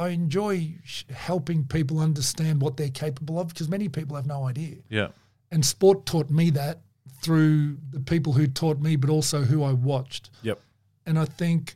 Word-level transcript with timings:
I 0.00 0.08
enjoy 0.08 0.74
sh- 0.84 1.04
helping 1.14 1.64
people 1.64 1.98
understand 2.00 2.60
what 2.62 2.76
they're 2.76 2.88
capable 2.88 3.38
of 3.38 3.48
because 3.48 3.68
many 3.68 3.88
people 3.88 4.16
have 4.16 4.26
no 4.26 4.46
idea. 4.46 4.76
Yeah. 4.88 5.08
And 5.50 5.64
sport 5.64 6.06
taught 6.06 6.30
me 6.30 6.50
that 6.50 6.80
through 7.22 7.76
the 7.90 8.00
people 8.00 8.32
who 8.32 8.46
taught 8.46 8.80
me, 8.80 8.96
but 8.96 9.10
also 9.10 9.42
who 9.42 9.62
I 9.62 9.72
watched. 9.72 10.30
Yep. 10.42 10.58
And 11.06 11.18
I 11.18 11.26
think 11.26 11.74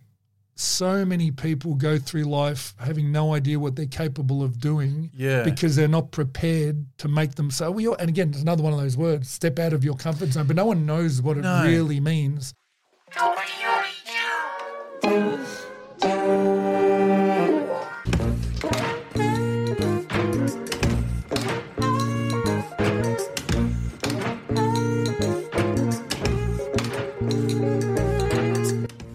so 0.56 1.04
many 1.04 1.30
people 1.32 1.74
go 1.74 1.98
through 1.98 2.22
life 2.24 2.74
having 2.78 3.10
no 3.12 3.34
idea 3.34 3.58
what 3.58 3.74
they're 3.76 3.86
capable 4.04 4.42
of 4.42 4.58
doing 4.60 5.10
Yeah. 5.14 5.42
because 5.42 5.74
they're 5.76 5.88
not 5.88 6.12
prepared 6.12 6.86
to 6.98 7.08
make 7.08 7.34
them 7.34 7.50
so. 7.50 7.70
well, 7.72 7.96
and 7.98 8.08
again, 8.08 8.30
it's 8.30 8.40
another 8.42 8.62
one 8.62 8.72
of 8.72 8.78
those 8.80 8.96
words 8.96 9.28
step 9.28 9.58
out 9.58 9.72
of 9.72 9.84
your 9.84 9.96
comfort 9.96 10.30
zone, 10.30 10.46
but 10.46 10.56
no 10.56 10.64
one 10.64 10.86
knows 10.86 11.20
what 11.20 11.36
it 11.36 11.44
really 11.44 12.00
means. 12.00 12.54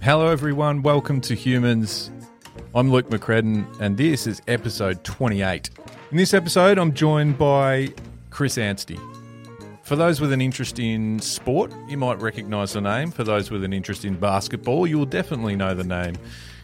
Hello, 0.09 0.31
everyone. 0.31 0.81
Welcome 0.81 1.22
to 1.22 1.36
Humans. 1.36 2.09
I'm 2.73 2.90
Luke 2.90 3.12
McCredden, 3.12 3.80
and 3.80 3.95
this 3.95 4.26
is 4.26 4.41
episode 4.48 5.04
28. 5.04 5.70
In 6.09 6.17
this 6.17 6.34
episode, 6.34 6.80
I'm 6.80 6.95
joined 6.95 7.38
by 7.38 7.90
Chris 8.31 8.58
Anstey. 8.58 8.98
For 9.84 9.95
those 9.95 10.20
with 10.20 10.34
an 10.34 10.41
interest 10.41 10.80
in 10.80 11.20
sport, 11.20 11.72
you 11.88 11.95
might 11.95 12.20
recognise 12.20 12.73
the 12.73 12.81
name. 12.81 13.12
For 13.12 13.23
those 13.23 13.52
with 13.52 13.64
an 13.64 13.72
interest 13.72 14.03
in 14.03 14.16
basketball, 14.16 14.88
you 14.88 14.98
will 14.98 15.05
definitely 15.05 15.55
know 15.55 15.76
the 15.76 15.84
name. 15.84 16.16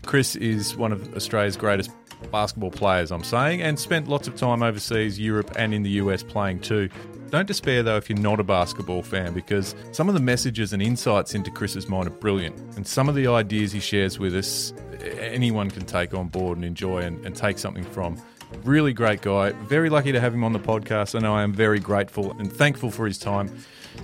Chris 0.08 0.36
is 0.36 0.76
one 0.76 0.92
of 0.92 1.16
Australia's 1.16 1.56
greatest 1.56 1.92
basketball 2.32 2.72
players, 2.72 3.12
I'm 3.12 3.24
saying, 3.24 3.62
and 3.62 3.78
spent 3.80 4.08
lots 4.08 4.28
of 4.28 4.36
time 4.36 4.64
overseas, 4.64 5.20
Europe, 5.20 5.52
and 5.56 5.72
in 5.72 5.84
the 5.84 5.92
US 5.92 6.24
playing 6.24 6.62
too. 6.62 6.90
Don't 7.36 7.48
despair 7.48 7.84
though 7.84 7.98
if 7.98 8.10
you're 8.10 8.18
not 8.18 8.40
a 8.40 8.46
basketball 8.46 9.04
fan 9.04 9.34
because 9.34 9.76
some 9.92 10.08
of 10.08 10.14
the 10.14 10.22
messages 10.22 10.72
and 10.72 10.82
insights 10.82 11.36
into 11.36 11.52
Chris's 11.52 11.90
mind 11.90 12.08
are 12.08 12.12
brilliant. 12.12 12.58
And 12.78 12.88
some 12.88 13.10
of 13.10 13.16
the 13.16 13.28
ideas 13.28 13.74
he 13.74 13.82
shares 13.82 14.18
with 14.18 14.34
us, 14.34 14.74
anyone 15.20 15.70
can 15.70 15.84
take 15.84 16.14
on 16.14 16.30
board 16.30 16.58
and 16.58 16.64
enjoy 16.64 17.00
and, 17.00 17.26
and 17.26 17.36
take 17.36 17.58
something 17.58 17.84
from. 17.84 18.18
Really 18.64 18.94
great 18.94 19.22
guy. 19.22 19.52
Very 19.52 19.90
lucky 19.90 20.14
to 20.14 20.22
have 20.22 20.34
him 20.34 20.46
on 20.46 20.54
the 20.54 20.60
podcast, 20.60 21.14
and 21.14 21.28
I 21.28 21.44
am 21.44 21.52
very 21.52 21.78
grateful 21.78 22.32
and 22.40 22.50
thankful 22.50 22.90
for 22.90 23.06
his 23.06 23.18
time. 23.18 23.54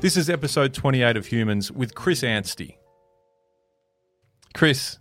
This 0.01 0.17
is 0.17 0.29
episode 0.29 0.73
28 0.73 1.15
of 1.15 1.27
Humans 1.27 1.71
with 1.71 1.95
Chris 1.95 2.25
Anstey. 2.25 2.79
Chris, 4.53 4.99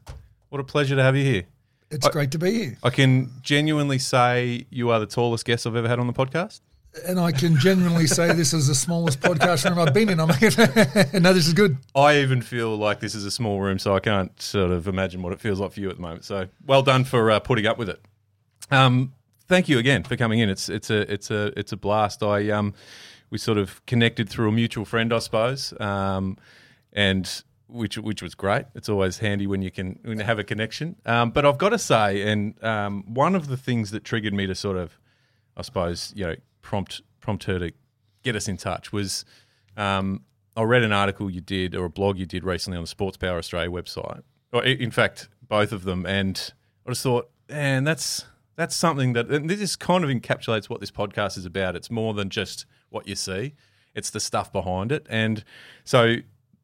what 0.50 0.60
a 0.60 0.64
pleasure 0.64 0.94
to 0.94 1.02
have 1.02 1.16
you 1.16 1.24
here. 1.24 1.46
It's 1.90 2.06
I- 2.06 2.10
great 2.10 2.30
to 2.30 2.38
be 2.38 2.52
here. 2.52 2.78
I 2.84 2.90
can 2.90 3.32
genuinely 3.42 3.98
say 3.98 4.66
you 4.70 4.90
are 4.90 5.00
the 5.00 5.06
tallest 5.06 5.44
guest 5.44 5.66
I've 5.66 5.74
ever 5.74 5.88
had 5.88 5.98
on 5.98 6.06
the 6.06 6.12
podcast. 6.12 6.60
And 7.06 7.20
I 7.20 7.30
can 7.30 7.56
genuinely 7.56 8.06
say 8.08 8.32
this 8.32 8.52
is 8.52 8.66
the 8.66 8.74
smallest 8.74 9.20
podcast 9.20 9.68
room 9.68 9.78
I've 9.78 9.94
been 9.94 10.08
in. 10.08 10.18
I'm 10.18 10.28
no, 11.22 11.32
this 11.32 11.46
is 11.46 11.54
good. 11.54 11.76
I 11.94 12.18
even 12.18 12.42
feel 12.42 12.76
like 12.76 12.98
this 12.98 13.14
is 13.14 13.24
a 13.24 13.30
small 13.30 13.60
room, 13.60 13.78
so 13.78 13.94
I 13.94 14.00
can't 14.00 14.40
sort 14.42 14.72
of 14.72 14.88
imagine 14.88 15.22
what 15.22 15.32
it 15.32 15.40
feels 15.40 15.60
like 15.60 15.72
for 15.72 15.80
you 15.80 15.88
at 15.88 15.96
the 15.96 16.02
moment. 16.02 16.24
So 16.24 16.48
well 16.66 16.82
done 16.82 17.04
for 17.04 17.30
uh, 17.30 17.38
putting 17.38 17.66
up 17.66 17.78
with 17.78 17.88
it. 17.88 18.00
Um, 18.72 19.12
thank 19.46 19.68
you 19.68 19.78
again 19.78 20.02
for 20.02 20.16
coming 20.16 20.40
in. 20.40 20.48
It's 20.48 20.68
it's 20.68 20.90
a 20.90 21.12
it's 21.12 21.30
a 21.30 21.58
it's 21.58 21.72
a 21.72 21.76
blast. 21.76 22.22
I 22.22 22.50
um 22.50 22.74
we 23.30 23.38
sort 23.38 23.58
of 23.58 23.84
connected 23.86 24.28
through 24.28 24.48
a 24.48 24.52
mutual 24.52 24.84
friend, 24.84 25.12
I 25.12 25.20
suppose, 25.20 25.72
um, 25.80 26.38
and 26.92 27.42
which 27.68 27.96
which 27.98 28.22
was 28.22 28.34
great. 28.34 28.66
It's 28.74 28.88
always 28.88 29.18
handy 29.18 29.46
when 29.46 29.62
you 29.62 29.70
can 29.70 29.98
when 30.02 30.18
you 30.18 30.24
have 30.24 30.38
a 30.38 30.44
connection. 30.44 30.96
Um, 31.06 31.30
but 31.30 31.46
I've 31.46 31.58
got 31.58 31.70
to 31.70 31.78
say, 31.78 32.22
and 32.22 32.62
um, 32.64 33.04
one 33.14 33.34
of 33.34 33.46
the 33.48 33.56
things 33.56 33.92
that 33.92 34.04
triggered 34.04 34.34
me 34.34 34.46
to 34.46 34.54
sort 34.54 34.76
of, 34.76 34.98
I 35.56 35.62
suppose, 35.62 36.12
you 36.16 36.26
know, 36.26 36.34
prompt 36.62 37.02
prompt 37.20 37.44
her 37.44 37.58
to 37.58 37.72
get 38.22 38.36
us 38.36 38.48
in 38.48 38.56
touch 38.56 38.92
was. 38.92 39.24
Um, 39.76 40.24
I 40.56 40.62
read 40.64 40.82
an 40.82 40.92
article 40.92 41.30
you 41.30 41.40
did 41.40 41.76
or 41.76 41.84
a 41.84 41.90
blog 41.90 42.18
you 42.18 42.26
did 42.26 42.44
recently 42.44 42.76
on 42.76 42.82
the 42.82 42.88
Sports 42.88 43.16
Power 43.16 43.38
Australia 43.38 43.70
website, 43.70 44.22
or 44.52 44.64
in 44.64 44.90
fact, 44.90 45.28
both 45.48 45.72
of 45.72 45.84
them, 45.84 46.04
and 46.04 46.52
I 46.86 46.90
just 46.90 47.02
thought, 47.02 47.30
and 47.48 47.86
that's 47.86 48.26
that's 48.56 48.76
something 48.76 49.14
that 49.14 49.28
and 49.28 49.48
this 49.48 49.76
kind 49.76 50.04
of 50.04 50.10
encapsulates 50.10 50.68
what 50.68 50.80
this 50.80 50.90
podcast 50.90 51.38
is 51.38 51.46
about. 51.46 51.76
It's 51.76 51.90
more 51.90 52.14
than 52.14 52.30
just 52.30 52.66
what 52.90 53.06
you 53.06 53.14
see; 53.14 53.54
it's 53.94 54.10
the 54.10 54.20
stuff 54.20 54.52
behind 54.52 54.92
it. 54.92 55.06
And 55.08 55.44
so, 55.84 56.16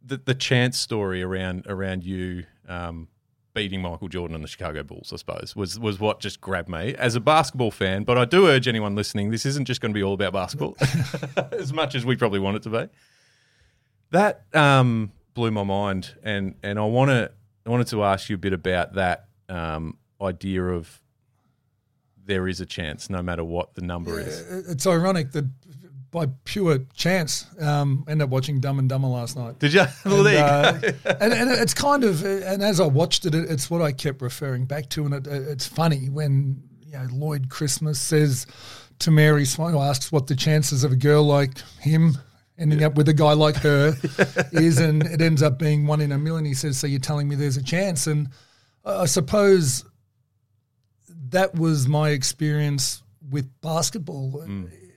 the 0.05 0.19
the 0.19 0.35
chance 0.35 0.79
story 0.79 1.23
around 1.23 1.67
around 1.67 2.05
you 2.05 2.45
um, 2.69 3.09
beating 3.57 3.83
Michael 3.83 4.07
Jordan 4.09 4.37
and 4.37 4.45
the 4.45 4.49
Chicago 4.49 4.85
Bulls, 4.85 5.13
I 5.13 5.17
suppose, 5.17 5.57
was 5.57 5.81
was 5.81 5.99
what 5.99 6.21
just 6.21 6.41
grabbed 6.41 6.69
me 6.69 6.95
as 6.95 7.17
a 7.17 7.21
basketball 7.21 7.73
fan. 7.73 8.05
But 8.05 8.19
I 8.19 8.25
do 8.25 8.47
urge 8.47 8.69
anyone 8.69 8.95
listening: 8.95 9.33
this 9.33 9.45
isn't 9.45 9.65
just 9.65 9.81
going 9.81 9.93
to 9.93 9.99
be 9.99 10.05
all 10.05 10.15
about 10.15 10.33
basketball, 10.33 10.77
as 11.53 11.73
much 11.73 11.97
as 11.97 12.07
we 12.07 12.15
probably 12.15 12.39
want 12.39 12.59
it 12.59 12.63
to 12.63 12.71
be 12.71 12.89
that 14.11 14.43
um, 14.55 15.13
blew 15.35 15.51
my 15.51 15.65
mind, 15.65 16.15
and 16.23 16.55
and 16.63 16.79
I 16.79 16.85
want 16.85 17.11
to 17.11 17.31
I 17.67 17.71
wanted 17.71 17.89
to 17.89 18.05
ask 18.05 18.29
you 18.29 18.37
a 18.37 18.39
bit 18.39 18.53
about 18.53 18.95
that 18.95 19.27
um, 19.49 19.99
idea 20.21 20.63
of 20.63 21.01
there 22.25 22.49
is 22.49 22.61
a 22.61 22.67
chance, 22.67 23.09
no 23.09 23.23
matter 23.23 23.45
what 23.45 23.75
the 23.75 23.83
number 23.83 24.19
is. 24.21 24.69
It's 24.69 24.87
ironic 24.87 25.33
that 25.33 25.45
by 26.11 26.27
pure 26.45 26.79
chance, 26.95 27.47
um, 27.61 28.05
ended 28.09 28.25
up 28.25 28.31
watching 28.31 28.61
Dumb 28.61 28.79
and 28.79 28.89
Dumber 28.89 29.09
last 29.09 29.37
night. 29.37 29.59
Did 29.59 29.73
you? 29.75 29.85
Well, 30.05 30.19
And, 30.19 30.27
there 30.27 30.35
you 30.35 30.41
uh, 30.41 30.73
go. 30.73 30.89
and, 31.21 31.33
and 31.33 31.51
it's 31.51 31.75
kind 31.75 32.05
of, 32.05 32.25
and 32.25 32.63
as 32.63 32.81
I 32.81 32.87
watched 32.87 33.27
it, 33.27 33.35
it- 33.35 33.51
it's 33.51 33.69
what 33.71 33.83
I 33.83 33.93
kept 33.93 34.23
referring 34.23 34.65
back 34.67 34.89
to, 34.91 35.05
and 35.05 35.15
it, 35.15 35.27
it's 35.27 35.67
funny 35.67 36.09
when 36.09 36.63
you 36.85 36.93
know 36.93 37.07
Lloyd 37.13 37.49
Christmas 37.51 38.01
says 38.01 38.47
to 39.01 39.11
Mary 39.11 39.45
Swan, 39.45 39.73
who 39.73 39.81
asks 39.81 40.11
what 40.11 40.27
the 40.27 40.37
chances 40.37 40.85
of 40.85 40.93
a 40.93 40.97
girl 40.97 41.23
like 41.25 41.59
him 41.81 42.17
ending 42.59 42.83
up 42.83 42.95
with 42.95 43.07
a 43.11 43.13
guy 43.15 43.35
like 43.35 43.57
her 43.57 43.95
is, 44.53 44.79
and 44.79 45.03
it 45.05 45.21
ends 45.21 45.43
up 45.43 45.59
being 45.59 45.87
one 45.87 46.01
in 46.01 46.13
a 46.13 46.19
million. 46.19 46.45
He 46.47 46.55
says, 46.55 46.79
"So 46.79 46.87
you're 46.87 47.01
telling 47.01 47.29
me 47.29 47.35
there's 47.37 47.59
a 47.59 47.63
chance?" 47.63 48.07
And 48.07 48.29
I 48.85 49.03
I 49.03 49.07
suppose 49.07 49.85
that 51.31 51.55
was 51.55 51.87
my 51.89 52.11
experience 52.11 53.03
with 53.31 53.51
basketball 53.61 54.43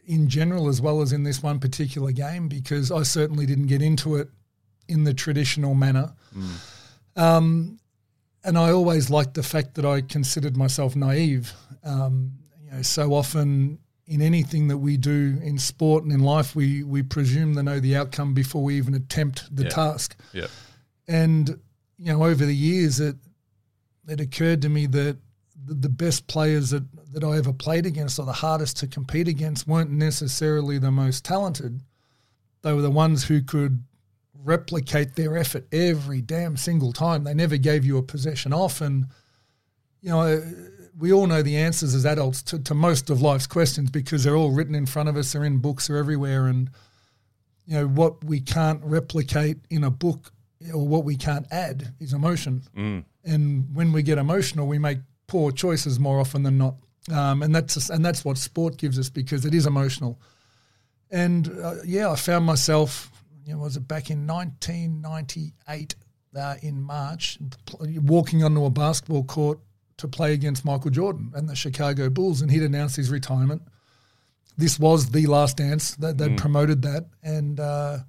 in 0.10 0.28
general, 0.28 0.68
as 0.68 0.82
well 0.82 1.02
as 1.02 1.14
in 1.14 1.24
this 1.24 1.42
one 1.44 1.60
particular 1.60 2.12
game, 2.12 2.48
because 2.48 2.92
I 2.92 3.04
certainly 3.04 3.46
didn't 3.46 3.68
get 3.68 3.82
into 3.82 4.16
it 4.16 4.28
in 4.88 5.04
the 5.04 5.14
traditional 5.14 5.76
manner. 5.76 6.14
Um, 7.16 7.80
and 8.44 8.58
I 8.58 8.72
always 8.72 9.10
liked 9.10 9.36
the 9.36 9.44
fact 9.44 9.76
that 9.76 9.86
I 9.86 10.02
considered 10.02 10.58
myself 10.58 10.96
naive. 10.96 11.54
Um, 11.84 12.34
you 12.64 12.72
know, 12.72 12.82
so 12.82 13.14
often 13.14 13.80
in 14.08 14.22
anything 14.22 14.68
that 14.70 14.78
we 14.78 14.98
do 14.98 15.38
in 15.44 15.60
sport 15.60 16.04
and 16.04 16.12
in 16.12 16.22
life, 16.22 16.56
we 16.56 16.84
we 16.84 17.04
presume 17.04 17.54
to 17.56 17.62
know 17.64 17.80
the 17.80 17.96
outcome 17.96 18.34
before 18.34 18.64
we 18.64 18.78
even 18.78 18.96
attempt 18.96 19.56
the 19.56 19.64
Yeah. 19.64 19.70
task. 19.70 20.16
Yeah, 20.34 20.48
And 21.08 21.50
you 21.98 22.14
know, 22.14 22.24
over 22.24 22.46
the 22.46 22.56
years, 22.56 23.00
it 23.00 23.18
it 24.08 24.20
occurred 24.20 24.62
to 24.64 24.70
me 24.70 24.88
that 24.88 25.18
the, 25.66 25.74
the 25.74 25.90
best 25.90 26.28
players 26.28 26.70
that, 26.72 26.84
that 27.14 27.24
I 27.24 27.38
ever 27.38 27.54
played 27.54 27.86
against, 27.86 28.20
or 28.20 28.26
the 28.26 28.34
hardest 28.34 28.78
to 28.78 28.88
compete 28.88 29.28
against, 29.28 29.68
weren't 29.68 29.92
necessarily 29.92 30.78
the 30.78 30.92
most 30.92 31.26
talented. 31.26 31.82
They 32.62 32.74
were 32.74 32.82
the 32.82 32.92
ones 32.92 33.26
who 33.26 33.42
could 33.42 33.84
replicate 34.44 35.16
their 35.16 35.38
effort 35.38 35.68
every 35.72 36.22
damn 36.22 36.58
single 36.58 36.94
time. 36.94 37.24
They 37.24 37.34
never 37.34 37.58
gave 37.58 37.86
you 37.86 37.98
a 37.98 38.04
possession 38.04 38.54
off, 38.54 38.82
and 38.82 39.08
you 40.02 40.10
know. 40.10 40.44
We 40.98 41.14
all 41.14 41.28
know 41.28 41.42
the 41.42 41.56
answers 41.56 41.96
as 41.96 42.06
adults 42.06 42.42
to, 42.42 42.60
to 42.60 42.74
most 42.74 43.10
of 43.10 43.22
life's 43.22 43.48
questions 43.48 43.90
because 43.90 44.26
they're 44.26 44.36
all 44.36 44.52
written 44.52 44.76
in 44.76 44.86
front 44.86 45.08
of 45.08 45.16
us, 45.16 45.32
they're 45.32 45.46
in 45.46 45.60
books, 45.60 45.88
they're 45.88 45.96
everywhere. 45.96 46.48
And 46.48 46.70
you 47.66 47.76
know 47.76 47.88
what 47.88 48.22
we 48.22 48.42
can't 48.42 48.84
replicate 48.84 49.60
in 49.70 49.86
a 49.86 49.90
book 49.90 50.34
or 50.74 50.86
what 50.86 51.06
we 51.06 51.16
can't 51.16 51.46
add 51.52 51.94
is 52.00 52.14
emotion. 52.14 52.64
Mm. 52.76 53.06
And 53.24 53.68
when 53.74 53.94
we 53.94 54.04
get 54.04 54.18
emotional, 54.18 54.68
we 54.68 54.80
make 54.80 54.98
poor 55.30 55.52
choices 55.52 56.00
more 56.00 56.20
often 56.20 56.44
than 56.44 56.58
not. 56.58 56.76
Um, 57.10 57.42
and 57.42 57.56
that's 57.56 57.90
and 57.90 58.04
that's 58.04 58.26
what 58.26 58.38
sport 58.38 58.78
gives 58.78 59.00
us 59.00 59.10
because 59.10 59.46
it 59.46 59.54
is 59.54 59.66
emotional. 59.66 60.20
And 61.10 61.48
uh, 61.64 61.76
yeah, 61.86 62.12
I 62.12 62.16
found 62.16 62.46
myself, 62.46 63.10
you 63.46 63.54
know, 63.54 63.60
was 63.60 63.78
it 63.78 63.88
back 63.88 64.10
in 64.10 64.28
1998 64.28 65.96
uh, 66.36 66.56
in 66.62 66.82
March, 66.82 67.40
pl- 67.66 67.88
walking 68.02 68.44
onto 68.44 68.66
a 68.66 68.70
basketball 68.70 69.24
court 69.24 69.60
to 69.98 70.08
play 70.08 70.34
against 70.34 70.66
Michael 70.66 70.92
Jordan 70.92 71.32
and 71.34 71.50
the 71.50 71.56
Chicago 71.56 72.10
Bulls, 72.10 72.42
and 72.42 72.52
he'd 72.52 72.64
announced 72.64 72.96
his 72.96 73.10
retirement. 73.10 73.62
This 74.58 74.78
was 74.78 75.10
the 75.10 75.26
last 75.26 75.58
dance 75.58 75.96
that 75.96 76.18
they'd 76.18 76.38
promoted 76.38 76.82
that, 76.82 77.08
and 77.24 77.60
uh, 77.60 78.00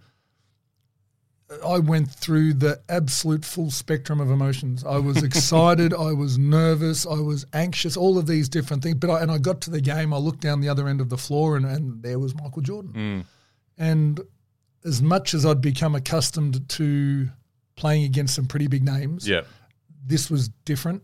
I 1.65 1.79
went 1.81 2.11
through 2.11 2.55
the 2.55 2.81
absolute 2.89 3.45
full 3.45 3.71
spectrum 3.71 4.21
of 4.21 4.31
emotions. 4.31 4.85
I 4.85 4.99
was 4.99 5.23
excited, 5.23 5.93
I 5.93 6.13
was 6.13 6.39
nervous, 6.39 7.07
I 7.07 7.19
was 7.19 7.45
anxious, 7.53 7.97
all 7.97 8.19
of 8.19 8.27
these 8.27 8.49
different 8.49 8.83
things. 8.83 8.97
But 8.97 9.11
I, 9.11 9.23
and 9.23 9.31
I 9.31 9.39
got 9.39 9.61
to 9.63 9.71
the 9.71 9.81
game, 9.81 10.15
I 10.15 10.19
looked 10.19 10.41
down 10.41 10.61
the 10.61 10.69
other 10.69 10.87
end 10.87 11.01
of 11.01 11.09
the 11.09 11.19
floor, 11.19 11.57
and, 11.57 11.67
and 11.67 12.03
there 12.03 12.19
was 12.19 12.35
Michael 12.37 12.63
Jordan. 12.63 12.93
Mm. 12.95 13.25
And 13.79 14.21
as 14.85 15.03
much 15.03 15.35
as 15.35 15.45
I'd 15.45 15.61
become 15.61 15.95
accustomed 15.95 16.69
to 16.71 17.29
playing 17.75 18.05
against 18.05 18.35
some 18.35 18.47
pretty 18.47 18.69
big 18.69 18.85
names, 18.85 19.29
yeah, 19.29 19.43
this 20.07 20.31
was 20.31 20.49
different. 20.65 21.03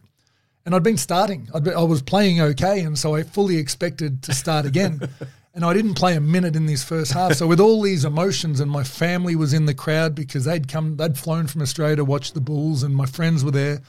And 0.64 0.74
I'd 0.74 0.82
been 0.82 0.96
starting. 0.96 1.48
I'd 1.54 1.64
been, 1.64 1.74
I 1.74 1.82
was 1.82 2.02
playing 2.02 2.40
okay, 2.40 2.80
and 2.80 2.96
so 2.98 3.14
I 3.14 3.24
fully 3.24 3.56
expected 3.56 4.22
to 4.24 4.32
start 4.32 4.64
again. 4.64 5.00
and 5.56 5.64
I 5.64 5.72
didn't 5.72 5.94
play 5.94 6.14
a 6.14 6.20
minute 6.20 6.54
in 6.54 6.66
this 6.66 6.84
first 6.84 7.12
half. 7.12 7.32
So 7.32 7.46
with 7.48 7.58
all 7.60 7.80
these 7.82 8.04
emotions, 8.04 8.60
and 8.60 8.70
my 8.70 8.84
family 8.84 9.34
was 9.34 9.52
in 9.54 9.64
the 9.66 9.74
crowd 9.74 10.14
because 10.14 10.44
they'd 10.44 10.68
come, 10.68 10.96
they'd 10.98 11.16
flown 11.18 11.46
from 11.48 11.62
Australia 11.62 11.96
to 11.96 12.04
watch 12.04 12.32
the 12.32 12.40
Bulls, 12.42 12.82
and 12.84 12.94
my 12.94 13.06
friends 13.06 13.42
were 13.42 13.50
there. 13.50 13.80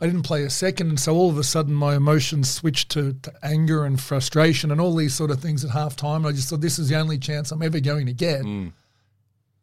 I 0.00 0.06
didn't 0.06 0.22
play 0.22 0.42
a 0.44 0.48
second, 0.50 0.88
and 0.88 0.98
so 0.98 1.14
all 1.14 1.28
of 1.28 1.36
a 1.36 1.44
sudden 1.44 1.74
my 1.74 1.94
emotions 1.94 2.48
switched 2.50 2.88
to, 2.92 3.12
to 3.22 3.32
anger 3.42 3.84
and 3.84 4.00
frustration 4.00 4.70
and 4.70 4.80
all 4.80 4.96
these 4.96 5.14
sort 5.14 5.30
of 5.30 5.40
things 5.40 5.62
at 5.62 5.70
half 5.72 5.94
time. 5.94 6.24
And 6.24 6.28
I 6.28 6.32
just 6.34 6.48
thought 6.48 6.62
this 6.62 6.78
is 6.78 6.88
the 6.88 6.96
only 6.96 7.18
chance 7.18 7.52
I'm 7.52 7.62
ever 7.62 7.78
going 7.80 8.06
to 8.06 8.14
get, 8.14 8.40
Mm. 8.42 8.72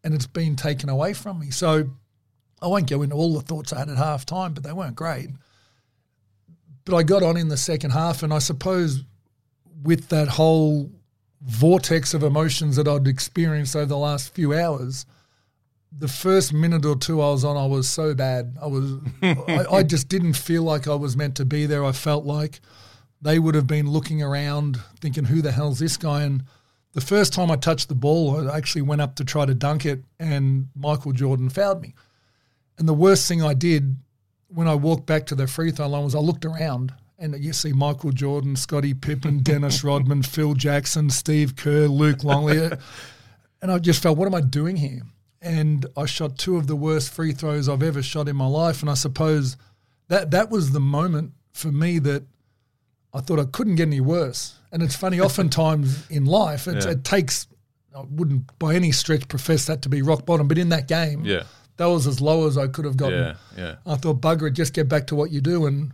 and 0.04 0.14
it's 0.14 0.28
been 0.28 0.56
taken 0.56 0.88
away 0.90 1.14
from 1.14 1.40
me. 1.40 1.50
So 1.50 1.90
I 2.62 2.68
won't 2.68 2.88
go 2.88 3.02
into 3.02 3.16
all 3.16 3.34
the 3.34 3.42
thoughts 3.42 3.74
I 3.74 3.80
had 3.80 3.90
at 3.90 3.98
half 3.98 4.25
time, 4.28 4.54
but 4.54 4.64
they 4.64 4.72
weren't 4.74 4.96
great. 4.96 5.31
But 6.86 6.96
I 6.96 7.02
got 7.02 7.24
on 7.24 7.36
in 7.38 7.48
the 7.48 7.58
second 7.58 7.90
half, 7.92 8.22
and 8.22 8.31
I 8.31 8.38
suppose 8.40 9.04
with 9.84 10.10
that 10.10 10.28
whole 10.28 10.92
vortex 11.42 12.13
of 12.13 12.24
emotions 12.24 12.75
that 12.75 12.88
I'd 12.88 13.07
experienced 13.07 13.75
over 13.75 13.86
the 13.86 13.98
last 13.98 14.34
few 14.34 14.54
hours, 14.54 15.06
the 15.92 16.07
first 16.07 16.54
minute 16.54 16.86
or 16.86 16.95
two 16.95 17.22
I 17.22 17.31
was 17.31 17.44
on, 17.44 17.57
I 17.57 17.66
was 17.66 17.88
so 17.88 18.13
bad. 18.13 18.57
I 18.62 18.68
was, 18.68 19.00
I, 19.22 19.66
I 19.72 19.84
just 19.84 20.10
didn't 20.10 20.34
feel 20.34 20.63
like 20.63 20.88
I 20.88 20.95
was 20.95 21.16
meant 21.16 21.36
to 21.36 21.45
be 21.45 21.66
there. 21.66 21.84
I 21.84 21.92
felt 21.92 22.25
like 22.25 22.60
they 23.22 23.39
would 23.39 23.56
have 23.56 23.68
been 23.68 23.89
looking 23.89 24.22
around, 24.22 24.80
thinking, 25.00 25.25
"Who 25.25 25.42
the 25.42 25.51
hell's 25.51 25.80
this 25.80 25.98
guy?" 25.98 26.24
And 26.24 26.44
the 26.94 27.01
first 27.01 27.34
time 27.34 27.50
I 27.50 27.56
touched 27.56 27.90
the 27.90 27.95
ball, 27.95 28.50
I 28.50 28.57
actually 28.57 28.83
went 28.83 29.01
up 29.01 29.16
to 29.16 29.25
try 29.25 29.45
to 29.45 29.54
dunk 29.54 29.86
it, 29.86 30.04
and 30.19 30.68
Michael 30.75 31.13
Jordan 31.13 31.50
fouled 31.50 31.81
me. 31.81 31.95
And 32.78 32.88
the 32.88 32.94
worst 32.94 33.28
thing 33.28 33.42
I 33.42 33.54
did 33.54 33.95
when 34.50 34.68
I 34.68 34.75
walked 34.75 35.06
back 35.06 35.25
to 35.28 35.36
the 35.36 35.48
free 35.48 35.72
throw 35.72 35.88
line 35.88 36.04
was 36.04 36.16
I 36.16 36.19
looked 36.19 36.45
around 36.45 36.94
and 37.18 37.34
uh, 37.34 37.38
you 37.38 37.54
see 37.54 37.74
Michael 37.74 38.12
Jordan, 38.12 38.56
Scottie 38.56 38.94
Pippen, 38.94 39.40
Dennis 39.40 39.84
Rodman, 39.84 40.24
Phil 40.34 40.54
Jackson, 40.54 41.10
Steve 41.10 41.56
Kerr, 41.56 41.88
Luke 41.88 42.24
Longley. 42.24 42.58
and 43.62 43.72
I 43.72 43.80
just 43.80 44.02
felt, 44.04 44.18
what 44.18 44.28
am 44.28 44.36
I 44.36 44.42
doing 44.42 44.75
here? 44.75 45.02
And 45.42 45.86
I 45.96 46.06
shot 46.06 46.38
two 46.38 46.58
of 46.58 46.68
the 46.68 46.75
worst 46.75 47.12
free 47.14 47.31
throws 47.31 47.69
I've 47.69 47.84
ever 47.84 48.02
shot 48.02 48.28
in 48.28 48.36
my 48.36 48.48
life. 48.48 48.81
And 48.81 48.90
I 48.90 48.96
suppose 48.96 49.56
that 50.08 50.31
that 50.31 50.50
was 50.50 50.72
the 50.72 50.80
moment 50.80 51.34
for 51.54 51.72
me 51.72 52.00
that 52.00 52.24
I 53.14 53.22
thought 53.22 53.40
I 53.40 53.46
couldn't 53.46 53.75
get 53.75 53.88
any 53.88 54.02
worse. 54.02 54.56
And 54.72 54.84
it's 54.84 54.96
funny, 54.96 55.19
oftentimes 55.19 56.08
in 56.10 56.25
life, 56.25 56.68
it, 56.68 56.84
Yeah. 56.84 56.92
it 56.92 57.04
takes, 57.04 57.48
I 57.96 58.02
wouldn't 58.10 58.58
by 58.60 58.75
any 58.75 58.92
stretch 58.92 59.28
profess 59.28 59.66
that 59.66 59.81
to 59.84 59.90
be 59.90 60.02
rock 60.02 60.25
bottom, 60.25 60.48
but 60.48 60.58
in 60.58 60.69
that 60.69 60.88
game, 60.88 61.24
Yeah. 61.24 61.44
that 61.78 61.86
was 61.86 62.06
as 62.06 62.19
low 62.22 62.48
as 62.48 62.58
I 62.58 62.68
could 62.68 62.86
have 62.86 62.98
gotten. 62.98 63.19
Yeah. 63.19 63.36
Yeah. 63.58 63.75
I 63.86 63.96
thought, 63.96 64.22
bugger 64.22 64.48
it, 64.50 64.52
just 64.54 64.74
get 64.74 64.88
back 64.90 65.08
to 65.08 65.16
what 65.16 65.31
you 65.31 65.40
do. 65.42 65.66
And 65.68 65.94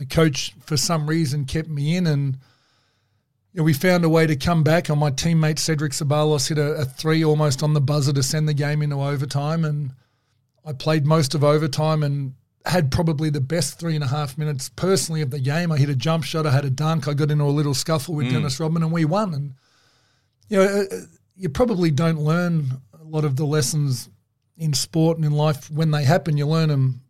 the 0.00 0.06
coach, 0.06 0.54
for 0.64 0.78
some 0.78 1.06
reason, 1.06 1.44
kept 1.44 1.68
me 1.68 1.94
in. 1.94 2.06
And 2.06 2.38
you 3.52 3.58
know, 3.58 3.64
we 3.64 3.74
found 3.74 4.02
a 4.02 4.08
way 4.08 4.26
to 4.26 4.34
come 4.34 4.64
back. 4.64 4.88
And 4.88 4.98
my 4.98 5.10
teammate, 5.10 5.58
Cedric 5.58 5.92
Ceballos, 5.92 6.48
hit 6.48 6.56
a, 6.56 6.72
a 6.72 6.84
three 6.86 7.22
almost 7.22 7.62
on 7.62 7.74
the 7.74 7.82
buzzer 7.82 8.14
to 8.14 8.22
send 8.22 8.48
the 8.48 8.54
game 8.54 8.80
into 8.80 8.96
overtime. 8.96 9.62
And 9.62 9.92
I 10.64 10.72
played 10.72 11.04
most 11.06 11.34
of 11.34 11.44
overtime 11.44 12.02
and 12.02 12.32
had 12.64 12.90
probably 12.90 13.28
the 13.28 13.42
best 13.42 13.78
three 13.78 13.94
and 13.94 14.02
a 14.02 14.06
half 14.06 14.38
minutes 14.38 14.70
personally 14.70 15.20
of 15.20 15.30
the 15.30 15.38
game. 15.38 15.70
I 15.70 15.76
hit 15.76 15.90
a 15.90 15.94
jump 15.94 16.24
shot, 16.24 16.46
I 16.46 16.50
had 16.50 16.64
a 16.64 16.70
dunk, 16.70 17.06
I 17.06 17.12
got 17.12 17.30
into 17.30 17.44
a 17.44 17.46
little 17.46 17.74
scuffle 17.74 18.14
with 18.14 18.30
Dennis 18.30 18.58
Rodman, 18.58 18.82
and 18.82 18.92
we 18.92 19.04
won. 19.04 19.34
And 19.34 19.54
you 20.48 20.56
know, 20.56 20.64
uh, 20.64 20.96
you 21.36 21.50
probably 21.50 21.90
don't 21.90 22.18
learn 22.20 22.70
a 22.98 23.04
lot 23.04 23.24
of 23.26 23.36
the 23.36 23.44
lessons 23.44 24.08
in 24.56 24.72
sport 24.72 25.18
and 25.18 25.26
in 25.26 25.32
life 25.32 25.70
when 25.70 25.90
they 25.90 26.04
happen. 26.04 26.38
You 26.38 26.46
learn 26.46 26.70
them 26.70 27.02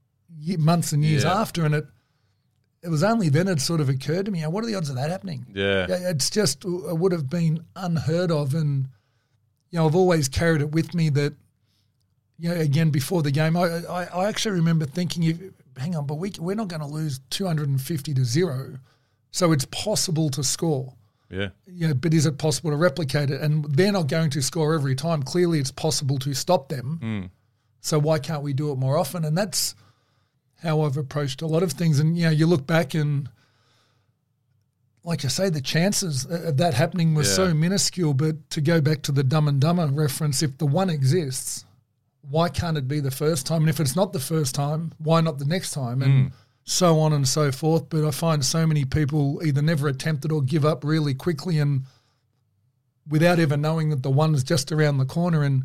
months 0.59 0.93
and 0.93 1.05
years 1.05 1.23
Yeah. 1.23 1.41
after, 1.41 1.65
and 1.65 1.75
it 1.77 1.85
it 2.83 2.89
was 2.89 3.03
only 3.03 3.29
then 3.29 3.49
it 3.49 3.61
sort 3.61 3.81
of 3.81 3.89
occurred 3.89 4.27
to 4.27 4.33
me, 4.33 4.43
what 4.43 4.65
are 4.65 4.67
the 4.67 4.75
odds 4.75 4.89
of 4.89 4.97
that 4.97 5.11
happening? 5.11 5.47
Yeah. 5.55 5.87
It's 5.89 6.31
just 6.31 6.65
uh, 6.65 6.89
it 6.89 6.99
would 6.99 7.13
have 7.13 7.29
been 7.29 7.65
unheard 7.77 8.31
of, 8.31 8.55
and 8.55 8.89
you 9.71 9.79
know 9.79 9.87
I've 9.87 9.95
always 9.95 10.29
carried 10.29 10.61
it 10.61 10.73
with 10.73 10.95
me 10.95 11.11
that 11.11 11.35
you 12.39 12.49
know 12.49 12.57
again 12.61 12.91
before 12.91 13.23
the 13.23 13.31
game, 13.31 13.57
I 13.57 13.83
I, 13.87 14.05
I 14.05 14.29
actually 14.29 14.57
remember 14.57 14.87
thinking, 14.87 15.53
hang 15.77 15.95
on, 15.95 16.07
but 16.07 16.17
we 16.17 16.33
we're 16.39 16.57
not 16.57 16.69
going 16.69 16.81
to 16.81 16.87
lose 16.87 17.21
two 17.31 17.47
hundred 17.47 17.69
and 17.69 17.81
fifty 17.81 18.15
to 18.15 18.25
zero, 18.25 18.79
so 19.31 19.53
it's 19.53 19.67
possible 19.67 20.31
to 20.31 20.43
score. 20.43 20.95
Yeah. 21.31 21.51
Yeah, 21.67 21.93
but 21.93 22.13
is 22.13 22.27
it 22.27 22.39
possible 22.39 22.71
to 22.71 22.77
replicate 22.77 23.31
it? 23.31 23.41
And 23.41 23.65
they're 23.67 23.93
not 23.93 24.09
going 24.09 24.31
to 24.31 24.43
score 24.43 24.75
every 24.75 24.97
time. 24.97 25.23
Clearly, 25.23 25.61
it's 25.61 25.71
possible 25.71 26.19
to 26.19 26.35
stop 26.35 26.69
them. 26.69 26.99
Hmm. 27.01 27.27
So 27.81 27.99
why 27.99 28.19
can't 28.19 28.43
we 28.43 28.53
do 28.53 28.73
it 28.73 28.79
more 28.79 28.99
often? 28.99 29.25
And 29.25 29.39
that's 29.39 29.77
how 30.63 30.83
I've 30.83 30.97
approached 30.97 31.43
a 31.43 31.47
lot 31.47 31.63
of 31.63 31.73
things. 31.73 32.01
And 32.01 32.17
you 32.17 32.25
know, 32.25 32.31
you 32.31 32.47
look 32.47 32.67
back 32.67 32.95
and, 32.95 33.29
like 35.05 35.25
I 35.25 35.29
say, 35.29 35.49
the 35.49 35.61
chances 35.61 36.27
of 36.27 36.59
that 36.59 36.75
happening 36.75 37.15
were 37.15 37.23
Yeah. 37.23 37.29
so 37.29 37.55
minuscule. 37.55 38.15
But 38.15 38.51
to 38.51 38.61
go 38.61 38.81
back 38.81 39.03
to 39.03 39.13
the 39.13 39.25
Dumb 39.25 39.49
and 39.49 39.61
Dumber 39.61 39.87
reference, 39.87 40.43
if 40.43 40.59
the 40.59 40.67
one 40.67 40.91
exists, 40.91 41.65
why 42.29 42.49
can't 42.49 42.77
it 42.77 42.87
be 42.87 43.01
the 43.01 43.11
first 43.11 43.47
time? 43.47 43.63
And 43.63 43.71
if 43.71 43.81
it's 43.81 43.97
not 43.97 44.13
the 44.13 44.21
first 44.21 44.55
time, 44.55 44.93
why 44.99 45.21
not 45.21 45.39
the 45.39 45.47
next 45.47 45.73
time? 45.73 46.03
And 46.03 46.31
mm. 46.31 46.33
so 46.65 47.01
on 47.01 47.13
and 47.13 47.27
so 47.27 47.51
forth. 47.51 47.89
But 47.89 48.07
I 48.07 48.11
find 48.11 48.45
so 48.45 48.67
many 48.67 48.85
people 48.85 49.41
either 49.45 49.63
never 49.63 49.89
attempt 49.89 50.25
it 50.25 50.33
or 50.33 50.43
give 50.43 50.65
up 50.65 50.85
really 50.85 51.15
quickly 51.15 51.59
and 51.59 51.85
without 53.09 53.39
ever 53.41 53.57
knowing 53.57 53.89
that 53.91 54.03
the 54.03 54.11
one's 54.11 54.45
just 54.45 54.71
around 54.71 54.99
the 54.99 55.07
corner. 55.07 55.43
And 55.43 55.65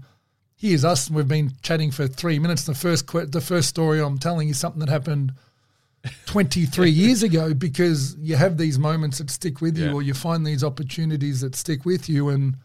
here's 0.55 0.85
us, 0.85 1.07
and 1.07 1.15
we've 1.15 1.27
been 1.27 1.51
chatting 1.61 1.91
for 1.91 2.07
three 2.07 2.39
minutes. 2.39 2.65
The 2.65 2.73
first 2.75 3.07
que- 3.07 3.25
the 3.25 3.41
first 3.41 3.69
story 3.69 3.99
I'm 4.01 4.17
telling 4.17 4.49
is 4.49 4.57
something 4.57 4.79
that 4.79 4.89
happened 4.89 5.33
23 6.27 6.89
years 6.89 7.23
ago 7.23 7.53
because 7.53 8.15
you 8.19 8.35
have 8.35 8.57
these 8.57 8.77
moments 8.77 9.17
that 9.17 9.29
stick 9.31 9.61
with 9.61 9.77
you 9.77 9.85
Yeah. 9.85 9.93
or 9.93 10.01
you 10.01 10.13
find 10.13 10.45
these 10.45 10.63
opportunities 10.63 11.41
that 11.41 11.55
stick 11.55 11.83
with 11.85 12.07
you 12.09 12.29
and 12.29 12.55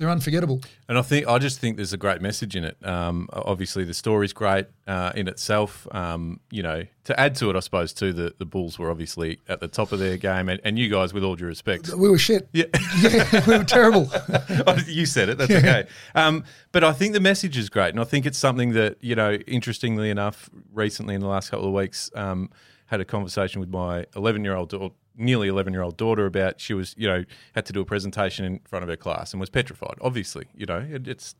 they're 0.00 0.08
unforgettable. 0.10 0.62
And 0.88 0.96
I 0.96 1.02
think 1.02 1.28
I 1.28 1.38
just 1.38 1.60
think 1.60 1.76
there's 1.76 1.92
a 1.92 1.98
great 1.98 2.22
message 2.22 2.56
in 2.56 2.64
it. 2.64 2.76
Um, 2.84 3.28
obviously, 3.32 3.84
the 3.84 3.92
story's 3.92 4.32
great 4.32 4.66
uh, 4.88 5.12
in 5.14 5.28
itself. 5.28 5.86
Um, 5.92 6.40
you 6.50 6.62
know, 6.62 6.84
to 7.04 7.20
add 7.20 7.34
to 7.36 7.50
it, 7.50 7.56
I 7.56 7.60
suppose 7.60 7.92
too, 7.92 8.14
the, 8.14 8.34
the 8.38 8.46
Bulls 8.46 8.78
were 8.78 8.90
obviously 8.90 9.40
at 9.46 9.60
the 9.60 9.68
top 9.68 9.92
of 9.92 9.98
their 9.98 10.16
game, 10.16 10.48
and, 10.48 10.58
and 10.64 10.78
you 10.78 10.88
guys, 10.88 11.12
with 11.12 11.22
all 11.22 11.36
due 11.36 11.44
respect, 11.44 11.90
We 11.94 12.08
were 12.08 12.18
shit. 12.18 12.48
yeah, 12.52 12.64
Yeah, 13.02 13.44
we 13.46 13.58
were 13.58 13.64
terrible. 13.64 14.10
you 14.86 15.04
said 15.04 15.28
it. 15.28 15.36
That's 15.36 15.52
okay. 15.52 15.86
Um, 16.14 16.44
but 16.72 16.82
I 16.82 16.92
think 16.92 17.12
the 17.12 17.20
message 17.20 17.58
is 17.58 17.68
great, 17.68 17.90
and 17.90 18.00
I 18.00 18.04
think 18.04 18.24
it's 18.24 18.38
something 18.38 18.72
that 18.72 18.96
you 19.02 19.14
know. 19.14 19.34
Interestingly 19.46 20.08
enough, 20.08 20.48
recently 20.72 21.14
in 21.14 21.20
the 21.20 21.26
last 21.26 21.50
couple 21.50 21.66
of 21.66 21.74
weeks, 21.74 22.10
um, 22.14 22.48
had 22.86 23.00
a 23.00 23.04
conversation 23.04 23.60
with 23.60 23.68
my 23.68 24.06
11 24.16 24.42
year 24.44 24.54
old 24.56 24.70
nearly 25.16 25.48
11 25.48 25.72
year 25.72 25.82
old 25.82 25.96
daughter 25.96 26.24
about 26.26 26.60
she 26.60 26.72
was 26.74 26.94
you 26.96 27.06
know 27.06 27.24
had 27.54 27.66
to 27.66 27.72
do 27.72 27.80
a 27.80 27.84
presentation 27.84 28.44
in 28.44 28.60
front 28.60 28.82
of 28.82 28.88
her 28.88 28.96
class 28.96 29.32
and 29.32 29.40
was 29.40 29.50
petrified. 29.50 29.94
Obviously, 30.00 30.46
you 30.54 30.66
know 30.66 30.78
it, 30.90 31.06
it's 31.08 31.34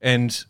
and 0.00 0.44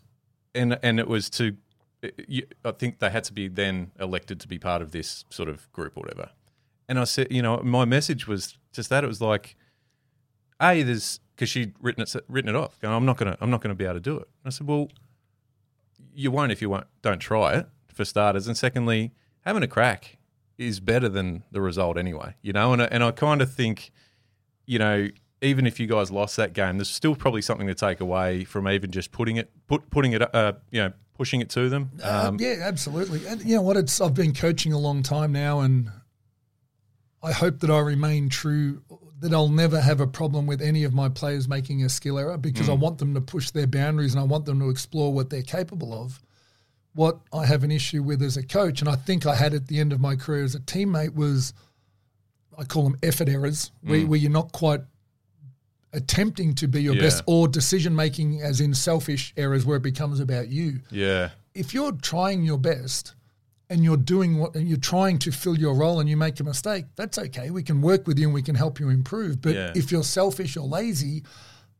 and 0.53 0.77
and 0.83 0.99
it 0.99 1.07
was 1.07 1.29
to. 1.31 1.55
Eh, 2.03 2.09
you- 2.27 2.47
I 2.63 2.71
think 2.71 2.99
they 2.99 3.09
had 3.09 3.23
to 3.25 3.33
be 3.33 3.47
then 3.47 3.91
elected 3.99 4.39
to 4.41 4.47
be 4.47 4.59
part 4.59 4.81
of 4.81 4.91
this 4.91 5.25
sort 5.29 5.49
of 5.49 5.71
group 5.71 5.93
or 5.97 6.01
whatever. 6.01 6.29
And 6.87 6.99
I 6.99 7.05
said, 7.05 7.27
you 7.31 7.41
know, 7.41 7.57
my 7.63 7.85
message 7.85 8.27
was 8.27 8.57
just 8.71 8.89
that 8.89 9.03
it 9.03 9.07
was 9.07 9.19
like, 9.19 9.55
a 10.61 10.83
there's 10.83 11.19
because 11.35 11.49
she'd 11.49 11.73
written 11.81 12.03
it 12.03 12.15
written 12.27 12.49
it 12.49 12.55
off. 12.55 12.79
Going, 12.79 12.93
I'm 12.93 13.05
not 13.05 13.17
gonna 13.17 13.37
I'm 13.41 13.49
not 13.49 13.61
gonna 13.61 13.75
be 13.75 13.85
able 13.85 13.95
to 13.95 13.99
do 13.99 14.17
it. 14.17 14.27
I 14.45 14.49
said, 14.49 14.67
well, 14.67 14.89
you 16.13 16.31
won't 16.31 16.51
if 16.51 16.61
you 16.61 16.69
won't 16.69 16.87
don't 17.01 17.19
try 17.19 17.55
it 17.55 17.67
for 17.93 18.05
starters, 18.05 18.47
and 18.47 18.55
secondly, 18.57 19.11
having 19.41 19.63
a 19.63 19.67
crack 19.67 20.16
is 20.57 20.79
better 20.79 21.09
than 21.09 21.43
the 21.51 21.61
result 21.61 21.97
anyway. 21.97 22.35
You 22.41 22.53
know, 22.53 22.73
and 22.73 22.81
I- 22.81 22.85
and 22.91 23.03
I 23.03 23.11
kind 23.11 23.41
of 23.41 23.53
think, 23.53 23.91
you 24.65 24.79
know. 24.79 25.07
Even 25.39 25.67
if 25.67 25.79
you 25.79 25.85
guys 25.85 26.09
lost 26.09 26.35
that 26.37 26.53
game, 26.53 26.79
there's 26.79 26.89
still 26.89 27.13
probably 27.13 27.43
something 27.43 27.67
to 27.67 27.75
take 27.75 27.99
away 27.99 28.43
from 28.43 28.67
even 28.67 28.89
just 28.89 29.11
putting 29.11 29.35
it, 29.37 29.51
put, 29.67 29.87
putting 29.91 30.13
it, 30.13 30.33
uh, 30.33 30.53
you 30.71 30.81
know, 30.81 30.91
pushing 31.13 31.41
it 31.41 31.49
to 31.51 31.69
them. 31.69 31.91
Um, 32.01 32.37
yeah, 32.39 32.55
absolutely. 32.61 33.23
And 33.27 33.43
you 33.45 33.55
know 33.57 33.61
what? 33.61 33.77
It's 33.77 34.01
I've 34.01 34.15
been 34.15 34.33
coaching 34.33 34.73
a 34.73 34.79
long 34.79 35.03
time 35.03 35.31
now, 35.31 35.59
and 35.59 35.91
I 37.21 37.33
hope 37.33 37.59
that 37.59 37.69
I 37.69 37.77
remain 37.77 38.29
true. 38.29 38.81
That 39.19 39.31
I'll 39.31 39.47
never 39.49 39.79
have 39.79 40.01
a 40.01 40.07
problem 40.07 40.47
with 40.47 40.59
any 40.59 40.83
of 40.83 40.95
my 40.95 41.07
players 41.07 41.47
making 41.47 41.83
a 41.83 41.89
skill 41.89 42.17
error 42.17 42.37
because 42.39 42.67
I 42.67 42.73
want 42.73 42.97
them 42.97 43.13
to 43.13 43.21
push 43.21 43.51
their 43.51 43.67
boundaries 43.67 44.15
and 44.15 44.19
I 44.21 44.23
want 44.23 44.45
them 44.45 44.59
to 44.59 44.69
explore 44.71 45.13
what 45.13 45.29
they're 45.29 45.43
capable 45.43 45.93
of. 45.93 46.19
What 46.97 47.19
I 47.31 47.45
have 47.45 47.63
an 47.63 47.69
issue 47.69 48.01
with 48.01 48.23
as 48.23 48.37
a 48.37 48.43
coach, 48.43 48.81
and 48.81 48.89
I 48.89 48.95
think 48.95 49.27
I 49.27 49.35
had 49.35 49.53
at 49.53 49.67
the 49.67 49.79
end 49.79 49.93
of 49.93 49.99
my 49.99 50.15
career 50.15 50.43
as 50.43 50.55
a 50.55 50.59
teammate, 50.59 51.13
was 51.13 51.53
I 52.57 52.63
call 52.63 52.85
them 52.85 52.97
effort 53.03 53.29
errors, 53.29 53.69
where, 53.83 53.99
mm. 53.99 54.07
where 54.07 54.17
you're 54.17 54.31
not 54.31 54.51
quite 54.51 54.81
attempting 55.93 56.55
to 56.55 56.67
be 56.67 56.81
your 56.81 56.95
Yeah. 56.95 57.01
best, 57.03 57.23
or 57.27 57.47
decision 57.47 57.95
making, 57.95 58.41
as 58.41 58.59
in 58.61 58.73
selfish 58.73 59.31
errors, 59.37 59.63
where 59.63 59.77
it 59.77 59.83
becomes 59.83 60.19
about 60.19 60.49
you 60.49 60.81
yeah, 60.89 61.29
if 61.53 61.71
you're 61.71 61.91
trying 61.91 62.43
your 62.43 62.57
best 62.57 63.13
and 63.69 63.83
you're 63.83 63.95
doing 64.15 64.39
what 64.39 64.55
and 64.55 64.67
you're 64.67 64.77
trying 64.77 65.19
to 65.19 65.31
fill 65.31 65.57
your 65.57 65.75
role 65.75 65.99
and 65.99 66.09
you 66.09 66.17
make 66.17 66.39
a 66.39 66.43
mistake, 66.43 66.85
that's 66.95 67.19
okay. 67.19 67.51
We 67.51 67.61
can 67.61 67.79
work 67.79 68.07
with 68.07 68.17
you 68.17 68.25
and 68.25 68.33
we 68.33 68.41
can 68.41 68.55
help 68.55 68.79
you 68.79 68.89
improve. 68.89 69.39
But 69.39 69.53
Yeah. 69.53 69.71
if 69.75 69.91
you're 69.91 70.03
selfish 70.03 70.57
or 70.57 70.67
lazy, 70.67 71.23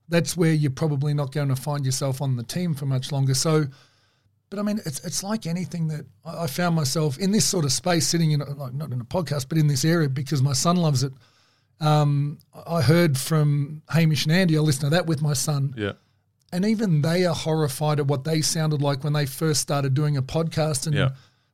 that's 0.10 0.38
where 0.38 0.54
you're 0.54 0.70
probably 0.70 1.16
not 1.16 1.32
going 1.32 1.50
to 1.50 1.56
find 1.56 1.86
yourself 1.86 2.22
on 2.22 2.36
the 2.36 2.44
team 2.44 2.76
for 2.76 2.86
much 2.86 3.12
longer. 3.12 3.34
So 3.34 3.66
But 4.50 4.60
I 4.60 4.62
mean, 4.62 4.80
it's 4.86 5.04
it's 5.04 5.24
like 5.24 5.46
anything 5.46 5.88
that 5.90 6.06
I, 6.24 6.44
I 6.44 6.48
found 6.48 6.76
myself 6.76 7.18
in 7.18 7.32
this 7.32 7.46
sort 7.46 7.66
of 7.66 7.72
space, 7.72 8.08
sitting 8.08 8.32
in 8.32 8.42
a, 8.42 8.50
like 8.52 8.74
not 8.74 8.92
in 8.92 9.02
a 9.02 9.06
podcast, 9.06 9.50
but 9.50 9.58
in 9.58 9.68
this 9.68 9.84
area 9.84 10.08
because 10.10 10.42
my 10.42 10.54
son 10.54 10.78
loves 10.78 11.04
it. 11.04 11.12
Um, 11.80 12.40
I 12.66 12.82
heard 12.82 13.18
from 13.18 13.82
Hamish 13.90 14.26
and 14.26 14.34
Andy. 14.34 14.58
I 14.58 14.62
listened 14.62 14.90
to 14.92 14.96
that 14.96 15.06
with 15.06 15.22
my 15.22 15.34
son, 15.34 15.74
Yeah. 15.78 15.94
and 16.52 16.66
even 16.66 17.02
they 17.02 17.26
are 17.26 17.36
horrified 17.36 18.00
at 18.00 18.08
what 18.08 18.24
they 18.24 18.42
sounded 18.42 18.82
like 18.82 19.04
when 19.04 19.14
they 19.14 19.26
first 19.28 19.62
started 19.62 19.94
doing 19.94 20.18
a 20.18 20.24
podcast. 20.24 20.88
And 20.88 20.96
Yeah. 20.96 21.10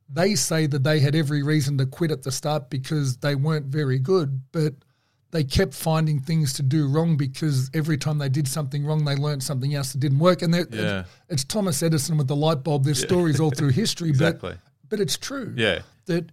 they 0.08 0.36
say 0.36 0.66
that 0.68 0.84
they 0.84 1.00
had 1.02 1.16
every 1.16 1.44
reason 1.44 1.78
to 1.80 1.86
quit 1.86 2.12
at 2.12 2.22
the 2.24 2.32
start 2.32 2.70
because 2.70 3.18
they 3.18 3.36
weren't 3.36 3.66
very 3.66 4.00
good, 4.00 4.42
but 4.52 4.76
they 5.34 5.44
kept 5.44 5.74
finding 5.74 6.20
things 6.20 6.54
to 6.54 6.64
do 6.64 6.88
wrong 6.88 7.18
because 7.18 7.70
every 7.74 7.98
time 7.98 8.20
they 8.20 8.30
did 8.30 8.48
something 8.48 8.86
wrong, 8.86 9.04
they 9.04 9.16
learned 9.16 9.42
something 9.44 9.74
else 9.74 9.92
that 9.92 10.00
didn't 10.00 10.20
work. 10.20 10.42
And 10.44 10.54
Yeah. 10.54 10.62
it's, 10.70 11.10
it's 11.30 11.44
Thomas 11.44 11.82
Edison 11.82 12.18
with 12.18 12.28
the 12.28 12.36
light 12.36 12.64
bulb. 12.64 12.84
There's 12.86 13.02
stories 13.02 13.40
all 13.40 13.50
through 13.50 13.70
history, 13.84 14.10
Exactly. 14.10 14.52
but 14.52 14.60
but 14.90 15.00
it's 15.00 15.18
true 15.18 15.54
Yeah. 15.58 15.80
that 16.06 16.32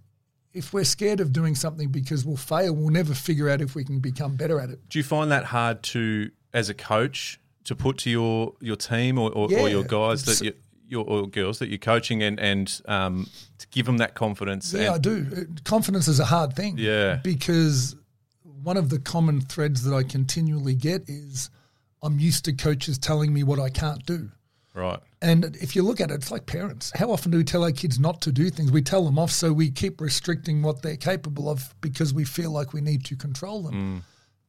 if 0.52 0.72
we're 0.74 0.84
scared 0.84 1.20
of 1.20 1.32
doing 1.32 1.54
something 1.54 1.88
because 1.88 2.26
we'll 2.26 2.36
fail, 2.36 2.74
we'll 2.74 2.90
never 2.90 3.14
figure 3.14 3.48
out 3.48 3.60
if 3.62 3.74
we 3.74 3.84
can 3.84 4.00
become 4.00 4.36
better 4.36 4.60
at 4.60 4.68
it. 4.68 4.86
Do 4.90 4.98
you 4.98 5.02
find 5.04 5.30
that 5.32 5.44
hard 5.44 5.82
to, 5.94 6.30
as 6.52 6.68
a 6.68 6.74
coach, 6.74 7.40
to 7.64 7.74
put 7.74 7.98
to 7.98 8.10
your 8.10 8.54
your 8.60 8.76
team 8.76 9.18
or, 9.18 9.30
or, 9.30 9.44
or 9.52 9.68
your 9.68 9.84
guys 9.84 10.24
that 10.26 10.40
you, 10.44 10.52
your 10.88 11.04
or 11.06 11.26
girls 11.26 11.58
that 11.60 11.68
you're 11.68 11.78
coaching 11.78 12.22
and 12.22 12.38
and 12.40 12.82
um, 12.86 13.28
to 13.58 13.66
give 13.70 13.86
them 13.86 13.98
that 13.98 14.14
confidence? 14.14 14.74
Yeah, 14.74 14.92
I 14.92 14.98
do. 14.98 15.46
Confidence 15.64 16.06
is 16.08 16.20
a 16.20 16.24
hard 16.26 16.54
thing. 16.54 16.76
Yeah. 16.76 17.20
Because 17.22 17.94
one 18.62 18.76
of 18.76 18.88
the 18.90 18.98
common 18.98 19.40
threads 19.40 19.82
that 19.84 19.94
I 19.94 20.02
continually 20.02 20.74
get 20.74 21.02
is 21.08 21.50
I'm 22.02 22.18
used 22.18 22.44
to 22.46 22.52
coaches 22.52 22.98
telling 22.98 23.32
me 23.32 23.42
what 23.42 23.58
I 23.58 23.68
can't 23.70 24.04
do. 24.06 24.30
right. 24.74 25.00
And 25.22 25.44
if 25.60 25.76
you 25.76 25.82
look 25.82 26.00
at 26.00 26.10
it, 26.10 26.14
it's 26.14 26.30
like 26.30 26.46
parents. 26.46 26.90
How 26.94 27.10
often 27.10 27.30
do 27.30 27.36
we 27.36 27.44
tell 27.44 27.62
our 27.62 27.72
kids 27.72 27.98
not 27.98 28.22
to 28.22 28.32
do 28.32 28.48
things? 28.48 28.72
We 28.72 28.80
tell 28.80 29.04
them 29.04 29.18
off, 29.18 29.30
so 29.30 29.52
we 29.52 29.70
keep 29.70 30.00
restricting 30.00 30.62
what 30.62 30.80
they're 30.80 30.96
capable 30.96 31.50
of 31.50 31.74
because 31.82 32.14
we 32.14 32.24
feel 32.24 32.50
like 32.50 32.72
we 32.72 32.80
need 32.80 33.04
to 33.04 33.16
control 33.16 33.62
them. 33.64 34.02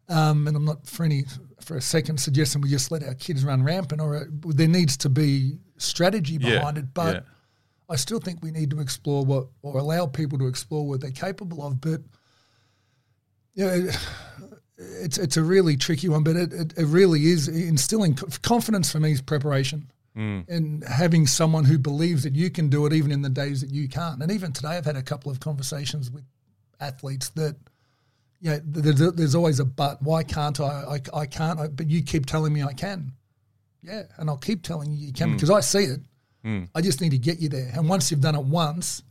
Um, 0.08 0.48
and 0.48 0.56
I'm 0.56 0.64
not 0.66 0.88
for 0.88 1.04
any 1.04 1.24
for 1.60 1.76
a 1.76 1.82
second 1.82 2.20
suggesting 2.20 2.62
we 2.62 2.70
just 2.70 2.90
let 2.92 3.04
our 3.04 3.14
kids 3.16 3.44
run 3.44 3.64
rampant, 3.64 4.00
or 4.02 4.16
uh, 4.16 4.24
there 4.46 4.68
needs 4.68 4.96
to 4.98 5.10
be 5.10 5.58
strategy 5.78 6.38
Yeah, 6.40 6.60
behind 6.60 6.78
it. 6.78 6.94
But 6.94 7.16
yeah. 7.16 7.22
I 7.90 7.96
still 7.98 8.20
think 8.20 8.42
we 8.42 8.52
need 8.52 8.70
to 8.72 8.80
explore 8.80 9.26
what 9.26 9.48
or 9.62 9.78
allow 9.78 10.08
people 10.08 10.38
to 10.40 10.48
explore 10.48 10.88
what 10.88 11.02
they're 11.02 11.12
capable 11.12 11.66
of. 11.66 11.82
But 11.82 12.02
yeah, 13.54 13.74
it- 13.74 13.98
it's 15.00 15.18
it's 15.18 15.38
a 15.38 15.44
really 15.44 15.78
tricky 15.78 16.10
one. 16.10 16.24
But 16.24 16.36
it, 16.36 16.54
it, 16.54 16.74
it 16.78 16.86
really 16.86 17.28
is 17.28 17.48
instilling 17.48 18.16
confidence 18.42 18.92
for 18.92 19.00
me 19.00 19.12
is 19.12 19.22
preparation 19.22 19.92
mm. 20.18 20.48
and 20.50 20.84
having 20.84 21.28
someone 21.28 21.66
who 21.66 21.78
believes 21.78 22.24
that 22.24 22.34
you 22.34 22.50
can 22.50 22.70
do 22.70 22.86
it 22.86 22.94
even 22.94 23.12
in 23.12 23.22
the 23.22 23.30
days 23.30 23.62
that 23.62 23.70
you 23.70 23.88
can't. 23.88 24.22
And 24.22 24.32
even 24.32 24.52
today, 24.52 24.70
I've 24.70 24.86
had 24.86 24.96
a 24.96 25.04
couple 25.04 25.32
of 25.32 25.40
conversations 25.40 26.10
with 26.10 26.24
athletes 26.80 27.30
that, 27.30 27.56
yeah, 28.40 28.58
there's, 28.64 29.14
there's 29.14 29.36
always 29.36 29.60
a 29.60 29.66
but. 29.66 30.02
Why 30.02 30.24
can't 30.24 30.60
I? 30.60 31.00
I, 31.14 31.20
I 31.20 31.26
can't. 31.28 31.60
I, 31.60 31.68
but 31.68 31.88
you 31.88 32.02
keep 32.02 32.26
telling 32.26 32.52
me 32.52 32.64
I 32.64 32.74
can. 32.74 33.12
Yeah, 33.84 34.04
and 34.18 34.30
I'll 34.30 34.38
keep 34.38 34.64
telling 34.64 34.92
you 34.92 35.08
you 35.08 35.14
can 35.14 35.30
mm. 35.30 35.34
because 35.34 35.50
I 35.50 35.60
see 35.60 35.84
it. 35.84 36.00
Mm. 36.44 36.70
I 36.74 36.82
just 36.82 37.02
need 37.02 37.12
to 37.12 37.20
get 37.20 37.40
you 37.40 37.50
there. 37.50 37.72
And 37.76 37.88
once 37.88 38.10
you've 38.10 38.22
done 38.22 38.36
it 38.36 38.44
once, 38.44 39.04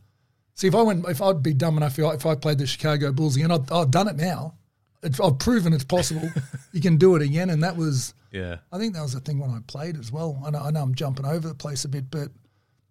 see 0.61 0.67
if 0.67 0.75
I 0.75 0.83
went, 0.83 1.07
if 1.07 1.23
I'd 1.23 1.41
be 1.41 1.55
dumb 1.55 1.75
enough, 1.75 1.97
if 1.97 2.05
I, 2.05 2.13
if 2.13 2.25
I 2.27 2.35
played 2.35 2.59
the 2.59 2.67
Chicago 2.67 3.11
Bulls 3.11 3.35
again, 3.35 3.49
I've, 3.49 3.69
I've 3.71 3.89
done 3.89 4.07
it 4.07 4.15
now. 4.15 4.53
It's, 5.01 5.19
I've 5.19 5.39
proven 5.39 5.73
it's 5.73 5.83
possible. 5.83 6.29
you 6.71 6.81
can 6.81 6.97
do 6.97 7.15
it 7.15 7.23
again, 7.23 7.49
and 7.49 7.63
that 7.63 7.75
was. 7.75 8.13
Yeah. 8.31 8.57
I 8.71 8.77
think 8.77 8.93
that 8.93 9.01
was 9.01 9.13
the 9.13 9.19
thing 9.19 9.39
when 9.39 9.49
I 9.49 9.59
played 9.65 9.97
as 9.97 10.11
well. 10.11 10.39
I 10.45 10.51
know, 10.51 10.59
I 10.59 10.69
know 10.69 10.83
I'm 10.83 10.93
jumping 10.93 11.25
over 11.25 11.47
the 11.47 11.55
place 11.55 11.83
a 11.83 11.89
bit, 11.89 12.11
but 12.11 12.29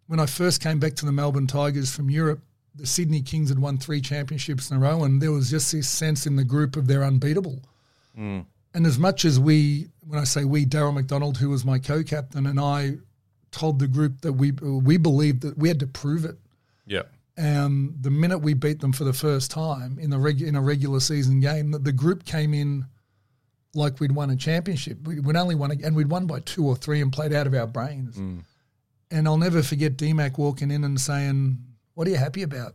when 0.08 0.18
I 0.18 0.26
first 0.26 0.60
came 0.60 0.80
back 0.80 0.96
to 0.96 1.06
the 1.06 1.12
Melbourne 1.12 1.46
Tigers 1.46 1.94
from 1.94 2.10
Europe, 2.10 2.40
the 2.74 2.86
Sydney 2.86 3.22
Kings 3.22 3.48
had 3.48 3.60
won 3.60 3.78
three 3.78 4.00
championships 4.00 4.70
in 4.70 4.76
a 4.76 4.80
row, 4.80 5.04
and 5.04 5.22
there 5.22 5.30
was 5.30 5.48
just 5.48 5.70
this 5.70 5.88
sense 5.88 6.26
in 6.26 6.34
the 6.34 6.44
group 6.44 6.76
of 6.76 6.88
they're 6.88 7.04
unbeatable. 7.04 7.62
Mm. 8.18 8.46
And 8.74 8.86
as 8.86 8.98
much 8.98 9.24
as 9.24 9.38
we, 9.38 9.86
when 10.06 10.18
I 10.18 10.24
say 10.24 10.44
we, 10.44 10.66
Darryl 10.66 10.92
McDonald, 10.92 11.38
who 11.38 11.50
was 11.50 11.64
my 11.64 11.78
co-captain, 11.78 12.46
and 12.46 12.58
I 12.58 12.98
told 13.52 13.78
the 13.78 13.88
group 13.88 14.20
that 14.22 14.32
we 14.32 14.50
we 14.52 14.96
believed 14.96 15.42
that 15.42 15.56
we 15.56 15.68
had 15.68 15.80
to 15.80 15.86
prove 15.86 16.24
it. 16.24 16.36
Yeah. 16.86 17.02
Um, 17.38 17.94
the 18.00 18.10
minute 18.10 18.38
we 18.38 18.54
beat 18.54 18.80
them 18.80 18.92
for 18.92 19.04
the 19.04 19.12
first 19.12 19.50
time 19.50 19.99
in 19.99 20.10
the 20.10 20.16
regu- 20.18 20.46
in 20.46 20.56
a 20.56 20.60
regular 20.60 21.00
season 21.00 21.40
game, 21.40 21.70
the, 21.70 21.78
the 21.78 21.92
group 21.92 22.25
came 22.25 22.52
in 22.52 22.84
like 23.75 24.00
we'd 24.00 24.12
won 24.12 24.30
a 24.30 24.37
championship. 24.37 24.99
We, 25.06 25.20
we'd 25.20 25.37
only 25.37 25.54
won, 25.54 25.70
a, 25.70 25.75
and 25.87 25.94
we'd 25.96 26.08
won 26.10 26.26
by 26.26 26.40
two 26.40 26.66
or 26.66 26.76
three 26.76 27.00
and 27.00 27.12
played 27.12 27.32
out 27.32 27.46
of 27.46 27.54
our 27.54 27.66
brains. 27.66 28.16
And 29.12 29.26
I'll 29.26 29.38
never 29.38 29.62
forget 29.62 29.96
DMAC 29.96 30.38
walking 30.38 30.70
in 30.70 30.84
and 30.84 31.00
saying, 31.00 31.58
"What 31.94 32.06
are 32.06 32.10
you 32.10 32.16
happy 32.16 32.42
about? 32.42 32.75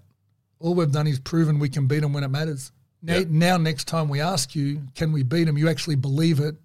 All 0.60 0.74
we've 0.74 0.92
done 0.92 1.06
is 1.08 1.20
proven 1.20 1.60
we 1.60 1.70
can 1.70 1.86
beat 1.88 2.00
them 2.00 2.14
when 2.14 2.24
it 2.24 2.30
matters. 2.30 2.72
Now, 3.02 3.18
Yeah. 3.18 3.26
now 3.30 3.58
next 3.58 3.86
time 3.88 4.10
we 4.10 4.20
ask 4.22 4.56
you, 4.56 4.84
can 4.96 5.12
we 5.12 5.22
beat 5.24 5.44
them? 5.46 5.58
You 5.58 5.70
actually 5.70 5.96
believe 5.98 6.40
it." 6.40 6.56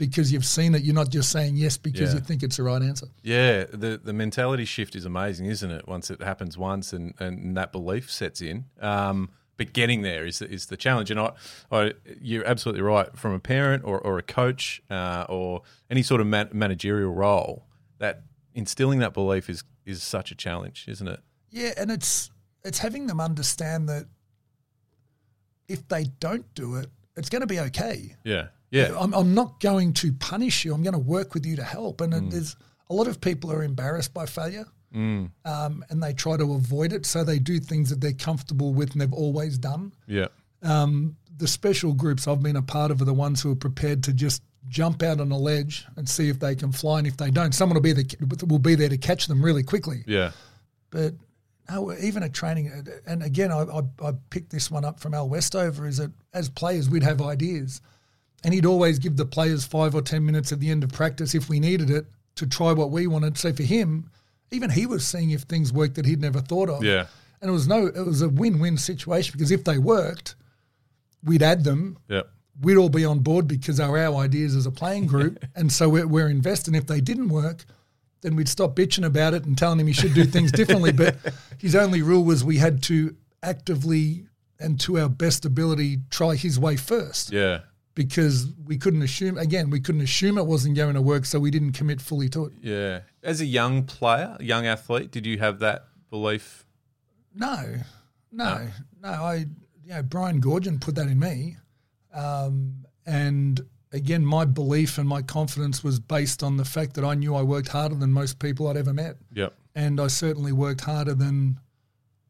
Because 0.00 0.32
you've 0.32 0.46
seen 0.46 0.74
it, 0.74 0.82
you're 0.82 0.94
not 0.94 1.10
just 1.10 1.30
saying 1.30 1.56
yes 1.56 1.76
because 1.76 2.00
Yeah. 2.00 2.14
you 2.14 2.20
think 2.20 2.42
it's 2.42 2.56
the 2.56 2.62
right 2.62 2.80
answer. 2.80 3.06
Yeah, 3.22 3.64
the 3.70 4.00
the 4.02 4.14
mentality 4.14 4.64
shift 4.64 4.96
is 4.96 5.04
amazing, 5.04 5.44
isn't 5.46 5.70
it? 5.70 5.86
Once 5.86 6.10
it 6.10 6.22
happens 6.22 6.56
once 6.56 6.94
and, 6.94 7.12
and 7.20 7.54
that 7.56 7.70
belief 7.70 8.10
sets 8.10 8.40
in. 8.40 8.64
Um, 8.80 9.28
but 9.58 9.74
getting 9.74 10.00
there 10.00 10.24
is 10.24 10.40
is 10.40 10.66
the 10.66 10.76
challenge. 10.78 11.10
And 11.10 11.20
I, 11.20 11.32
I 11.70 11.92
you're 12.18 12.46
absolutely 12.46 12.80
right. 12.80 13.14
From 13.14 13.34
a 13.34 13.38
parent 13.38 13.84
or, 13.84 14.00
or 14.00 14.16
a 14.16 14.22
coach 14.22 14.82
uh, 14.88 15.26
or 15.28 15.60
any 15.90 16.02
sort 16.02 16.22
of 16.22 16.26
man, 16.26 16.48
managerial 16.52 17.12
role, 17.12 17.66
that 17.98 18.22
instilling 18.54 19.00
that 19.00 19.12
belief 19.12 19.50
is 19.50 19.64
is 19.84 20.02
such 20.02 20.30
a 20.30 20.34
challenge, 20.34 20.86
isn't 20.88 21.08
it? 21.08 21.20
Yeah, 21.50 21.72
and 21.76 21.90
it's 21.90 22.30
it's 22.64 22.78
having 22.78 23.06
them 23.06 23.20
understand 23.20 23.86
that 23.90 24.06
if 25.68 25.86
they 25.88 26.04
don't 26.20 26.52
do 26.54 26.76
it, 26.76 26.88
it's 27.16 27.28
going 27.28 27.42
to 27.42 27.46
be 27.46 27.60
okay. 27.60 28.16
Yeah, 28.24 28.46
yeah, 28.70 28.94
I'm, 28.98 29.12
I'm 29.14 29.34
not 29.34 29.60
going 29.60 29.92
to 29.94 30.12
punish 30.12 30.64
you. 30.64 30.72
I'm 30.74 30.82
going 30.82 30.92
to 30.94 30.98
work 30.98 31.34
with 31.34 31.44
you 31.46 31.56
to 31.56 31.64
help. 31.64 32.00
And 32.00 32.12
it 32.14 32.30
there's 32.30 32.56
a 32.88 32.94
lot 32.94 33.06
of 33.08 33.20
people 33.20 33.50
are 33.52 33.62
embarrassed 33.62 34.12
by 34.14 34.26
failure, 34.26 34.66
um, 34.92 35.84
and 35.90 36.02
they 36.02 36.12
try 36.12 36.36
to 36.36 36.52
avoid 36.54 36.92
it. 36.92 37.06
So 37.06 37.24
they 37.24 37.38
do 37.38 37.58
things 37.60 37.90
that 37.90 38.00
they're 38.00 38.12
comfortable 38.12 38.74
with 38.74 38.92
and 38.92 39.00
they've 39.00 39.12
always 39.12 39.58
done. 39.58 39.92
yeah, 40.06 40.26
Um, 40.62 41.16
the 41.36 41.46
special 41.48 41.94
groups 41.94 42.28
I've 42.28 42.42
been 42.42 42.56
a 42.56 42.62
part 42.62 42.90
of 42.90 43.00
are 43.00 43.04
the 43.06 43.14
ones 43.14 43.40
who 43.42 43.52
are 43.52 43.56
prepared 43.56 44.02
to 44.04 44.12
just 44.12 44.42
jump 44.68 45.02
out 45.02 45.20
on 45.20 45.30
a 45.32 45.38
ledge 45.38 45.86
and 45.96 46.06
see 46.08 46.28
if 46.28 46.38
they 46.38 46.54
can 46.54 46.70
fly. 46.70 46.98
And 46.98 47.06
if 47.06 47.16
they 47.16 47.30
don't, 47.30 47.54
someone 47.54 47.74
will 47.76 47.82
be 47.82 47.92
the, 47.94 48.44
will 48.46 48.58
be 48.58 48.74
there 48.74 48.90
to 48.90 48.98
catch 48.98 49.26
them 49.26 49.42
really 49.42 49.62
quickly. 49.62 50.04
yeah, 50.06 50.32
But 50.90 51.14
no, 51.70 51.92
even 51.94 52.22
at 52.22 52.34
training, 52.34 52.70
and 53.06 53.22
again, 53.22 53.52
I, 53.52 53.62
I, 53.62 54.08
I 54.08 54.12
picked 54.28 54.50
this 54.50 54.70
one 54.70 54.84
up 54.84 55.00
from 55.00 55.14
Al 55.14 55.28
Westover, 55.28 55.86
is 55.86 55.96
that 55.98 56.10
as 56.34 56.48
players, 56.48 56.90
we'd 56.90 57.04
have 57.04 57.22
ideas. 57.22 57.80
And 58.44 58.54
he'd 58.54 58.66
always 58.66 58.98
give 58.98 59.16
the 59.16 59.26
players 59.26 59.64
five 59.64 59.94
or 59.94 60.02
10 60.02 60.24
minutes 60.24 60.52
at 60.52 60.60
the 60.60 60.70
end 60.70 60.82
of 60.82 60.90
practice 60.92 61.34
if 61.34 61.48
we 61.48 61.60
needed 61.60 61.90
it 61.90 62.06
to 62.36 62.46
try 62.46 62.72
what 62.72 62.90
we 62.90 63.06
wanted. 63.06 63.36
So 63.36 63.52
for 63.52 63.62
him, 63.62 64.10
even 64.50 64.70
he 64.70 64.86
was 64.86 65.06
seeing 65.06 65.30
if 65.30 65.42
things 65.42 65.72
worked 65.72 65.96
that 65.96 66.06
he'd 66.06 66.20
never 66.20 66.40
thought 66.40 66.70
of. 66.70 66.82
yeah, 66.82 67.06
And 67.40 67.50
it 67.50 67.52
was 67.52 67.68
no, 67.68 67.86
it 67.86 68.06
was 68.06 68.22
a 68.22 68.28
win 68.28 68.58
win 68.58 68.78
situation 68.78 69.32
because 69.32 69.50
if 69.50 69.64
they 69.64 69.78
worked, 69.78 70.36
we'd 71.22 71.42
add 71.42 71.64
them 71.64 71.98
yeah, 72.08 72.22
we'd 72.60 72.76
all 72.76 72.88
be 72.88 73.04
on 73.04 73.20
board 73.20 73.46
because 73.48 73.78
they're 73.78 73.96
our 73.96 74.16
ideas 74.16 74.54
as 74.54 74.66
a 74.66 74.70
playing 74.70 75.06
group. 75.06 75.44
and 75.56 75.70
so 75.72 75.88
we're, 75.88 76.06
we're 76.06 76.28
invested. 76.28 76.74
If 76.74 76.86
they 76.86 77.00
didn't 77.00 77.28
work, 77.28 77.64
then 78.22 78.36
we'd 78.36 78.48
stop 78.48 78.76
bitching 78.76 79.04
about 79.04 79.34
it 79.34 79.44
and 79.44 79.56
telling 79.56 79.80
him 79.80 79.86
he 79.86 79.92
should 79.92 80.14
do 80.14 80.24
things 80.24 80.52
differently. 80.52 80.92
But 80.92 81.16
his 81.58 81.74
only 81.74 82.02
rule 82.02 82.24
was 82.24 82.44
we 82.44 82.58
had 82.58 82.82
to 82.84 83.16
actively 83.42 84.26
and 84.58 84.78
to 84.78 84.98
our 84.98 85.08
best 85.08 85.46
ability 85.46 85.98
try 86.10 86.34
his 86.34 86.58
way 86.58 86.76
first 86.76 87.32
yeah, 87.32 87.60
because 87.94 88.46
we 88.64 88.76
couldn't 88.78 89.02
assume, 89.02 89.36
again, 89.36 89.68
we 89.70 89.80
couldn't 89.80 90.00
assume 90.00 90.38
it 90.38 90.46
wasn't 90.46 90.76
going 90.76 90.94
to 90.94 91.02
work. 91.02 91.24
So 91.26 91.38
we 91.40 91.50
didn't 91.50 91.72
commit 91.72 92.00
fully 92.00 92.28
to 92.30 92.46
it. 92.46 92.52
yeah. 92.62 93.00
As 93.22 93.40
a 93.40 93.46
young 93.46 93.82
player, 93.84 94.36
young 94.40 94.66
athlete, 94.66 95.10
did 95.10 95.26
you 95.26 95.38
have 95.38 95.58
that 95.58 95.84
belief? 96.08 96.64
No, 97.34 97.76
no, 98.32 98.68
no. 99.02 99.08
I, 99.08 99.34
you 99.84 99.90
know, 99.94 100.02
Brian 100.02 100.40
Goorjian 100.40 100.80
put 100.80 100.94
that 100.94 101.06
in 101.06 101.18
me, 101.18 101.56
um, 102.14 102.84
and 103.06 103.60
again, 103.92 104.24
my 104.24 104.44
belief 104.44 104.98
and 104.98 105.08
my 105.08 105.22
confidence 105.22 105.84
was 105.84 106.00
based 106.00 106.42
on 106.42 106.56
the 106.56 106.64
fact 106.64 106.94
that 106.94 107.04
I 107.04 107.14
knew 107.14 107.34
I 107.34 107.42
worked 107.42 107.68
harder 107.68 107.94
than 107.94 108.12
most 108.12 108.38
people 108.38 108.68
I'd 108.68 108.76
ever 108.76 108.92
met, 108.94 109.16
Yep. 109.34 109.54
and 109.74 110.00
I 110.00 110.06
certainly 110.06 110.52
worked 110.52 110.80
harder 110.82 111.14
than 111.14 111.58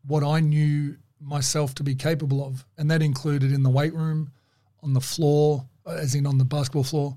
what 0.06 0.22
I 0.24 0.40
knew 0.40 0.96
myself 1.20 1.74
to 1.76 1.82
be 1.82 1.94
capable 1.94 2.44
of, 2.44 2.66
and 2.78 2.90
that 2.90 3.02
included 3.02 3.52
in 3.52 3.62
the 3.62 3.70
weight 3.70 3.94
room, 3.94 4.30
on 4.82 4.92
the 4.92 5.00
floor, 5.00 5.66
as 5.87 6.14
in 6.14 6.26
on 6.26 6.38
the 6.38 6.44
basketball 6.44 6.84
floor. 6.84 7.16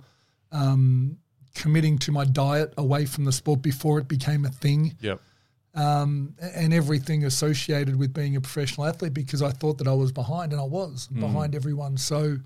Um, 0.51 1.17
committing 1.55 1.97
to 1.99 2.11
my 2.11 2.25
diet 2.25 2.73
away 2.77 3.05
from 3.05 3.25
the 3.25 3.31
sport 3.31 3.61
before 3.61 3.99
it 3.99 4.07
became 4.07 4.43
a 4.43 4.49
thing 4.49 4.95
Yep. 5.01 5.19
um, 5.75 6.33
and 6.41 6.73
everything 6.73 7.25
associated 7.25 7.95
with 7.95 8.11
being 8.11 8.35
a 8.35 8.41
professional 8.41 8.87
athlete 8.87 9.13
because 9.13 9.41
I 9.43 9.51
thought 9.51 9.77
that 9.77 9.87
I 9.87 9.93
was 9.93 10.11
behind, 10.11 10.51
and 10.51 10.59
I 10.59 10.65
was 10.65 11.07
behind 11.07 11.53
everyone. 11.55 11.97
So 11.97 12.37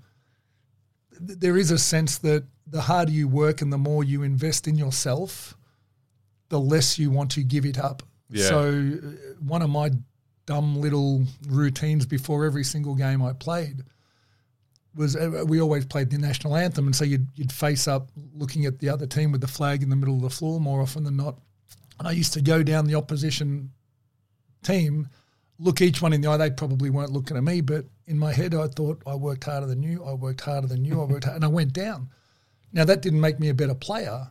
th- 1.26 1.38
there 1.38 1.56
is 1.56 1.70
a 1.70 1.78
sense 1.78 2.18
that 2.18 2.44
the 2.66 2.82
harder 2.82 3.10
you 3.12 3.28
work 3.28 3.62
and 3.62 3.72
the 3.72 3.78
more 3.78 4.04
you 4.04 4.22
invest 4.22 4.68
in 4.68 4.76
yourself, 4.76 5.56
the 6.50 6.60
less 6.60 6.98
you 6.98 7.10
want 7.10 7.30
to 7.32 7.42
give 7.42 7.64
it 7.64 7.78
up. 7.78 8.02
Yeah. 8.30 8.44
So 8.48 8.68
uh, 8.68 9.06
one 9.40 9.62
of 9.62 9.70
my 9.70 9.90
dumb 10.46 10.76
little 10.80 11.24
routines 11.48 12.06
before 12.06 12.44
every 12.44 12.64
single 12.64 12.94
game 12.94 13.22
I 13.22 13.32
played 13.32 13.84
was 14.94 15.16
uh, 15.16 15.44
we 15.46 15.60
always 15.60 15.84
played 15.84 16.10
the 16.10 16.18
national 16.18 16.56
anthem, 16.56 16.86
and 16.86 16.96
so 16.96 17.04
you'd, 17.04 17.26
you'd 17.34 17.52
face 17.52 17.86
up 17.86 18.08
looking 18.34 18.66
at 18.66 18.78
the 18.78 18.88
other 18.88 19.06
team 19.06 19.32
with 19.32 19.40
the 19.40 19.48
flag 19.48 19.82
in 19.82 19.90
the 19.90 19.96
middle 19.96 20.16
of 20.16 20.22
the 20.22 20.30
floor 20.30 20.60
more 20.60 20.80
often 20.80 21.04
than 21.04 21.16
not. 21.16 21.38
And 21.98 22.08
I 22.08 22.12
used 22.12 22.32
to 22.34 22.42
go 22.42 22.62
down 22.62 22.86
the 22.86 22.94
opposition 22.94 23.70
team, 24.62 25.08
look 25.58 25.80
each 25.80 26.00
one 26.00 26.12
in 26.12 26.20
the 26.20 26.28
eye. 26.28 26.36
They 26.36 26.50
probably 26.50 26.90
weren't 26.90 27.12
looking 27.12 27.36
at 27.36 27.44
me, 27.44 27.60
but 27.60 27.84
in 28.06 28.18
my 28.18 28.32
head, 28.32 28.54
I 28.54 28.66
thought 28.68 29.02
I 29.06 29.14
worked 29.14 29.44
harder 29.44 29.66
than 29.66 29.82
you. 29.82 30.04
I 30.04 30.14
worked 30.14 30.40
harder 30.40 30.66
than 30.66 30.84
you. 30.84 31.00
I 31.00 31.04
worked, 31.04 31.24
hard, 31.24 31.36
and 31.36 31.44
I 31.44 31.48
went 31.48 31.72
down. 31.72 32.08
Now 32.72 32.84
that 32.84 33.02
didn't 33.02 33.20
make 33.20 33.40
me 33.40 33.48
a 33.48 33.54
better 33.54 33.74
player, 33.74 34.30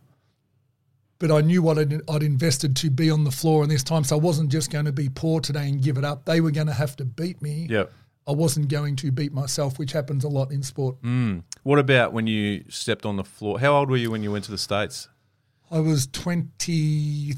but 1.20 1.32
I 1.32 1.42
knew 1.42 1.62
what 1.62 1.78
I'd, 1.78 2.02
I'd 2.10 2.24
invested 2.24 2.76
to 2.78 2.90
be 2.90 3.10
on 3.10 3.24
the 3.24 3.32
floor 3.32 3.64
in 3.64 3.70
this 3.70 3.84
time. 3.84 4.04
So 4.04 4.16
I 4.16 4.20
wasn't 4.20 4.52
just 4.52 4.72
going 4.72 4.86
to 4.86 4.92
be 4.92 5.10
poor 5.10 5.40
today 5.40 5.68
and 5.68 5.82
give 5.82 5.98
it 5.98 6.06
up. 6.06 6.26
They 6.26 6.42
were 6.42 6.52
going 6.52 6.68
to 6.68 6.74
have 6.74 6.96
to 6.98 7.06
beat 7.06 7.42
me. 7.42 7.68
Yep. 7.70 7.92
I 8.28 8.32
wasn't 8.32 8.68
going 8.68 8.98
to 8.98 9.12
beat 9.12 9.32
myself, 9.32 9.80
which 9.80 9.94
happens 9.94 10.24
a 10.24 10.28
lot 10.28 10.52
in 10.52 10.62
sport. 10.62 11.02
Mm. 11.02 11.44
What 11.64 11.80
about 11.80 12.12
when 12.12 12.28
you 12.28 12.66
stepped 12.68 13.06
on 13.06 13.16
the 13.16 13.24
floor? 13.24 13.60
How 13.60 13.76
old 13.78 13.90
were 13.90 13.98
you 13.98 14.12
when 14.12 14.22
you 14.22 14.32
went 14.32 14.44
to 14.46 14.52
the 14.52 14.58
States? 14.58 15.08
I 15.72 15.80
was 15.80 16.08
22. 16.08 17.36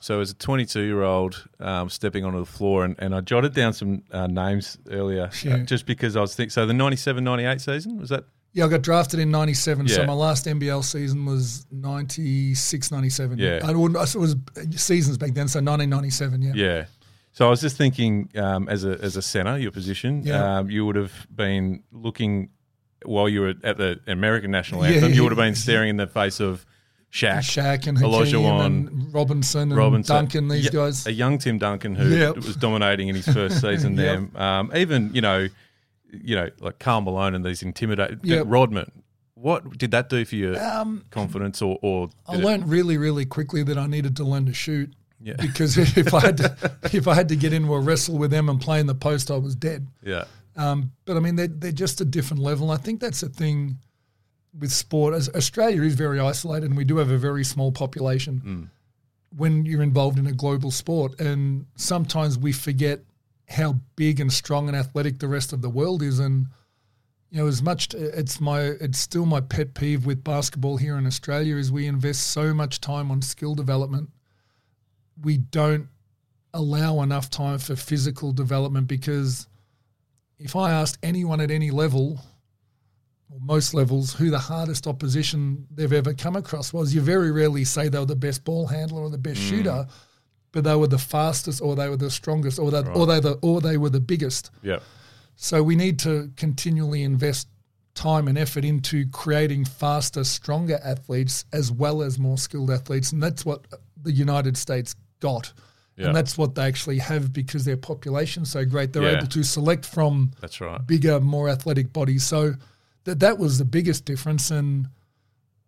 So 0.00 0.20
as 0.20 0.30
a 0.30 0.34
22 0.34 0.80
year 0.80 1.02
old 1.02 1.48
um, 1.60 1.88
stepping 1.88 2.24
onto 2.24 2.40
the 2.40 2.46
floor, 2.46 2.84
and, 2.84 2.96
and 2.98 3.14
I 3.14 3.20
jotted 3.20 3.54
down 3.54 3.72
some 3.72 4.02
uh, 4.10 4.26
names 4.26 4.76
earlier 4.90 5.30
uh, 5.46 5.58
just 5.58 5.86
because 5.86 6.16
I 6.16 6.20
was 6.20 6.34
thinking. 6.34 6.50
So 6.50 6.66
the 6.66 6.74
97 6.74 7.22
98 7.22 7.60
season, 7.60 7.98
was 7.98 8.08
that? 8.08 8.24
Yeah, 8.52 8.64
I 8.64 8.68
got 8.68 8.82
drafted 8.82 9.20
in 9.20 9.30
97, 9.30 9.86
so 9.86 10.04
my 10.04 10.12
last 10.12 10.46
NBL 10.46 10.82
season 10.82 11.24
was 11.24 11.66
96, 11.70 12.90
97. 12.90 13.38
Yeah. 13.38 13.60
I 13.62 13.70
it 13.70 13.76
was 13.76 14.34
seasons 14.74 15.18
back 15.18 15.34
then, 15.34 15.46
so 15.46 15.60
1997, 15.60 16.42
yeah. 16.42 16.52
Yeah. 16.56 16.84
So 17.32 17.46
I 17.46 17.50
was 17.50 17.60
just 17.60 17.76
thinking, 17.76 18.28
um, 18.36 18.68
as 18.68 18.84
a 18.84 18.98
as 19.02 19.16
a 19.16 19.22
center, 19.22 19.56
your 19.58 19.70
position, 19.70 20.22
Yeah. 20.24 20.58
um, 20.58 20.70
you 20.70 20.84
would 20.86 20.96
have 20.96 21.26
been 21.34 21.82
looking 21.92 22.50
while 23.04 23.28
you 23.28 23.40
were 23.42 23.54
at 23.62 23.78
the 23.78 24.00
American 24.06 24.50
national 24.50 24.84
anthem. 24.84 25.10
yeah. 25.10 25.14
You 25.16 25.22
would 25.22 25.32
have 25.32 25.38
been 25.38 25.54
staring 25.54 25.90
in 25.90 25.96
the 25.96 26.06
face 26.06 26.40
of 26.40 26.66
Shaq, 27.12 27.38
Shaq 27.38 27.86
and 27.86 27.98
Hakeem 27.98 28.44
and 28.44 29.12
Robinson 29.14 29.62
and 29.70 29.76
Robinson, 29.76 30.14
Duncan, 30.16 30.48
these 30.48 30.70
guys. 30.70 31.06
a 31.06 31.12
young 31.12 31.38
Tim 31.38 31.58
Duncan 31.58 31.94
who 31.96 32.08
Yep. 32.08 32.36
was 32.36 32.56
dominating 32.56 33.08
in 33.08 33.14
his 33.16 33.26
first 33.26 33.60
season 33.66 33.96
there. 33.96 34.28
Um, 34.36 34.70
even 34.76 35.10
you 35.14 35.20
know, 35.20 35.48
you 36.12 36.36
know, 36.36 36.50
like 36.60 36.78
Karl 36.78 37.00
Malone 37.00 37.34
and 37.34 37.44
these 37.44 37.62
intimidated 37.62 38.20
Yep. 38.22 38.44
Rodman. 38.48 38.90
What 39.34 39.78
did 39.78 39.90
that 39.92 40.08
do 40.10 40.24
for 40.26 40.36
your 40.36 40.62
Um, 40.62 41.04
confidence, 41.10 41.62
or, 41.62 41.78
or 41.80 42.10
I 42.28 42.34
it- 42.34 42.44
learned 42.44 42.68
really, 42.68 42.98
really 42.98 43.24
quickly 43.24 43.62
that 43.62 43.78
I 43.78 43.86
needed 43.86 44.14
to 44.16 44.24
learn 44.24 44.44
to 44.46 44.52
shoot. 44.52 44.92
Yeah. 45.22 45.34
Because 45.40 45.76
if 45.78 46.14
I 46.14 46.20
had 46.20 46.36
to, 46.38 46.56
if 46.92 47.06
I 47.06 47.14
had 47.14 47.28
to 47.28 47.36
get 47.36 47.52
into 47.52 47.74
a 47.74 47.80
wrestle 47.80 48.16
with 48.18 48.30
them 48.30 48.48
and 48.48 48.60
play 48.60 48.80
in 48.80 48.86
the 48.86 48.94
post, 48.94 49.30
I 49.30 49.36
was 49.36 49.54
dead. 49.54 49.86
yeah, 50.02 50.24
Um, 50.56 50.92
but 51.04 51.16
I 51.16 51.20
mean, 51.20 51.36
they're, 51.36 51.46
they're 51.48 51.72
just 51.72 52.00
a 52.00 52.04
different 52.04 52.42
level. 52.42 52.70
I 52.70 52.76
think 52.78 53.00
that's 53.00 53.20
the 53.20 53.28
thing 53.28 53.76
with 54.58 54.72
sport. 54.72 55.14
As 55.14 55.28
Australia 55.34 55.82
is 55.82 55.94
very 55.94 56.18
isolated, 56.18 56.66
and 56.70 56.76
we 56.76 56.84
do 56.84 56.96
have 56.96 57.10
a 57.10 57.18
very 57.18 57.44
small 57.44 57.70
population. 57.70 58.70
When 59.36 59.64
you're 59.64 59.82
involved 59.82 60.18
in 60.18 60.26
a 60.26 60.32
global 60.32 60.70
sport, 60.70 61.20
and 61.20 61.66
sometimes 61.76 62.36
we 62.38 62.52
forget 62.52 63.00
how 63.48 63.76
big 63.96 64.20
and 64.20 64.32
strong 64.32 64.68
and 64.68 64.76
athletic 64.76 65.18
the 65.18 65.28
rest 65.28 65.52
of 65.52 65.60
the 65.62 65.70
world 65.70 66.02
is, 66.02 66.18
and 66.18 66.46
you 67.30 67.38
know, 67.40 67.46
as 67.46 67.62
much 67.62 67.94
it's 67.94 68.40
my 68.40 68.60
it's 68.60 68.98
still 68.98 69.26
my 69.26 69.40
pet 69.40 69.74
peeve 69.74 70.04
with 70.04 70.24
basketball 70.24 70.78
here 70.78 70.96
in 70.98 71.06
Australia 71.06 71.56
is 71.56 71.70
we 71.70 71.86
invest 71.86 72.28
so 72.28 72.52
much 72.52 72.80
time 72.80 73.08
on 73.12 73.22
skill 73.22 73.54
development, 73.54 74.10
we 75.22 75.38
don't 75.38 75.88
allow 76.52 77.02
enough 77.02 77.30
time 77.30 77.58
for 77.58 77.76
physical 77.76 78.32
development 78.32 78.88
because 78.88 79.46
if 80.38 80.56
I 80.56 80.72
asked 80.72 80.98
anyone 81.02 81.40
at 81.40 81.50
any 81.50 81.70
level, 81.70 82.18
or 83.30 83.38
most 83.40 83.74
levels, 83.74 84.14
who 84.14 84.30
the 84.30 84.38
hardest 84.38 84.86
opposition 84.86 85.66
they've 85.70 85.92
ever 85.92 86.14
come 86.14 86.36
across 86.36 86.72
was, 86.72 86.94
you 86.94 87.00
very 87.00 87.30
rarely 87.30 87.64
say 87.64 87.88
they 87.88 87.98
were 87.98 88.06
the 88.06 88.16
best 88.16 88.44
ball 88.44 88.66
handler 88.66 89.02
or 89.02 89.10
the 89.10 89.18
best 89.18 89.40
mm. 89.40 89.48
shooter, 89.48 89.86
but 90.52 90.64
they 90.64 90.74
were 90.74 90.88
the 90.88 90.98
fastest 90.98 91.60
or 91.62 91.76
they 91.76 91.88
were 91.88 91.96
the 91.96 92.10
strongest 92.10 92.58
or 92.58 92.70
they, 92.70 92.82
or 92.90 93.06
they 93.06 93.20
the, 93.20 93.38
or 93.42 93.60
they 93.60 93.76
were 93.76 93.90
the 93.90 94.00
biggest. 94.00 94.50
yeah, 94.62 94.80
So 95.36 95.62
we 95.62 95.76
need 95.76 95.98
to 96.00 96.30
continually 96.36 97.02
invest 97.04 97.46
time 97.94 98.26
and 98.28 98.38
effort 98.38 98.64
into 98.64 99.06
creating 99.10 99.64
faster, 99.64 100.24
stronger 100.24 100.80
athletes 100.82 101.44
as 101.52 101.70
well 101.70 102.02
as 102.02 102.18
more 102.18 102.38
skilled 102.38 102.70
athletes, 102.70 103.12
and 103.12 103.22
that's 103.22 103.44
what 103.44 103.66
the 104.02 104.12
United 104.12 104.56
States 104.56 104.96
got. 105.20 105.52
Yeah. 105.96 106.06
And 106.08 106.16
that's 106.16 106.38
what 106.38 106.54
they 106.54 106.62
actually 106.64 106.98
have 106.98 107.32
because 107.32 107.64
their 107.64 107.76
population's 107.76 108.50
so 108.50 108.64
great. 108.64 108.92
They're 108.92 109.02
Yeah. 109.02 109.18
able 109.18 109.26
to 109.28 109.42
select 109.42 109.84
from 109.84 110.32
that's 110.40 110.60
right. 110.60 110.84
bigger, 110.86 111.20
more 111.20 111.48
athletic 111.48 111.92
bodies. 111.92 112.24
So 112.24 112.54
that 113.04 113.20
that 113.20 113.38
was 113.38 113.58
the 113.58 113.64
biggest 113.64 114.04
difference. 114.06 114.50
And 114.50 114.88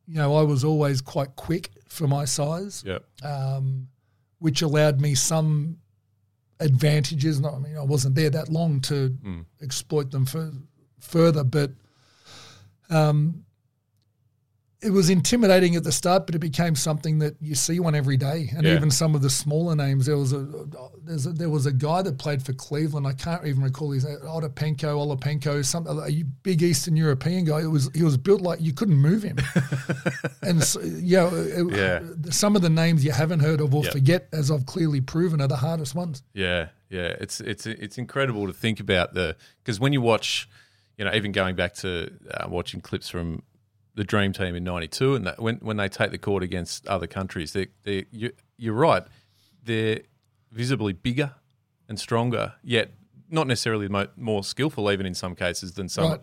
you 0.07 0.15
know, 0.15 0.35
I 0.35 0.43
was 0.43 0.65
always 0.65 1.01
quite 1.01 1.37
quick 1.37 1.71
for 1.89 2.07
my 2.09 2.25
size, 2.25 2.83
Yeah, 2.87 2.99
um, 3.23 3.89
which 4.39 4.63
allowed 4.63 5.01
me 5.01 5.15
some 5.15 5.79
advantages. 6.61 7.41
Not, 7.41 7.55
I 7.55 7.59
mean, 7.59 7.77
I 7.77 7.83
wasn't 7.85 8.15
there 8.15 8.31
that 8.31 8.49
long 8.49 8.81
to 8.83 9.11
Mm. 9.25 9.45
exploit 9.61 10.11
them 10.11 10.27
for, 10.27 10.53
further, 10.99 11.45
but 11.45 11.73
um, 12.91 13.45
it 14.83 14.91
was 14.91 15.09
intimidating 15.11 15.77
at 15.77 15.85
the 15.85 15.93
start. 15.93 16.27
But 16.27 16.35
it 16.35 16.41
became 16.41 16.75
something 16.75 17.19
that 17.21 17.37
you 17.41 17.55
see 17.55 17.79
one 17.81 17.95
every 17.95 18.17
day, 18.17 18.51
and 18.57 18.65
Yeah. 18.67 18.75
even 18.75 18.91
some 18.91 19.15
of 19.15 19.23
the 19.23 19.31
smaller 19.31 19.75
names. 19.77 20.07
There 20.07 20.17
was 20.19 20.33
a, 20.33 20.47
there's 21.05 21.27
a 21.27 21.33
there 21.33 21.51
was 21.51 21.67
a 21.67 21.73
guy 21.73 22.03
that 22.03 22.19
played 22.19 22.43
for 22.43 22.53
Cleveland. 22.53 23.07
I 23.07 23.13
can't 23.13 23.45
even 23.47 23.63
recall 23.63 23.91
his 23.93 24.05
name. 24.05 24.19
Otapenko, 24.25 24.95
Olapenko, 25.17 25.65
some 25.65 25.87
a 25.87 26.11
big 26.43 26.63
Eastern 26.63 26.97
European 26.97 27.45
guy. 27.45 27.61
It 27.63 27.67
was 27.71 27.91
he 27.95 28.03
was 28.03 28.17
built 28.17 28.41
like 28.41 28.61
you 28.61 28.73
couldn't 28.73 28.97
move 28.97 29.23
him. 29.23 29.39
and 30.43 30.63
so, 30.63 30.81
yeah, 30.83 31.31
it- 31.33 31.71
Yeah. 31.73 32.01
some 32.31 32.57
of 32.57 32.63
the 32.63 32.71
names 32.71 33.05
you 33.05 33.13
haven't 33.13 33.41
heard 33.41 33.61
of 33.61 33.75
or 33.75 33.85
Yep. 33.85 33.93
forget, 33.93 34.29
as 34.33 34.51
I've 34.51 34.67
clearly 34.67 35.01
proven, 35.01 35.41
are 35.41 35.49
the 35.49 35.57
hardest 35.57 35.95
ones. 35.95 36.23
Yeah, 36.35 36.69
yeah, 36.91 37.15
it's 37.21 37.41
it's 37.41 37.67
it's 37.67 37.99
incredible 37.99 38.47
to 38.47 38.53
think 38.53 38.81
about 38.81 39.15
the 39.15 39.37
because 39.63 39.79
when 39.81 39.93
you 39.93 40.01
watch, 40.01 40.49
you 40.99 41.05
know, 41.05 41.13
even 41.15 41.33
going 41.33 41.57
back 41.57 41.75
to 41.77 42.11
uh, 42.33 42.49
watching 42.49 42.81
clips 42.81 43.09
from 43.09 43.43
the 43.95 44.05
Dream 44.05 44.33
Team 44.33 44.55
in 44.55 44.65
'92, 44.65 45.15
and 45.15 45.27
that 45.27 45.41
when 45.41 45.57
when 45.57 45.77
they 45.77 45.89
take 45.89 46.11
the 46.11 46.19
court 46.19 46.43
against 46.43 46.87
other 46.87 47.07
countries, 47.07 47.53
they 47.53 47.69
they 47.85 48.07
you, 48.11 48.33
you're 48.57 48.75
right, 48.75 49.05
they're 49.65 50.01
visibly 50.51 50.93
bigger 50.93 51.35
and 51.89 51.99
stronger, 51.99 52.55
yet 52.63 52.93
not 53.31 53.47
necessarily 53.47 53.89
mo- 53.89 54.09
more 54.17 54.45
skillful, 54.45 54.91
even 54.91 55.07
in 55.07 55.15
some 55.15 55.35
cases 55.35 55.73
than 55.73 55.89
some. 55.89 56.11
Right. 56.11 56.21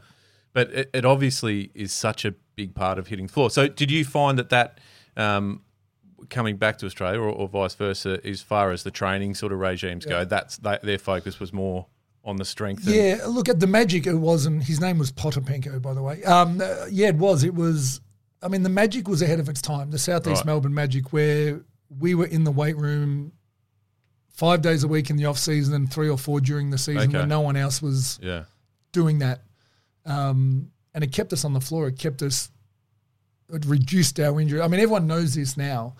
But 0.53 0.71
it, 0.71 0.89
it 0.93 1.05
obviously 1.05 1.71
is 1.73 1.93
such 1.93 2.25
a 2.25 2.33
big 2.55 2.73
part 2.75 2.97
of 2.97 3.07
hitting 3.07 3.27
the 3.27 3.33
floor. 3.33 3.49
So, 3.49 3.67
did 3.67 3.91
you 3.91 4.03
find 4.03 4.37
that 4.39 4.49
that 4.49 4.79
um, 5.15 5.61
coming 6.29 6.57
back 6.57 6.77
to 6.79 6.85
Australia, 6.85 7.19
or, 7.19 7.29
or 7.29 7.47
vice 7.47 7.75
versa, 7.75 8.19
as 8.25 8.41
far 8.41 8.71
as 8.71 8.83
the 8.83 8.91
training 8.91 9.35
sort 9.35 9.51
of 9.51 9.59
regimes 9.59 10.05
go, 10.05 10.25
that's 10.25 10.57
that, 10.57 10.81
their 10.81 10.97
focus 10.97 11.39
was 11.39 11.53
more 11.53 11.87
on 12.29 12.37
the 12.37 12.45
strength. 12.45 12.85
and- 12.85 12.95
Yeah, 12.95 13.19
look 13.27 13.49
at 13.49 13.59
the 13.59 13.67
Magic. 13.67 14.07
It 14.07 14.13
wasn't. 14.13 14.63
His 14.63 14.79
name 14.79 14.97
was 14.97 15.11
Potapenko, 15.11 15.81
by 15.81 15.93
the 15.93 16.01
way. 16.01 16.23
Um, 16.23 16.61
uh, 16.61 16.85
yeah, 16.89 17.07
it 17.09 17.15
was. 17.15 17.43
It 17.43 17.53
was. 17.55 17.99
I 18.41 18.47
mean, 18.47 18.63
the 18.63 18.69
Magic 18.69 19.07
was 19.07 19.21
ahead 19.21 19.39
of 19.39 19.49
its 19.49 19.61
time. 19.61 19.91
The 19.91 19.99
Southeast 19.99 20.37
Right. 20.41 20.45
Melbourne 20.45 20.73
Magic, 20.73 21.11
where 21.11 21.61
we 21.89 22.15
were 22.15 22.25
in 22.27 22.43
the 22.45 22.51
weight 22.51 22.77
room 22.77 23.33
five 24.31 24.61
days 24.61 24.83
a 24.83 24.87
week 24.87 25.09
in 25.09 25.17
the 25.17 25.25
off 25.25 25.37
season 25.37 25.73
and 25.73 25.91
three 25.91 26.07
or 26.09 26.17
four 26.17 26.39
during 26.39 26.69
the 26.69 26.77
season, 26.77 27.09
Okay. 27.09 27.17
where 27.17 27.27
no 27.27 27.41
one 27.41 27.57
else 27.57 27.81
was 27.81 28.17
yeah, 28.23 28.43
doing 28.93 29.19
that. 29.19 29.41
Um, 30.05 30.71
and 30.93 31.03
it 31.03 31.11
kept 31.11 31.33
us 31.33 31.43
on 31.43 31.53
the 31.53 31.59
floor. 31.59 31.87
It 31.89 31.99
kept 31.99 32.21
us. 32.21 32.49
It 33.51 33.65
reduced 33.65 34.19
our 34.19 34.39
injury. 34.39 34.61
I 34.61 34.67
mean, 34.67 34.79
everyone 34.79 35.07
knows 35.07 35.33
this 35.35 35.57
now. 35.57 35.95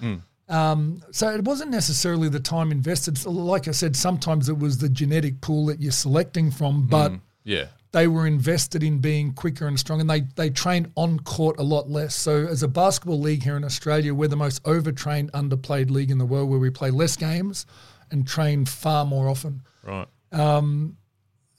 Um, 0.50 1.04
so 1.12 1.30
it 1.30 1.44
wasn't 1.44 1.70
necessarily 1.72 2.28
the 2.28 2.40
time 2.40 2.72
invested. 2.72 3.24
Like 3.26 3.68
I 3.68 3.72
said, 3.72 3.96
sometimes 3.96 4.50
it 4.50 4.58
was 4.58 4.80
the 4.80 4.90
genetic 4.90 5.42
pool 5.42 5.68
that 5.68 5.80
you're 5.80 5.92
selecting 5.92 6.50
from, 6.52 6.88
but 6.88 7.12
yeah, 7.44 7.66
they 7.92 8.08
were 8.08 8.26
invested 8.26 8.84
in 8.84 9.00
being 9.00 9.32
quicker 9.34 9.68
and 9.68 9.80
strong, 9.80 10.02
and 10.02 10.10
they 10.10 10.22
they 10.36 10.50
trained 10.50 10.92
on 10.96 11.20
court 11.20 11.60
a 11.60 11.64
lot 11.64 11.90
less. 11.90 12.16
So 12.16 12.48
as 12.48 12.64
a 12.64 12.68
basketball 12.68 13.20
league 13.20 13.44
here 13.44 13.58
in 13.58 13.64
Australia, 13.64 14.14
we're 14.14 14.28
the 14.28 14.36
most 14.36 14.62
overtrained, 14.66 15.32
underplayed 15.34 15.92
league 15.92 16.10
in 16.12 16.18
the 16.18 16.26
world, 16.26 16.50
where 16.50 16.60
we 16.60 16.72
play 16.72 16.90
less 16.90 17.16
games 17.16 17.66
and 18.12 18.28
train 18.28 18.66
far 18.66 19.06
more 19.06 19.30
often. 19.30 19.62
right, 19.84 20.08
Um, 20.32 20.98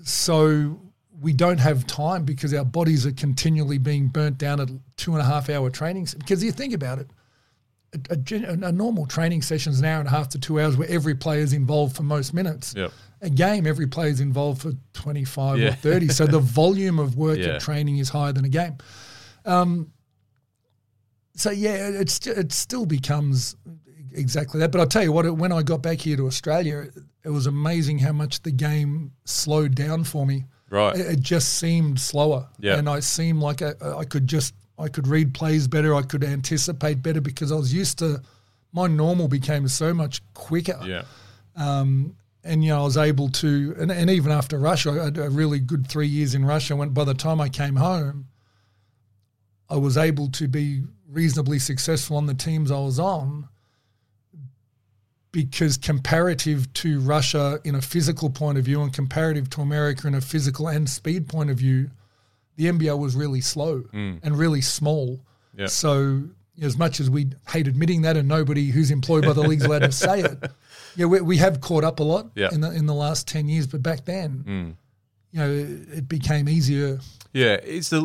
So 0.02 0.80
we 1.20 1.32
don't 1.32 1.58
have 1.58 1.86
time 1.86 2.24
because 2.24 2.54
our 2.54 2.64
bodies 2.64 3.06
are 3.06 3.12
continually 3.12 3.78
being 3.78 4.08
burnt 4.08 4.38
down 4.38 4.58
at 4.58 4.68
two 4.96 5.12
and 5.12 5.20
a 5.20 5.24
half 5.24 5.48
hour 5.50 5.70
trainings. 5.70 6.14
Because 6.14 6.42
you 6.42 6.50
think 6.50 6.72
about 6.72 6.98
it, 6.98 7.10
a, 7.92 7.98
a, 8.10 8.52
a 8.68 8.72
normal 8.72 9.06
training 9.06 9.42
session 9.42 9.72
is 9.72 9.80
an 9.80 9.84
hour 9.84 9.98
and 10.00 10.06
a 10.08 10.10
half 10.10 10.28
to 10.30 10.38
two 10.38 10.60
hours 10.60 10.76
where 10.76 10.88
every 10.88 11.14
player 11.14 11.40
is 11.40 11.52
involved 11.52 11.96
for 11.96 12.02
most 12.02 12.32
minutes. 12.34 12.74
Yep. 12.76 12.92
A 13.22 13.30
game, 13.30 13.66
every 13.66 13.86
player 13.86 14.08
is 14.10 14.20
involved 14.20 14.62
for 14.62 14.72
25 14.94 15.58
Yeah. 15.58 15.68
or 15.68 15.72
30. 15.72 16.08
So 16.08 16.26
the 16.26 16.38
volume 16.60 16.98
of 16.98 17.16
work 17.16 17.38
Yeah. 17.38 17.54
at 17.56 17.60
training 17.60 17.98
is 17.98 18.08
higher 18.08 18.32
than 18.32 18.44
a 18.44 18.48
game. 18.48 18.78
Um, 19.44 19.92
so, 21.34 21.50
yeah, 21.50 21.88
it's, 21.88 22.26
it 22.26 22.52
still 22.52 22.86
becomes 22.86 23.56
exactly 24.12 24.60
that. 24.60 24.72
But 24.72 24.80
I'll 24.80 24.86
tell 24.86 25.02
you 25.02 25.12
what, 25.12 25.30
when 25.36 25.52
I 25.52 25.62
got 25.62 25.82
back 25.82 25.98
here 25.98 26.16
to 26.16 26.26
Australia, 26.26 26.80
it, 26.80 26.94
it 27.24 27.30
was 27.30 27.46
amazing 27.46 27.98
how 27.98 28.12
much 28.12 28.42
the 28.42 28.50
game 28.50 29.12
slowed 29.24 29.74
down 29.74 30.04
for 30.04 30.26
me. 30.26 30.44
Right. 30.70 30.96
It, 30.96 31.06
it 31.06 31.20
just 31.20 31.54
seemed 31.58 31.98
slower. 32.00 32.48
Yeah. 32.58 32.76
And 32.76 32.88
I 32.88 33.00
seemed 33.00 33.40
like 33.40 33.62
I, 33.62 33.72
I 33.96 34.04
could 34.04 34.26
just, 34.26 34.54
I 34.80 34.88
could 34.88 35.06
read 35.06 35.34
plays 35.34 35.68
better. 35.68 35.94
I 35.94 36.02
could 36.02 36.24
anticipate 36.24 37.02
better 37.02 37.20
because 37.20 37.52
I 37.52 37.56
was 37.56 37.72
used 37.72 37.98
to, 37.98 38.22
my 38.72 38.86
normal 38.86 39.28
became 39.28 39.68
so 39.68 39.92
much 39.92 40.22
quicker. 40.34 40.78
Yeah. 40.84 41.02
Um, 41.56 42.16
and, 42.42 42.64
you 42.64 42.70
know, 42.70 42.80
I 42.80 42.84
was 42.84 42.96
able 42.96 43.28
to, 43.28 43.76
and, 43.78 43.92
and 43.92 44.08
even 44.08 44.32
after 44.32 44.58
Russia, 44.58 44.90
I 44.90 45.04
had 45.04 45.18
a 45.18 45.28
really 45.28 45.58
good 45.58 45.86
three 45.86 46.06
years 46.06 46.34
in 46.34 46.44
Russia. 46.44 46.74
When 46.74 46.90
by 46.90 47.04
the 47.04 47.14
time 47.14 47.40
I 47.40 47.50
came 47.50 47.76
home, 47.76 48.26
I 49.68 49.76
was 49.76 49.96
able 49.96 50.30
to 50.30 50.48
be 50.48 50.82
reasonably 51.08 51.58
successful 51.58 52.16
on 52.16 52.26
the 52.26 52.34
teams 52.34 52.70
I 52.70 52.78
was 52.78 52.98
on 52.98 53.48
because 55.32 55.76
comparative 55.76 56.72
to 56.72 57.00
Russia 57.00 57.60
in 57.64 57.74
a 57.74 57.82
physical 57.82 58.30
point 58.30 58.58
of 58.58 58.64
view 58.64 58.82
and 58.82 58.92
comparative 58.92 59.48
to 59.50 59.60
America 59.60 60.08
in 60.08 60.14
a 60.14 60.20
physical 60.20 60.66
and 60.66 60.88
speed 60.88 61.28
point 61.28 61.50
of 61.50 61.58
view, 61.58 61.90
the 62.60 62.66
NBL 62.66 62.98
was 62.98 63.16
really 63.16 63.40
slow 63.40 63.84
and 63.92 64.38
really 64.38 64.60
small. 64.60 65.16
Mm. 65.16 65.60
Yeah. 65.60 65.66
So 65.66 66.22
as 66.62 66.76
much 66.76 67.00
as 67.00 67.08
we 67.08 67.28
hate 67.48 67.66
admitting 67.66 68.02
that, 68.02 68.16
and 68.18 68.28
nobody 68.28 68.70
who's 68.70 68.90
employed 68.90 69.24
by 69.24 69.32
the 69.32 69.40
league's 69.40 69.64
allowed 69.64 69.78
to 69.80 69.92
say 69.92 70.20
it, 70.20 70.50
yeah, 70.96 71.06
we, 71.06 71.20
we 71.22 71.36
have 71.38 71.60
caught 71.62 71.84
up 71.84 72.00
a 72.00 72.02
lot 72.02 72.30
Yeah. 72.34 72.48
Mm. 72.48 72.52
in 72.54 72.60
the 72.60 72.70
in 72.72 72.86
the 72.86 72.94
last 72.94 73.26
ten 73.26 73.48
years. 73.48 73.66
But 73.66 73.82
back 73.82 74.04
then, 74.04 74.76
you 75.32 75.38
know, 75.40 75.50
it, 75.50 75.98
it 75.98 76.08
became 76.08 76.48
easier. 76.48 77.00
Yeah, 77.32 77.56
is 77.62 77.88
the 77.90 78.00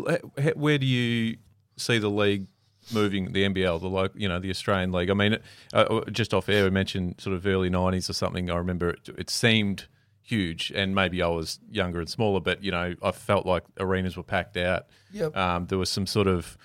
where 0.56 0.78
do 0.78 0.86
you 0.86 1.38
see 1.78 1.98
the 1.98 2.10
league 2.10 2.48
moving? 2.94 3.34
The 3.34 3.44
NBL, 3.44 3.82
the 3.82 3.88
local, 3.88 4.20
you 4.22 4.30
know, 4.30 4.40
the 4.40 4.50
Australian 4.52 4.92
league. 4.92 5.10
I 5.10 5.16
mean, 5.16 5.38
uh, 5.74 6.02
just 6.12 6.34
off 6.34 6.48
air, 6.48 6.64
we 6.64 6.70
mentioned 6.70 7.16
sort 7.20 7.36
of 7.36 7.46
early 7.46 7.70
nineties 7.70 8.10
or 8.10 8.14
something. 8.14 8.50
I 8.50 8.56
remember 8.58 8.92
it, 8.92 9.10
it 9.18 9.30
seemed 9.30 9.86
huge, 10.26 10.72
and 10.76 10.94
maybe 10.94 11.22
I 11.22 11.28
was 11.28 11.60
younger 11.70 12.00
and 12.00 12.10
smaller, 12.10 12.40
but 12.40 12.64
you 12.64 12.72
know, 12.72 12.96
I 13.02 13.12
felt 13.12 13.46
like 13.46 13.64
arenas 13.80 14.18
were 14.18 14.24
packed 14.24 14.58
out. 14.58 14.88
Yep. 15.14 15.38
Um, 15.38 15.66
there 15.68 15.78
was 15.78 15.90
some 15.90 16.08
sort 16.08 16.28
of 16.28 16.58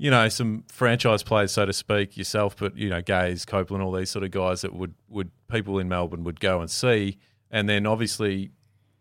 you 0.00 0.10
know, 0.10 0.30
some 0.30 0.64
franchise 0.72 1.22
players, 1.22 1.52
so 1.52 1.66
to 1.66 1.74
speak, 1.74 2.16
yourself, 2.16 2.56
but 2.56 2.74
you 2.74 2.88
know, 2.88 3.02
Gaze, 3.02 3.44
Copeland, 3.44 3.84
all 3.84 3.92
these 3.92 4.08
sort 4.08 4.24
of 4.24 4.30
guys 4.30 4.62
that 4.62 4.74
would 4.74 4.94
would 5.10 5.30
people 5.50 5.78
in 5.78 5.90
Melbourne 5.90 6.24
would 6.24 6.40
go 6.40 6.60
and 6.60 6.70
see, 6.70 7.18
and 7.50 7.68
then 7.68 7.86
obviously 7.86 8.50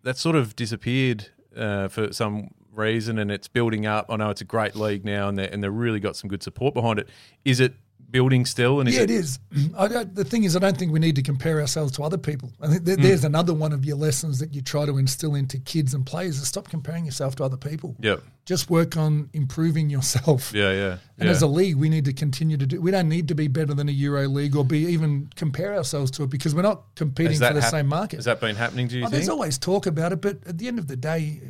that 0.04 0.18
sort 0.18 0.36
of 0.36 0.58
disappeared 0.58 1.30
uh, 1.56 1.88
for 1.88 2.12
some 2.12 2.50
reason, 2.74 3.18
and 3.18 3.32
it's 3.32 3.48
building 3.48 3.86
up. 3.86 4.08
I 4.10 4.18
know 4.18 4.30
it's 4.30 4.42
a 4.42 4.46
great 4.46 4.76
league 4.76 5.06
now, 5.06 5.30
and 5.30 5.38
they 5.38 5.50
and 5.50 5.64
they 5.64 5.70
really 5.70 6.02
got 6.02 6.18
some 6.18 6.30
good 6.30 6.44
support 6.44 6.74
behind 6.74 7.00
it. 7.00 7.08
Is 7.46 7.62
it 7.62 7.76
building 8.12 8.46
still? 8.46 8.80
And 8.80 8.90
is 8.90 8.96
yeah, 8.96 9.02
it 9.04 9.12
is. 9.12 9.40
I, 9.78 9.88
don't- 9.88 10.14
the 10.16 10.24
thing 10.24 10.44
is, 10.44 10.56
I 10.56 10.60
don't 10.60 10.78
think 10.78 10.92
we 10.92 11.00
need 11.00 11.16
to 11.16 11.22
compare 11.22 11.60
ourselves 11.62 11.92
to 11.94 12.04
other 12.04 12.18
people. 12.18 12.52
I 12.62 12.68
think 12.68 12.84
there, 12.86 12.96
hmm. 12.96 13.02
there's 13.04 13.24
another 13.24 13.54
one 13.54 13.72
of 13.74 13.86
your 13.86 13.98
lessons 13.98 14.40
that 14.40 14.54
you 14.54 14.62
try 14.62 14.86
to 14.86 14.98
instill 14.98 15.36
into 15.36 15.60
kids 15.60 15.94
and 15.94 16.06
players: 16.06 16.38
is 16.40 16.48
stop 16.48 16.70
comparing 16.70 17.06
yourself 17.06 17.36
to 17.38 17.44
other 17.44 17.58
people. 17.58 17.96
Yep. 18.00 18.24
Just 18.46 18.70
work 18.70 18.98
on 18.98 19.30
improving 19.34 19.90
yourself. 19.90 20.52
Yeah, 20.60 20.72
yeah. 20.72 20.98
And 21.20 21.26
yeah. 21.28 21.32
as 21.32 21.42
a 21.42 21.48
league, 21.48 21.76
we 21.76 21.90
need 21.90 22.06
to 22.06 22.14
continue 22.14 22.58
to 22.58 22.66
do. 22.66 22.82
We 22.82 22.92
don't 22.92 23.10
need 23.10 23.28
to 23.28 23.36
be 23.36 23.48
better 23.48 23.74
than 23.74 23.90
a 23.90 23.92
Euro 23.92 24.28
league 24.28 24.56
or 24.56 24.64
be 24.66 24.80
even 24.88 25.30
compare 25.36 25.76
ourselves 25.76 26.10
to 26.12 26.24
it 26.24 26.30
because 26.30 26.56
we're 26.56 26.62
not 26.62 26.84
competing 26.96 27.38
for 27.38 27.54
the 27.54 27.62
hap- 27.62 27.72
same 27.72 27.88
market. 27.88 28.16
Has 28.18 28.26
that 28.26 28.40
been 28.40 28.56
happening? 28.56 28.88
Do 28.88 28.98
you 28.98 29.02
Oh, 29.04 29.06
think? 29.06 29.14
there's 29.14 29.30
always 29.30 29.58
talk 29.58 29.86
about 29.86 30.12
it, 30.14 30.22
but 30.22 30.38
at 30.48 30.58
the 30.58 30.68
end 30.68 30.80
of 30.80 30.88
the 30.88 30.96
day, 30.96 31.42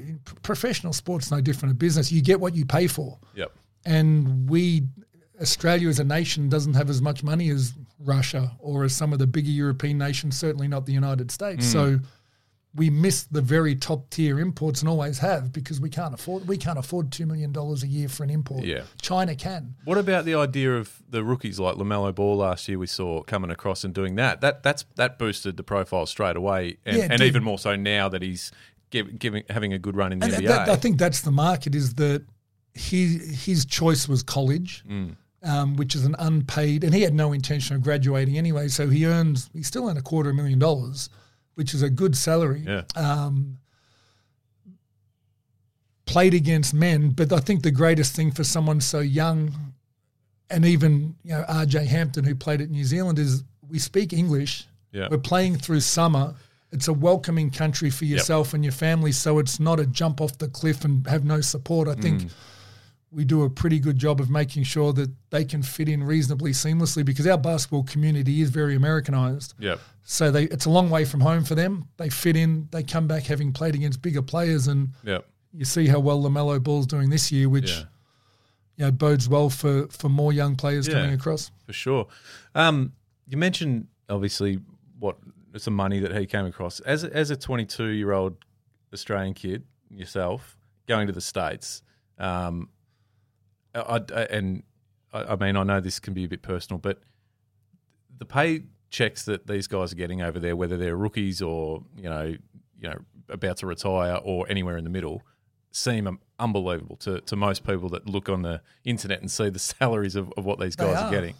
professional 0.43 0.91
sports 0.91 1.31
no 1.31 1.39
different 1.39 1.71
to 1.71 1.75
business. 1.75 2.11
You 2.11 2.21
get 2.21 2.39
what 2.39 2.55
you 2.55 2.65
pay 2.65 2.87
for, 2.87 3.17
Yep. 3.35 3.51
and 3.85 4.49
we, 4.49 4.83
Australia 5.41 5.87
as 5.89 5.99
a 5.99 6.03
nation, 6.03 6.49
doesn't 6.49 6.73
have 6.73 6.89
as 6.89 7.01
much 7.01 7.23
money 7.23 7.49
as 7.49 7.73
Russia 7.99 8.51
or 8.59 8.83
as 8.83 8.95
some 8.95 9.13
of 9.13 9.19
the 9.19 9.27
bigger 9.27 9.49
European 9.51 9.97
nations. 9.97 10.37
Certainly 10.37 10.67
not 10.67 10.85
the 10.85 10.93
United 10.93 11.31
States. 11.31 11.65
Mm. 11.67 11.71
So. 11.71 11.99
We 12.75 12.91
miss 12.91 13.23
the 13.23 13.41
very 13.41 13.75
top 13.75 14.11
tier 14.11 14.39
imports 14.39 14.81
and 14.81 14.87
always 14.89 15.17
have 15.17 15.51
because 15.51 15.81
we 15.81 15.89
can't 15.89 16.13
afford 16.13 16.47
we 16.47 16.55
can't 16.55 16.77
afford 16.77 17.11
two 17.11 17.25
million 17.25 17.51
dollars 17.51 17.81
a 17.81 17.87
year 17.87 18.07
for 18.07 18.23
an 18.23 18.29
import. 18.29 18.63
Yeah. 18.63 18.83
China 19.01 19.33
can. 19.33 19.73
What 19.85 19.97
about 19.97 20.23
the 20.25 20.35
idea 20.35 20.77
of 20.77 21.01
the 21.09 21.23
rookies 21.23 21.59
like 21.59 21.77
LaMelo 21.77 22.13
Ball 22.13 22.37
last 22.37 22.69
year? 22.69 22.77
We 22.77 22.85
saw 22.85 23.23
coming 23.23 23.49
across 23.49 23.83
and 23.83 23.91
doing 23.91 24.15
that. 24.17 24.41
That 24.41 24.61
that's 24.61 24.85
that 24.97 25.17
boosted 25.17 25.57
the 25.57 25.63
profile 25.63 26.05
straight 26.05 26.35
away, 26.37 26.77
and, 26.85 26.97
Yeah, 26.97 27.07
and 27.09 27.23
even 27.23 27.43
more 27.43 27.57
so 27.57 27.75
now 27.75 28.07
that 28.07 28.21
he's 28.21 28.51
give, 28.91 29.17
giving 29.17 29.45
having 29.49 29.73
a 29.73 29.79
good 29.79 29.95
run 29.95 30.13
in 30.13 30.19
the 30.19 30.27
And 30.27 30.35
NBA. 30.35 30.47
that, 30.49 30.69
I 30.69 30.75
think 30.75 30.99
that's 30.99 31.21
the 31.21 31.31
market 31.31 31.73
is 31.73 31.95
that 31.95 32.23
he 32.75 33.17
his 33.17 33.65
choice 33.65 34.07
was 34.07 34.21
college, 34.21 34.83
Mm. 34.87 35.15
Um, 35.43 35.75
which 35.77 35.95
is 35.95 36.05
an 36.05 36.15
unpaid, 36.19 36.83
and 36.83 36.93
he 36.93 37.01
had 37.01 37.13
no 37.13 37.31
intention 37.33 37.75
of 37.75 37.81
graduating 37.81 38.37
anyway. 38.37 38.67
So 38.67 38.89
he 38.89 39.05
earns 39.05 39.49
he 39.53 39.63
still 39.63 39.87
earned 39.89 39.97
a 39.97 40.01
quarter 40.01 40.29
of 40.29 40.35
a 40.35 40.37
million 40.37 40.59
dollars, 40.59 41.09
which 41.55 41.73
is 41.73 41.81
a 41.81 41.89
good 41.89 42.15
salary. 42.17 42.63
yeah, 42.65 42.83
Um, 42.95 43.57
played 46.05 46.33
against 46.33 46.73
men, 46.73 47.11
but 47.11 47.31
I 47.31 47.39
think 47.39 47.63
the 47.63 47.71
greatest 47.71 48.15
thing 48.15 48.31
for 48.31 48.43
someone 48.43 48.81
so 48.81 48.99
young, 48.99 49.53
and 50.49 50.65
even 50.65 51.15
you 51.23 51.31
know 51.31 51.45
R.J. 51.47 51.85
Hampton 51.85 52.23
who 52.25 52.35
played 52.35 52.61
at 52.61 52.69
New 52.69 52.83
Zealand 52.83 53.19
is 53.19 53.43
we 53.69 53.77
speak 53.79 54.13
English. 54.13 54.65
yeah, 54.91 55.07
We're 55.11 55.19
playing 55.19 55.57
through 55.57 55.81
summer. 55.81 56.33
It's 56.71 56.87
a 56.87 56.93
welcoming 56.93 57.49
country 57.51 57.89
for 57.89 58.05
yourself 58.05 58.53
and 58.53 58.63
your 58.63 58.71
family, 58.73 59.11
so 59.11 59.39
it's 59.39 59.59
not 59.59 59.79
a 59.79 59.85
jump 59.85 60.21
off 60.21 60.37
the 60.37 60.47
cliff 60.47 60.83
and 60.85 61.05
have 61.07 61.23
no 61.25 61.41
support. 61.41 61.87
I 61.87 61.95
think 61.95 62.23
Mm. 62.23 62.29
We 63.11 63.25
do 63.25 63.41
a 63.43 63.49
pretty 63.49 63.79
good 63.79 63.97
job 63.97 64.19
of 64.19 64.29
making 64.29 64.63
sure 64.63 64.93
that 64.93 65.09
they 65.31 65.43
can 65.43 65.63
fit 65.63 65.89
in 65.89 66.03
reasonably 66.03 66.51
seamlessly 66.51 67.03
because 67.03 67.25
our 67.25 67.37
basketball 67.37 67.83
community 67.83 68.41
is 68.41 68.49
very 68.51 68.75
Americanized. 68.75 69.55
yeah, 69.59 69.77
So 70.03 70.29
they 70.29 70.43
it's 70.43 70.65
a 70.65 70.69
long 70.69 70.89
way 70.91 71.05
from 71.05 71.21
home 71.21 71.43
for 71.43 71.55
them. 71.55 71.87
They 71.97 72.09
fit 72.09 72.35
in, 72.35 72.67
they 72.71 72.83
come 72.83 73.07
back 73.07 73.23
having 73.23 73.51
played 73.51 73.73
against 73.75 74.01
bigger 74.01 74.21
players 74.21 74.67
and 74.67 74.89
yeah, 75.03 75.19
you 75.51 75.65
see 75.65 75.87
how 75.87 75.99
well 75.99 76.21
LaMelo 76.21 76.61
Ball's 76.61 76.85
doing 76.85 77.09
this 77.09 77.31
year, 77.31 77.49
which 77.49 77.71
yeah, 77.71 77.83
you 78.77 78.85
know, 78.85 78.91
bodes 78.91 79.27
well 79.27 79.49
for, 79.49 79.87
for 79.87 80.07
more 80.09 80.31
young 80.31 80.55
players 80.55 80.87
Yeah. 80.87 80.93
coming 80.95 81.13
across. 81.13 81.49
for 81.65 81.73
sure. 81.73 82.07
Um, 82.53 82.93
you 83.27 83.37
mentioned 83.37 83.87
obviously 84.07 84.59
what 84.99 85.17
some 85.57 85.73
money 85.75 85.99
that 85.99 86.15
he 86.15 86.27
came 86.27 86.45
across 86.45 86.79
as 86.81 87.03
a, 87.03 87.11
as 87.15 87.31
a 87.31 87.35
22 87.35 87.85
year 87.87 88.11
old 88.11 88.35
Australian 88.93 89.33
kid 89.33 89.63
yourself 89.89 90.55
going 90.87 91.07
to 91.07 91.13
the 91.13 91.21
states. 91.21 91.81
Um, 92.19 92.69
I, 93.75 94.01
I- 94.13 94.23
and 94.23 94.63
I, 95.13 95.23
I 95.23 95.35
mean 95.35 95.55
I 95.55 95.63
know 95.63 95.79
this 95.79 95.99
can 95.99 96.13
be 96.13 96.23
a 96.23 96.27
bit 96.27 96.41
personal, 96.41 96.79
but 96.79 97.01
the 98.17 98.25
pay 98.25 98.63
checks 98.89 99.23
that 99.25 99.47
these 99.47 99.67
guys 99.67 99.91
are 99.91 99.95
getting 99.95 100.21
over 100.21 100.39
there, 100.39 100.55
whether 100.55 100.77
they're 100.77 100.95
rookies 100.97 101.41
or 101.41 101.83
you 101.97 102.09
know 102.09 102.23
you 102.79 102.89
know 102.89 102.97
about 103.29 103.57
to 103.57 103.67
retire 103.67 104.19
or 104.23 104.47
anywhere 104.49 104.77
in 104.77 104.83
the 104.83 104.89
middle, 104.89 105.21
seem 105.71 106.19
unbelievable 106.39 106.95
to, 106.97 107.21
to 107.21 107.35
most 107.35 107.63
people 107.65 107.89
that 107.89 108.07
look 108.09 108.27
on 108.29 108.41
the 108.41 108.61
internet 108.83 109.21
and 109.21 109.29
see 109.29 109.49
the 109.49 109.59
salaries 109.73 110.15
of, 110.15 110.33
of 110.37 110.45
what 110.45 110.59
these 110.59 110.75
guys 110.75 110.95
are. 110.97 111.05
are. 111.05 111.11
getting. 111.11 111.35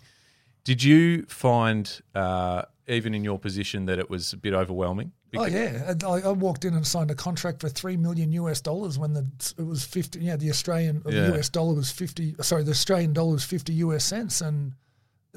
Did 0.66 0.84
you 0.84 1.24
find, 1.28 2.00
uh, 2.14 2.64
even 2.90 3.14
in 3.14 3.24
your 3.24 3.38
position, 3.40 3.86
that 3.86 4.00
it 4.00 4.10
was 4.10 4.34
a 4.34 4.38
bit 4.38 4.54
overwhelming? 4.54 5.12
Oh 5.36 5.46
yeah, 5.46 5.94
I, 6.06 6.08
I 6.22 6.32
walked 6.32 6.66
in 6.66 6.74
and 6.74 6.86
signed 6.86 7.12
a 7.12 7.16
contract 7.16 7.62
for 7.62 7.70
three 7.70 7.98
million 7.98 8.32
US 8.32 8.62
dollars 8.62 8.98
when 8.98 9.14
the 9.14 9.28
it 9.58 9.64
was 9.66 9.84
fifty. 9.84 10.20
Yeah, 10.22 10.36
the 10.38 10.50
Australian 10.50 11.04
Yeah. 11.08 11.34
US 11.36 11.50
dollar 11.50 11.74
was 11.76 11.92
fifty. 11.92 12.36
Sorry, 12.42 12.64
the 12.64 12.72
Australian 12.72 13.14
dollar 13.14 13.34
was 13.34 13.44
fifty 13.44 13.74
US 13.74 14.04
cents, 14.04 14.42
and 14.42 14.74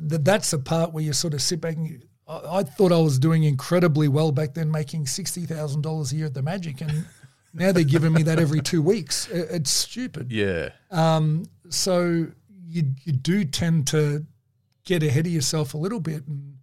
th- 0.09 0.23
that's 0.25 0.51
the 0.51 0.59
part 0.59 0.93
where 0.93 1.05
you 1.05 1.12
sort 1.12 1.35
of 1.35 1.43
sit 1.43 1.61
back 1.61 1.77
and. 1.77 1.87
You, 1.88 2.01
I, 2.27 2.59
I 2.59 2.62
thought 2.62 2.93
I 2.93 2.99
was 2.99 3.19
doing 3.19 3.43
incredibly 3.45 4.09
well 4.09 4.33
back 4.33 4.55
then, 4.55 4.71
making 4.71 5.07
sixty 5.07 5.45
thousand 5.45 5.83
dollars 5.83 6.12
a 6.12 6.17
year 6.17 6.27
at 6.27 6.35
the 6.35 6.43
Magic, 6.43 6.81
and 6.81 7.05
now 7.53 7.73
they're 7.73 7.85
giving 7.85 8.12
me 8.15 8.23
that 8.23 8.38
every 8.38 8.61
two 8.62 8.81
weeks. 8.81 9.29
It- 9.29 9.49
it's 9.51 9.71
stupid. 9.71 10.33
Yeah, 10.33 10.71
Um. 10.91 11.45
So 11.69 12.29
you 12.67 12.95
you 13.05 13.12
do 13.12 13.45
tend 13.45 13.87
to 13.88 14.25
get 14.85 15.03
ahead 15.03 15.27
of 15.27 15.33
yourself 15.33 15.75
a 15.75 15.77
little 15.79 16.01
bit, 16.01 16.27
and 16.27 16.57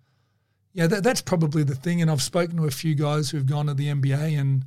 yeah, 0.73 0.88
that, 0.88 1.03
that's 1.03 1.21
probably 1.21 1.63
the 1.63 1.75
thing. 1.75 2.01
And 2.01 2.12
I've 2.12 2.21
spoken 2.21 2.58
to 2.58 2.65
a 2.65 2.71
few 2.71 2.95
guys 2.95 3.29
who've 3.29 3.45
gone 3.45 3.67
to 3.67 3.73
the 3.73 3.88
NBA, 3.88 4.39
and 4.39 4.65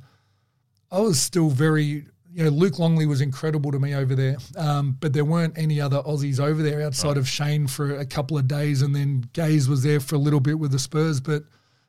I 0.91 0.99
was 0.99 1.19
still 1.21 1.49
very. 1.49 2.05
You 2.35 2.45
know, 2.45 2.49
Luke 2.49 2.79
Longley 2.79 3.05
was 3.05 3.21
incredible 3.21 3.71
to 3.71 3.79
me 3.79 3.93
over 3.93 4.15
there, 4.15 4.37
um, 4.57 4.97
but 4.99 5.13
there 5.13 5.23
weren't 5.23 5.55
any 5.55 5.79
other 5.79 6.01
Aussies 6.01 6.39
over 6.39 6.63
there 6.63 6.81
outside 6.81 7.15
of 7.15 7.27
Shane 7.29 7.67
for 7.67 7.95
a 7.99 8.07
couple 8.07 8.39
of 8.39 8.47
days, 8.47 8.81
and 8.81 8.95
then 8.95 9.29
Gaze 9.33 9.69
was 9.69 9.83
there 9.83 9.99
for 9.99 10.15
a 10.15 10.17
little 10.17 10.39
bit 10.39 10.57
with 10.57 10.71
the 10.71 10.79
Spurs, 10.79 11.19
but 11.21 11.43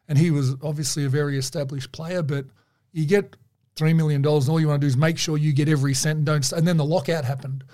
and 0.07 0.19
he 0.19 0.31
was 0.31 0.55
obviously 0.63 1.07
a 1.07 1.09
very 1.09 1.39
established 1.39 1.93
player. 1.93 2.23
But 2.23 2.45
you 2.93 3.07
get 3.07 3.37
three 3.75 3.95
million 3.95 4.21
dollars, 4.21 4.45
and 4.45 4.53
all 4.53 4.61
you 4.61 4.69
want 4.69 4.83
to 4.83 4.87
do 4.87 4.89
is 4.89 4.99
make 4.99 5.17
sure 5.17 5.39
you 5.39 5.55
get 5.55 5.69
every 5.71 5.95
cent 5.95 6.19
and 6.19 6.27
don't. 6.27 6.53
And 6.53 6.69
then 6.69 6.77
the 6.77 6.85
lockout 6.85 7.25
happened, 7.25 7.65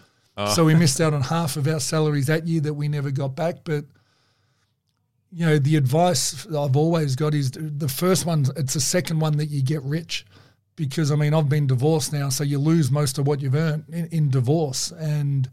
so 0.55 0.64
we 0.64 0.74
missed 0.76 1.00
out 1.00 1.12
on 1.12 1.22
half 1.22 1.57
of 1.57 1.66
our 1.66 1.81
salaries 1.81 2.26
that 2.26 2.46
year 2.46 2.61
that 2.61 2.74
we 2.74 2.87
never 2.87 3.11
got 3.11 3.35
back. 3.35 3.57
But 3.64 3.85
you 5.32 5.46
know, 5.46 5.58
the 5.58 5.76
advice 5.76 6.46
I've 6.46 6.76
always 6.76 7.16
got 7.16 7.34
is 7.34 7.52
the 7.52 7.88
first 7.88 8.26
one. 8.26 8.46
It's 8.56 8.74
the 8.74 8.80
second 8.80 9.20
one 9.20 9.36
that 9.36 9.46
you 9.46 9.62
get 9.62 9.82
rich, 9.82 10.26
because 10.76 11.12
I 11.12 11.16
mean 11.16 11.34
I've 11.34 11.48
been 11.48 11.66
divorced 11.66 12.12
now, 12.12 12.28
so 12.30 12.44
you 12.44 12.58
lose 12.58 12.90
most 12.90 13.18
of 13.18 13.26
what 13.26 13.40
you've 13.40 13.54
earned 13.54 13.84
in, 13.88 14.06
in 14.06 14.30
divorce, 14.30 14.90
and 14.92 15.48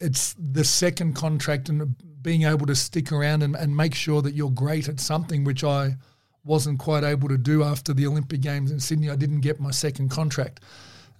it's 0.00 0.34
the 0.38 0.64
second 0.64 1.14
contract 1.14 1.68
and 1.68 1.94
being 2.22 2.44
able 2.44 2.66
to 2.66 2.74
stick 2.74 3.12
around 3.12 3.42
and, 3.42 3.54
and 3.54 3.76
make 3.76 3.94
sure 3.94 4.22
that 4.22 4.34
you're 4.34 4.50
great 4.50 4.88
at 4.88 5.00
something, 5.00 5.44
which 5.44 5.64
I 5.64 5.96
wasn't 6.44 6.78
quite 6.78 7.04
able 7.04 7.28
to 7.28 7.36
do 7.36 7.62
after 7.62 7.92
the 7.92 8.06
Olympic 8.06 8.40
Games 8.40 8.70
in 8.70 8.80
Sydney. 8.80 9.10
I 9.10 9.16
didn't 9.16 9.40
get 9.40 9.60
my 9.60 9.70
second 9.70 10.10
contract. 10.10 10.60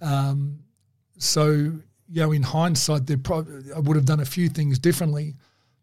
Um, 0.01 0.59
so, 1.17 1.51
you 1.51 1.81
know, 2.07 2.31
in 2.31 2.41
hindsight, 2.41 3.23
pro- 3.23 3.45
I 3.75 3.79
would 3.79 3.95
have 3.95 4.05
done 4.05 4.19
a 4.19 4.25
few 4.25 4.49
things 4.49 4.79
differently. 4.79 5.35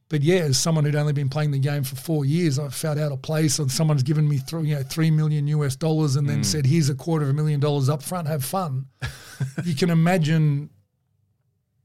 But 0.09 0.23
yeah, 0.23 0.37
as 0.37 0.59
someone 0.59 0.85
who'd 0.85 0.97
only 0.97 1.13
been 1.13 1.29
playing 1.29 1.51
the 1.51 1.59
game 1.59 1.85
for 1.85 1.97
four 1.97 2.25
years, 2.25 2.59
I 2.59 2.69
felt 2.69 2.99
out 2.99 3.13
of 3.13 3.21
place. 3.21 3.59
And 3.59 3.71
someone's 3.71 4.03
given 4.03 4.27
me 4.27 4.39
three, 4.39 4.69
you 4.69 4.77
know, 4.77 4.83
three 4.83 5.11
million 5.11 5.47
US 5.49 5.77
dollars 5.77 6.17
and 6.17 6.29
then 6.29 6.41
mm. 6.41 6.45
said, 6.45 6.65
"Here's 6.65 6.89
a 6.89 6.95
quarter 6.95 7.25
of 7.25 7.31
a 7.31 7.35
million 7.35 7.61
dollars 7.61 7.89
up 7.89 8.03
front. 8.03 8.27
Have 8.27 8.45
fun." 8.45 8.87
you 9.65 9.75
can 9.75 9.91
imagine, 9.91 10.71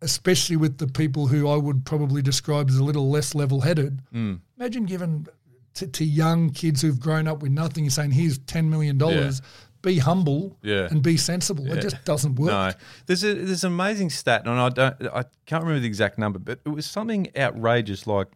especially 0.01 0.55
with 0.55 0.77
the 0.77 0.87
people 0.87 1.27
who 1.27 1.49
I 1.49 1.57
would 1.57 1.85
probably 1.85 2.21
describe 2.21 2.69
as 2.69 2.77
a 2.77 2.83
little 2.83 3.09
less 3.09 3.35
level-headed. 3.35 3.99
Mm. 4.13 4.39
Imagine 4.57 4.85
giving 4.85 5.27
to, 5.73 5.87
to, 5.87 6.05
young 6.05 6.51
kids 6.51 6.81
who've 6.81 6.99
grown 6.99 7.27
up 7.27 7.41
with 7.41 7.51
nothing, 7.51 7.89
saying, 7.89 8.11
"Here's 8.11 8.37
ten 8.37 8.69
million 8.69 8.97
dollars." 8.97 9.41
Yeah 9.43 9.49
be 9.83 9.99
humble 9.99 10.57
yeah. 10.63 10.87
and 10.89 11.03
be 11.03 11.17
sensible. 11.17 11.67
Yeah. 11.67 11.75
It 11.75 11.81
just 11.81 12.03
doesn't 12.05 12.35
work. 12.35 12.49
No, 12.49 12.71
there's 13.05 13.23
a 13.23 13.33
there's 13.35 13.63
an 13.63 13.71
amazing 13.71 14.09
stat, 14.09 14.47
and 14.47 14.59
I 14.59 14.69
don't 14.69 14.95
I 15.13 15.25
can't 15.45 15.61
remember 15.63 15.81
the 15.81 15.87
exact 15.87 16.17
number, 16.17 16.39
but 16.39 16.59
it 16.65 16.69
was 16.69 16.87
something 16.87 17.27
outrageous, 17.37 18.07
like 18.07 18.29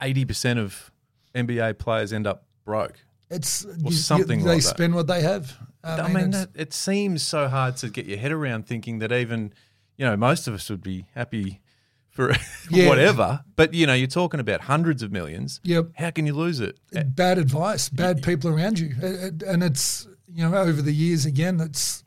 eighty 0.00 0.24
percent 0.24 0.58
of 0.58 0.90
NBA 1.34 1.78
players 1.78 2.14
end 2.14 2.26
up 2.26 2.46
broke. 2.64 2.98
It's 3.28 3.66
or 3.84 3.92
something. 3.92 4.40
You, 4.40 4.46
they 4.46 4.54
like 4.54 4.62
spend 4.62 4.94
what 4.94 5.06
they 5.06 5.20
have. 5.20 5.56
I, 5.84 5.96
I 5.96 6.04
mean, 6.04 6.14
mean 6.14 6.30
that, 6.30 6.48
it 6.54 6.72
seems 6.72 7.22
so 7.22 7.48
hard 7.48 7.76
to 7.78 7.88
get 7.88 8.06
your 8.06 8.18
head 8.18 8.32
around, 8.32 8.66
thinking 8.66 9.00
that 9.00 9.12
even 9.12 9.52
you 9.98 10.06
know 10.06 10.16
most 10.16 10.48
of 10.48 10.54
us 10.54 10.70
would 10.70 10.82
be 10.82 11.06
happy 11.14 11.60
for 12.08 12.32
yeah. 12.70 12.88
whatever. 12.88 13.44
But 13.56 13.74
you 13.74 13.86
know, 13.86 13.94
you're 13.94 14.06
talking 14.06 14.38
about 14.38 14.62
hundreds 14.62 15.02
of 15.02 15.10
millions. 15.10 15.60
Yep. 15.64 15.90
How 15.96 16.10
can 16.10 16.26
you 16.26 16.34
lose 16.34 16.60
it? 16.60 16.78
Bad 17.16 17.38
advice, 17.38 17.88
bad 17.88 18.22
people 18.22 18.50
around 18.50 18.78
you, 18.78 18.94
and 19.02 19.62
it's 19.62 20.06
you 20.34 20.48
know, 20.48 20.56
over 20.56 20.82
the 20.82 20.92
years, 20.92 21.26
again, 21.26 21.56
that's 21.56 22.04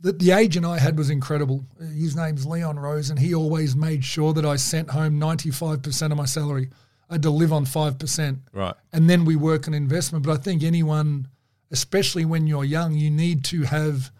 the, 0.00 0.12
the 0.12 0.32
agent 0.32 0.66
I 0.66 0.78
had 0.78 0.98
was 0.98 1.10
incredible. 1.10 1.64
His 1.78 2.16
name's 2.16 2.46
Leon 2.46 2.78
Rose, 2.78 3.10
and 3.10 3.18
he 3.18 3.34
always 3.34 3.76
made 3.76 4.04
sure 4.04 4.32
that 4.32 4.44
I 4.44 4.56
sent 4.56 4.90
home 4.90 5.20
95% 5.20 6.10
of 6.10 6.16
my 6.16 6.24
salary. 6.24 6.70
I 7.08 7.14
had 7.14 7.22
to 7.22 7.30
live 7.30 7.52
on 7.52 7.64
5%. 7.64 8.38
Right. 8.52 8.74
And 8.92 9.08
then 9.08 9.24
we 9.24 9.36
work 9.36 9.68
on 9.68 9.74
investment. 9.74 10.24
But 10.24 10.32
I 10.32 10.42
think 10.42 10.62
anyone, 10.62 11.28
especially 11.70 12.24
when 12.24 12.46
you're 12.46 12.64
young, 12.64 12.94
you 12.94 13.10
need 13.10 13.44
to 13.46 13.62
have 13.62 14.10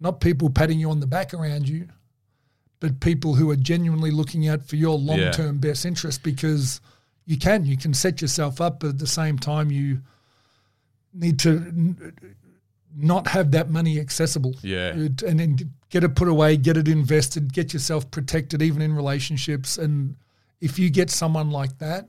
not 0.00 0.20
people 0.20 0.50
patting 0.50 0.80
you 0.80 0.90
on 0.90 1.00
the 1.00 1.06
back 1.06 1.32
around 1.32 1.68
you, 1.68 1.88
but 2.80 3.00
people 3.00 3.34
who 3.34 3.50
are 3.50 3.56
genuinely 3.56 4.10
looking 4.10 4.48
out 4.48 4.62
for 4.62 4.76
your 4.76 4.98
long 4.98 5.30
term 5.30 5.54
yeah. 5.56 5.70
best 5.70 5.86
interest 5.86 6.22
because 6.22 6.80
you 7.24 7.38
can. 7.38 7.64
You 7.64 7.76
can 7.76 7.94
set 7.94 8.20
yourself 8.20 8.60
up, 8.60 8.80
but 8.80 8.88
at 8.88 8.98
the 8.98 9.06
same 9.06 9.38
time, 9.38 9.70
you– 9.70 10.00
need 11.18 11.38
to 11.40 11.50
n- 11.50 12.12
not 12.96 13.28
have 13.28 13.50
that 13.52 13.70
money 13.70 14.00
accessible. 14.00 14.54
Yeah. 14.62 14.88
and 14.90 15.18
then 15.40 15.58
get 15.90 16.04
it 16.04 16.14
put 16.14 16.28
away, 16.28 16.56
get 16.56 16.76
it 16.76 16.88
invested, 16.88 17.52
get 17.52 17.72
yourself 17.72 18.10
protected, 18.10 18.62
even 18.62 18.82
in 18.82 18.94
relationships. 18.94 19.78
And 19.78 20.16
if 20.60 20.78
you 20.78 20.90
get 20.90 21.10
someone 21.10 21.50
like 21.50 21.78
that, 21.78 22.08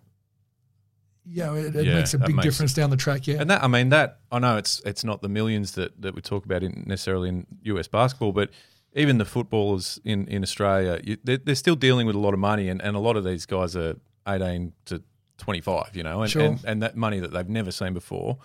yeah, 1.30 1.54
it, 1.56 1.76
it 1.76 1.86
yeah, 1.86 1.96
makes 1.96 2.13
a 2.13 2.20
big 2.20 2.36
makes 2.36 2.46
difference 2.46 2.74
down 2.74 2.89
the 2.89 2.96
track. 2.96 3.28
Yeah, 3.28 3.41
and 3.41 3.50
that 3.50 3.62
I 3.62 3.67
mean 3.67 3.89
that 3.89 4.20
I 4.32 4.39
know 4.39 4.56
it's 4.56 4.82
it's 4.86 5.04
not 5.04 5.22
the 5.22 5.28
millions 5.28 5.74
that, 5.74 6.02
that 6.02 6.15
we 6.15 6.22
talk 6.22 6.46
about 6.46 6.63
in, 6.63 6.86
necessarily 6.88 7.28
in 7.28 7.46
US 7.63 7.89
basketball, 7.89 8.32
but 8.32 8.50
even 8.93 9.17
the 9.17 9.26
footballers 9.26 10.00
in 10.06 10.26
in 10.30 10.41
Australia, 10.41 11.02
you, 11.04 11.17
they're, 11.26 11.38
they're, 11.38 11.56
still 11.56 11.76
dealing 11.76 12.08
with 12.08 12.15
a 12.15 12.20
lot 12.20 12.34
of 12.34 12.39
money, 12.39 12.70
and, 12.70 12.82
and 12.82 12.96
a 12.96 13.00
lot 13.00 13.17
of 13.17 13.26
these 13.26 13.46
guys 13.46 13.76
are 13.76 13.96
eighteen 14.26 14.72
to 14.86 15.04
25, 15.38 15.96
you 15.96 16.04
know, 16.04 16.22
and, 16.22 16.32
sure. 16.32 16.41
and, 16.41 16.60
and, 16.65 16.82
that 16.82 16.96
money 16.96 17.20
that 17.20 17.32
they've 17.32 17.48
never 17.48 17.72
seen 17.72 17.93
before. 17.93 18.38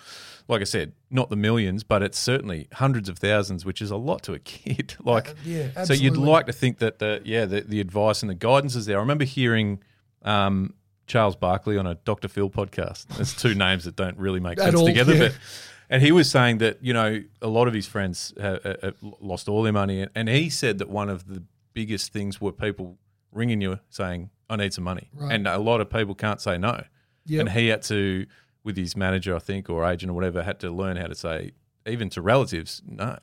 Like 0.49 0.61
I 0.61 0.65
said, 0.65 0.93
not 1.11 1.31
the 1.31 1.37
millions, 1.37 1.85
but 1.85 2.03
it's 2.03 2.19
certainly 2.19 2.69
hundreds 2.73 3.09
of 3.09 3.19
thousands, 3.19 3.65
which 3.65 3.81
is 3.81 3.91
a 3.91 3.97
lot 3.97 4.23
to 4.25 4.35
a 4.35 4.39
kid. 4.41 4.95
like, 5.03 5.31
uh, 5.31 5.35
yeah, 5.45 5.69
absolutely. 5.77 5.97
so 5.97 6.03
you'd 6.03 6.17
like 6.17 6.47
to 6.47 6.53
think 6.53 6.79
that 6.79 6.99
the 6.99 7.21
yeah 7.25 7.45
the, 7.45 7.61
the 7.63 7.81
advice 7.81 8.23
and 8.23 8.31
the 8.31 8.35
guidance 8.35 8.77
is 8.77 8.87
there. 8.87 8.99
I 8.99 9.01
remember 9.01 9.25
hearing 9.25 9.83
um, 10.23 10.75
Charles 11.07 11.37
Barkley 11.37 11.77
on 11.77 11.87
a 11.87 11.95
Dr. 11.95 12.29
Phil 12.29 12.51
podcast. 12.51 13.07
There's 13.09 13.35
two 13.35 13.55
names 13.55 13.85
that 13.85 13.97
don't 13.97 14.19
really 14.19 14.41
make 14.41 14.59
sense 14.59 14.75
all, 14.75 14.87
together, 14.87 15.15
yeah. 15.15 15.29
but 15.29 15.39
and 15.91 16.03
he 16.03 16.13
was 16.13 16.31
saying 16.31 16.59
that 16.59 16.79
you 16.83 16.93
know 16.93 17.23
a 17.41 17.49
lot 17.49 17.69
of 17.69 17.75
his 17.75 17.87
friends 17.87 18.33
have, 18.41 18.63
have 18.83 18.97
lost 19.21 19.49
all 19.49 19.63
their 19.63 19.73
money, 19.73 20.07
and 20.15 20.29
he 20.29 20.51
said 20.51 20.79
that 20.79 20.89
one 20.89 21.09
of 21.09 21.29
the 21.29 21.43
biggest 21.75 22.13
things 22.13 22.41
were 22.41 22.53
people 22.53 22.99
ringing 23.33 23.61
you 23.61 23.79
saying, 23.89 24.31
I 24.49 24.57
need 24.57 24.75
some 24.75 24.85
money. 24.85 25.09
Right. 25.15 25.33
And 25.33 25.49
a 25.49 25.59
lot 25.59 25.81
of 25.81 25.91
people 25.91 26.15
can't 26.15 26.41
say 26.41 26.59
no. 26.59 26.85
Yep. 27.27 27.41
And 27.41 27.51
he 27.51 27.69
had 27.69 27.83
to, 27.85 28.27
with 28.65 28.77
his 28.77 28.97
manager, 28.97 29.35
I 29.35 29.39
think, 29.39 29.69
or 29.69 29.85
agent 29.85 30.11
or 30.11 30.15
whatever, 30.15 30.43
had 30.43 30.61
to 30.61 30.71
learn 30.71 30.97
how 30.97 31.07
to 31.07 31.15
say, 31.15 31.53
even 31.87 32.09
to 32.11 32.23
relatives, 32.23 32.83
no. 32.87 33.19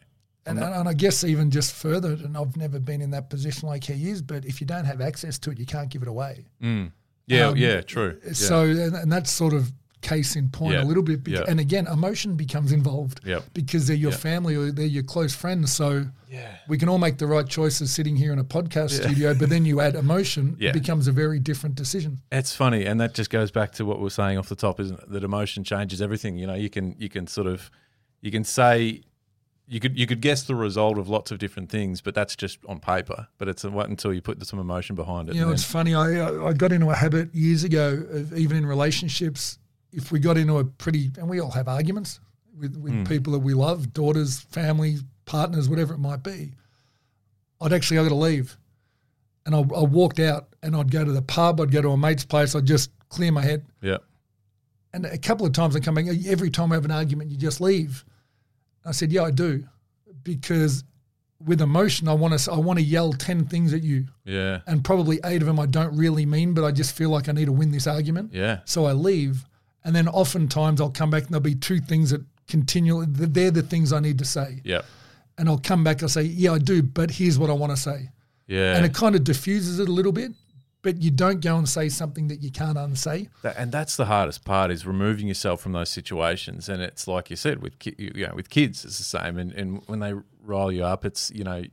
And, 0.45 0.57
and, 0.57 0.89
I 0.89 0.93
guess 0.93 1.23
even 1.23 1.51
just 1.51 1.73
further, 1.73 2.13
and 2.13 2.35
I've 2.35 2.57
never 2.57 2.79
been 2.79 3.01
in 3.01 3.11
that 3.11 3.29
position 3.29 3.67
like 3.67 3.83
he 3.83 4.09
is, 4.09 4.21
but 4.21 4.45
if 4.45 4.59
you 4.59 4.65
don't 4.65 4.85
have 4.85 4.99
access 4.99 5.37
to 5.39 5.51
it, 5.51 5.59
you 5.59 5.65
can't 5.65 5.89
give 5.89 6.01
it 6.01 6.07
away. 6.07 6.45
Mm. 6.61 6.91
Yeah, 7.27 7.49
um, 7.49 7.57
yeah, 7.57 7.81
true. 7.81 8.19
So, 8.33 8.63
yeah. 8.63 8.85
And, 8.85 8.95
and 8.95 9.11
that's 9.11 9.29
sort 9.29 9.53
of 9.53 9.71
case 10.01 10.35
in 10.35 10.49
point 10.49 10.75
a 10.75 10.83
little 10.83 11.03
bit. 11.03 11.23
Beca- 11.23 11.47
And 11.47 11.59
again, 11.59 11.87
emotion 11.87 12.35
becomes 12.35 12.71
involved 12.71 13.21
because 13.53 13.87
they're 13.87 13.95
your 13.95 14.11
family 14.11 14.55
or 14.55 14.71
they're 14.71 14.85
your 14.85 15.03
close 15.03 15.35
friends. 15.35 15.71
So 15.71 16.05
yeah. 16.29 16.57
we 16.67 16.77
can 16.77 16.89
all 16.89 16.97
make 16.97 17.17
the 17.17 17.27
right 17.27 17.47
choices 17.47 17.91
sitting 17.91 18.15
here 18.15 18.31
in 18.31 18.39
a 18.39 18.43
podcast 18.43 18.91
studio, 18.91 19.33
but 19.33 19.49
then 19.49 19.65
you 19.65 19.81
add 19.81 19.95
emotion, 19.95 20.57
it 20.59 20.73
becomes 20.73 21.07
a 21.07 21.11
very 21.11 21.39
different 21.39 21.75
decision. 21.75 22.21
It's 22.31 22.55
funny, 22.55 22.85
and 22.85 22.99
that 23.01 23.13
just 23.13 23.29
goes 23.29 23.51
back 23.51 23.71
to 23.73 23.85
what 23.85 23.99
we 23.99 24.07
are 24.07 24.11
saying 24.11 24.37
off 24.37 24.49
the 24.49 24.55
top, 24.55 24.79
isn't 24.79 24.99
it? 24.99 25.11
That 25.11 25.23
emotion 25.23 25.63
changes 25.63 26.01
everything. 26.01 26.37
You 26.37 26.47
know, 26.47 26.55
you 26.55 26.69
can 26.69 26.95
you 26.97 27.09
can 27.09 27.27
sort 27.27 27.47
of 27.47 27.69
you 28.21 28.31
can 28.31 28.43
say 28.43 29.03
you 29.67 29.79
could 29.79 29.97
you 29.97 30.07
could 30.07 30.19
guess 30.19 30.43
the 30.43 30.55
result 30.55 30.97
of 30.97 31.09
lots 31.09 31.29
of 31.31 31.37
different 31.37 31.69
things, 31.69 32.01
but 32.01 32.15
that's 32.15 32.35
just 32.35 32.57
on 32.67 32.79
paper. 32.79 33.27
But 33.37 33.47
it's 33.47 33.63
a, 33.63 33.69
what 33.69 33.87
until 33.87 34.11
you 34.11 34.21
put 34.21 34.43
some 34.45 34.59
emotion 34.59 34.95
behind 34.95 35.29
it. 35.29 35.35
You 35.35 35.45
know, 35.45 35.51
it's 35.51 35.63
funny. 35.63 35.93
I 35.93 36.47
I 36.47 36.53
got 36.53 36.71
into 36.71 36.89
a 36.89 36.95
habit 36.95 37.33
years 37.35 37.63
ago 37.63 38.03
of 38.09 38.35
even 38.37 38.57
in 38.57 38.65
relationships 38.65 39.58
if 39.91 40.11
we 40.11 40.19
got 40.19 40.37
into 40.37 40.57
a 40.57 40.65
pretty, 40.65 41.11
and 41.17 41.29
we 41.29 41.39
all 41.39 41.51
have 41.51 41.67
arguments 41.67 42.19
with, 42.57 42.75
with 42.77 42.93
mm. 42.93 43.07
people 43.07 43.33
that 43.33 43.39
we 43.39 43.53
love, 43.53 43.93
daughters, 43.93 44.39
family, 44.39 44.97
partners, 45.25 45.69
whatever 45.69 45.93
it 45.93 45.99
might 45.99 46.23
be, 46.23 46.53
I'd 47.61 47.73
actually 47.73 47.99
I 47.99 48.03
go 48.03 48.09
to 48.09 48.15
leave. 48.15 48.57
And 49.45 49.55
I, 49.55 49.59
I 49.59 49.83
walked 49.83 50.19
out 50.19 50.47
and 50.61 50.75
I'd 50.75 50.91
go 50.91 51.03
to 51.03 51.11
the 51.11 51.21
pub, 51.21 51.59
I'd 51.59 51.71
go 51.71 51.81
to 51.81 51.89
a 51.89 51.97
mate's 51.97 52.25
place, 52.25 52.55
I'd 52.55 52.65
just 52.65 52.91
clear 53.09 53.31
my 53.31 53.41
head. 53.41 53.65
Yeah. 53.81 53.97
And 54.93 55.05
a 55.05 55.17
couple 55.17 55.45
of 55.45 55.53
times 55.53 55.75
I 55.75 55.79
come 55.79 55.95
back, 55.95 56.05
every 56.27 56.49
time 56.49 56.71
I 56.71 56.75
have 56.75 56.85
an 56.85 56.91
argument, 56.91 57.31
you 57.31 57.37
just 57.37 57.61
leave. 57.61 58.03
I 58.85 58.91
said, 58.91 59.11
yeah, 59.11 59.23
I 59.23 59.31
do. 59.31 59.63
Because 60.23 60.83
with 61.43 61.61
emotion, 61.61 62.07
I 62.07 62.13
want 62.13 62.37
to 62.37 62.51
I 62.51 62.57
want 62.57 62.79
to 62.79 62.83
yell 62.83 63.13
ten 63.13 63.45
things 63.45 63.73
at 63.73 63.83
you. 63.83 64.07
Yeah. 64.25 64.59
And 64.67 64.83
probably 64.83 65.19
eight 65.23 65.41
of 65.41 65.47
them 65.47 65.59
I 65.59 65.65
don't 65.65 65.95
really 65.95 66.25
mean, 66.25 66.53
but 66.53 66.63
I 66.63 66.71
just 66.71 66.95
feel 66.95 67.09
like 67.09 67.29
I 67.29 67.31
need 67.31 67.45
to 67.45 67.51
win 67.51 67.71
this 67.71 67.87
argument. 67.87 68.33
Yeah. 68.33 68.59
So 68.65 68.85
I 68.85 68.93
leave. 68.93 69.45
And 69.83 69.95
then 69.95 70.07
oftentimes 70.07 70.81
I'll 70.81 70.89
come 70.89 71.09
back 71.09 71.23
and 71.23 71.31
there'll 71.31 71.41
be 71.41 71.55
two 71.55 71.79
things 71.79 72.11
that 72.11 72.21
continually, 72.47 73.05
they're 73.09 73.51
the 73.51 73.61
things 73.61 73.93
I 73.93 73.99
need 73.99 74.17
to 74.19 74.25
say. 74.25 74.61
Yeah. 74.63 74.81
And 75.37 75.47
I'll 75.47 75.59
come 75.59 75.83
back, 75.83 76.03
I'll 76.03 76.09
say, 76.09 76.23
yeah, 76.23 76.51
I 76.51 76.57
do, 76.57 76.83
but 76.83 77.11
here's 77.11 77.39
what 77.39 77.49
I 77.49 77.53
want 77.53 77.71
to 77.71 77.77
say. 77.77 78.09
Yeah. 78.47 78.75
And 78.75 78.85
it 78.85 78.93
kind 78.93 79.15
of 79.15 79.23
diffuses 79.23 79.79
it 79.79 79.87
a 79.87 79.91
little 79.91 80.11
bit, 80.11 80.31
but 80.81 81.01
you 81.01 81.11
don't 81.11 81.39
go 81.39 81.57
and 81.57 81.69
say 81.69 81.87
something 81.87 82.27
that 82.27 82.41
you 82.41 82.51
can't 82.51 82.77
unsay. 82.77 83.29
And 83.43 83.71
that's 83.71 83.95
the 83.95 84.05
hardest 84.05 84.43
part 84.43 84.71
is 84.71 84.85
removing 84.85 85.27
yourself 85.27 85.61
from 85.61 85.71
those 85.71 85.89
situations. 85.89 86.67
And 86.67 86.81
it's 86.81 87.07
like 87.07 87.29
you 87.29 87.35
said, 87.35 87.61
with 87.61 87.73
you 87.97 88.27
know, 88.27 88.33
with 88.35 88.49
kids, 88.49 88.83
it's 88.83 88.97
the 88.97 89.03
same. 89.03 89.37
And, 89.37 89.53
and 89.53 89.81
when 89.85 89.99
they 89.99 90.13
rile 90.41 90.71
you 90.71 90.83
up, 90.83 91.05
it's, 91.05 91.31
you 91.33 91.43
know, 91.43 91.63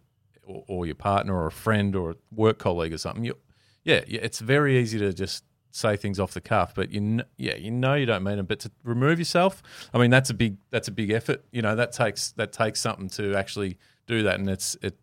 or, 0.45 0.65
or 0.69 0.87
your 0.87 0.95
partner 0.95 1.35
or 1.35 1.47
a 1.47 1.53
friend 1.53 1.97
or 1.97 2.11
a 2.11 2.17
work 2.31 2.59
colleague 2.59 2.93
or 2.93 2.99
something. 2.99 3.25
You, 3.25 3.37
yeah, 3.83 4.03
it's 4.07 4.41
very 4.41 4.79
easy 4.79 4.99
to 4.99 5.13
just 5.13 5.45
say 5.77 5.97
things 5.97 6.19
off 6.19 6.33
the 6.33 6.41
cuff, 6.41 6.75
but 6.75 6.91
you 6.91 7.01
know, 7.01 7.25
yeah, 7.37 7.57
you 7.57 7.71
know 7.71 7.95
you 7.95 8.07
don't 8.07 8.23
mean 8.23 8.37
them. 8.37 8.47
But 8.47 8.61
to 8.61 8.71
remove 8.83 9.19
yourself, 9.19 9.63
I 9.93 9.99
mean 9.99 10.11
that's 10.11 10.31
a 10.31 10.35
big 10.35 10.57
that's 10.71 10.89
a 10.89 10.93
big 10.93 11.11
effort. 11.11 11.45
You 11.53 11.63
know 11.63 11.77
that 11.77 11.93
takes 11.93 12.33
that 12.33 12.53
takes 12.53 12.81
something 12.81 13.09
to 13.11 13.35
actually 13.35 13.79
do 14.07 14.23
that, 14.25 14.39
and 14.39 14.49
it's 14.49 14.77
it 14.83 14.99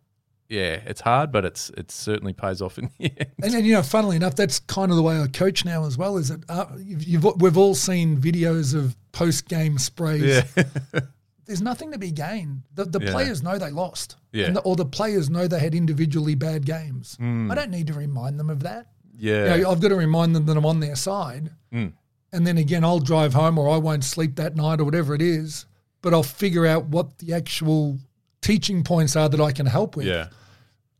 yeah, 0.48 0.80
it's 0.86 1.00
hard, 1.00 1.32
but 1.32 1.44
it's 1.44 1.70
it 1.70 1.90
certainly 1.90 2.32
pays 2.32 2.60
off 2.60 2.78
in 2.78 2.90
the 2.98 3.06
end. 3.06 3.32
And, 3.42 3.54
and 3.54 3.66
you 3.66 3.72
know, 3.72 3.82
funnily 3.82 4.16
enough, 4.16 4.36
that's 4.36 4.60
kind 4.60 4.90
of 4.90 4.96
the 4.96 5.02
way 5.02 5.20
I 5.20 5.26
coach 5.26 5.64
now 5.64 5.84
as 5.84 5.96
well. 5.96 6.16
Is 6.16 6.28
that 6.28 6.44
uh, 6.48 6.66
you've, 6.78 7.04
you've, 7.04 7.24
we've 7.40 7.56
all 7.56 7.74
seen 7.74 8.18
videos 8.18 8.74
of 8.74 8.96
post 9.12 9.48
game 9.48 9.78
sprays. 9.78 10.44
Yeah. 10.56 10.64
There's 11.46 11.60
nothing 11.60 11.92
to 11.92 11.98
be 11.98 12.10
gained. 12.10 12.62
The, 12.74 12.86
the 12.86 13.00
yeah. 13.00 13.10
players 13.10 13.42
know 13.42 13.58
they 13.58 13.70
lost, 13.70 14.16
yeah. 14.32 14.50
The, 14.50 14.60
or 14.60 14.76
the 14.76 14.86
players 14.86 15.28
know 15.28 15.46
they 15.46 15.58
had 15.58 15.74
individually 15.74 16.34
bad 16.34 16.64
games. 16.64 17.18
Mm. 17.20 17.52
I 17.52 17.54
don't 17.54 17.70
need 17.70 17.88
to 17.88 17.92
remind 17.92 18.40
them 18.40 18.48
of 18.48 18.62
that. 18.62 18.86
Yeah. 19.18 19.54
You 19.56 19.62
know, 19.62 19.70
I've 19.70 19.80
got 19.80 19.88
to 19.88 19.96
remind 19.96 20.34
them 20.34 20.46
that 20.46 20.56
I'm 20.56 20.66
on 20.66 20.80
their 20.80 20.96
side. 20.96 21.50
Mm. 21.72 21.92
And 22.32 22.46
then 22.46 22.58
again, 22.58 22.84
I'll 22.84 22.98
drive 23.00 23.34
home 23.34 23.58
or 23.58 23.68
I 23.70 23.76
won't 23.76 24.04
sleep 24.04 24.36
that 24.36 24.56
night 24.56 24.80
or 24.80 24.84
whatever 24.84 25.14
it 25.14 25.22
is, 25.22 25.66
but 26.02 26.12
I'll 26.12 26.22
figure 26.22 26.66
out 26.66 26.86
what 26.86 27.18
the 27.18 27.32
actual 27.32 27.98
teaching 28.42 28.82
points 28.82 29.14
are 29.16 29.28
that 29.28 29.40
I 29.40 29.52
can 29.52 29.66
help 29.66 29.96
with. 29.96 30.06
Yeah. 30.06 30.28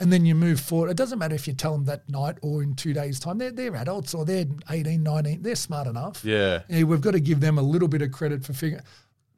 and 0.00 0.12
then 0.12 0.24
you 0.26 0.34
move 0.34 0.60
forward. 0.60 0.90
It 0.90 0.96
doesn't 0.96 1.18
matter 1.18 1.34
if 1.34 1.46
you 1.48 1.54
tell 1.54 1.72
them 1.72 1.84
that 1.86 2.08
night 2.08 2.36
or 2.42 2.62
in 2.62 2.74
two 2.74 2.92
days' 2.92 3.18
time. 3.20 3.38
They're, 3.38 3.50
they're 3.52 3.74
adults 3.76 4.14
or 4.14 4.24
they're 4.24 4.46
18, 4.70 5.02
19. 5.02 5.42
They're 5.42 5.54
smart 5.56 5.86
enough. 5.86 6.24
Yeah. 6.24 6.62
Yeah, 6.68 6.84
we've 6.84 7.00
got 7.00 7.12
to 7.12 7.20
give 7.20 7.40
them 7.40 7.58
a 7.58 7.62
little 7.62 7.88
bit 7.88 8.02
of 8.02 8.10
credit 8.12 8.44
for 8.44 8.52
figuring. 8.52 8.82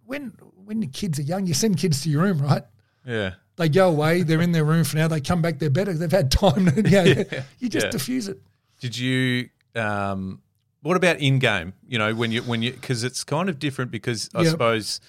When 0.04 0.32
when 0.64 0.80
the 0.80 0.86
kids 0.86 1.18
are 1.18 1.22
young, 1.22 1.46
you 1.46 1.54
send 1.54 1.76
kids 1.78 2.02
to 2.02 2.10
your 2.10 2.22
room, 2.22 2.38
right? 2.40 2.62
Yeah. 3.06 3.34
They 3.56 3.68
go 3.68 3.88
away, 3.88 4.22
they're 4.22 4.42
in 4.42 4.52
their 4.52 4.64
room 4.64 4.84
for 4.84 4.96
now. 4.96 5.08
They 5.08 5.20
come 5.20 5.40
back, 5.40 5.58
they're 5.58 5.70
better. 5.70 5.92
They've 5.94 6.10
had 6.10 6.30
time. 6.30 6.66
To, 6.66 6.74
you, 6.76 6.90
know, 6.90 7.24
you 7.58 7.68
just 7.68 7.86
Yeah. 7.86 7.90
diffuse 7.90 8.28
it. 8.28 8.38
Did 8.80 8.96
you? 8.98 9.48
Um, 9.74 10.40
what 10.82 10.96
about 10.96 11.18
in 11.18 11.38
game? 11.38 11.72
You 11.88 11.98
know, 11.98 12.14
when 12.14 12.30
you 12.32 12.42
when 12.42 12.62
you 12.62 12.72
because 12.72 13.04
it's 13.04 13.24
kind 13.24 13.48
of 13.48 13.58
different 13.58 13.90
because 13.90 14.30
I 14.34 14.42
Yep. 14.42 14.50
suppose 14.50 15.00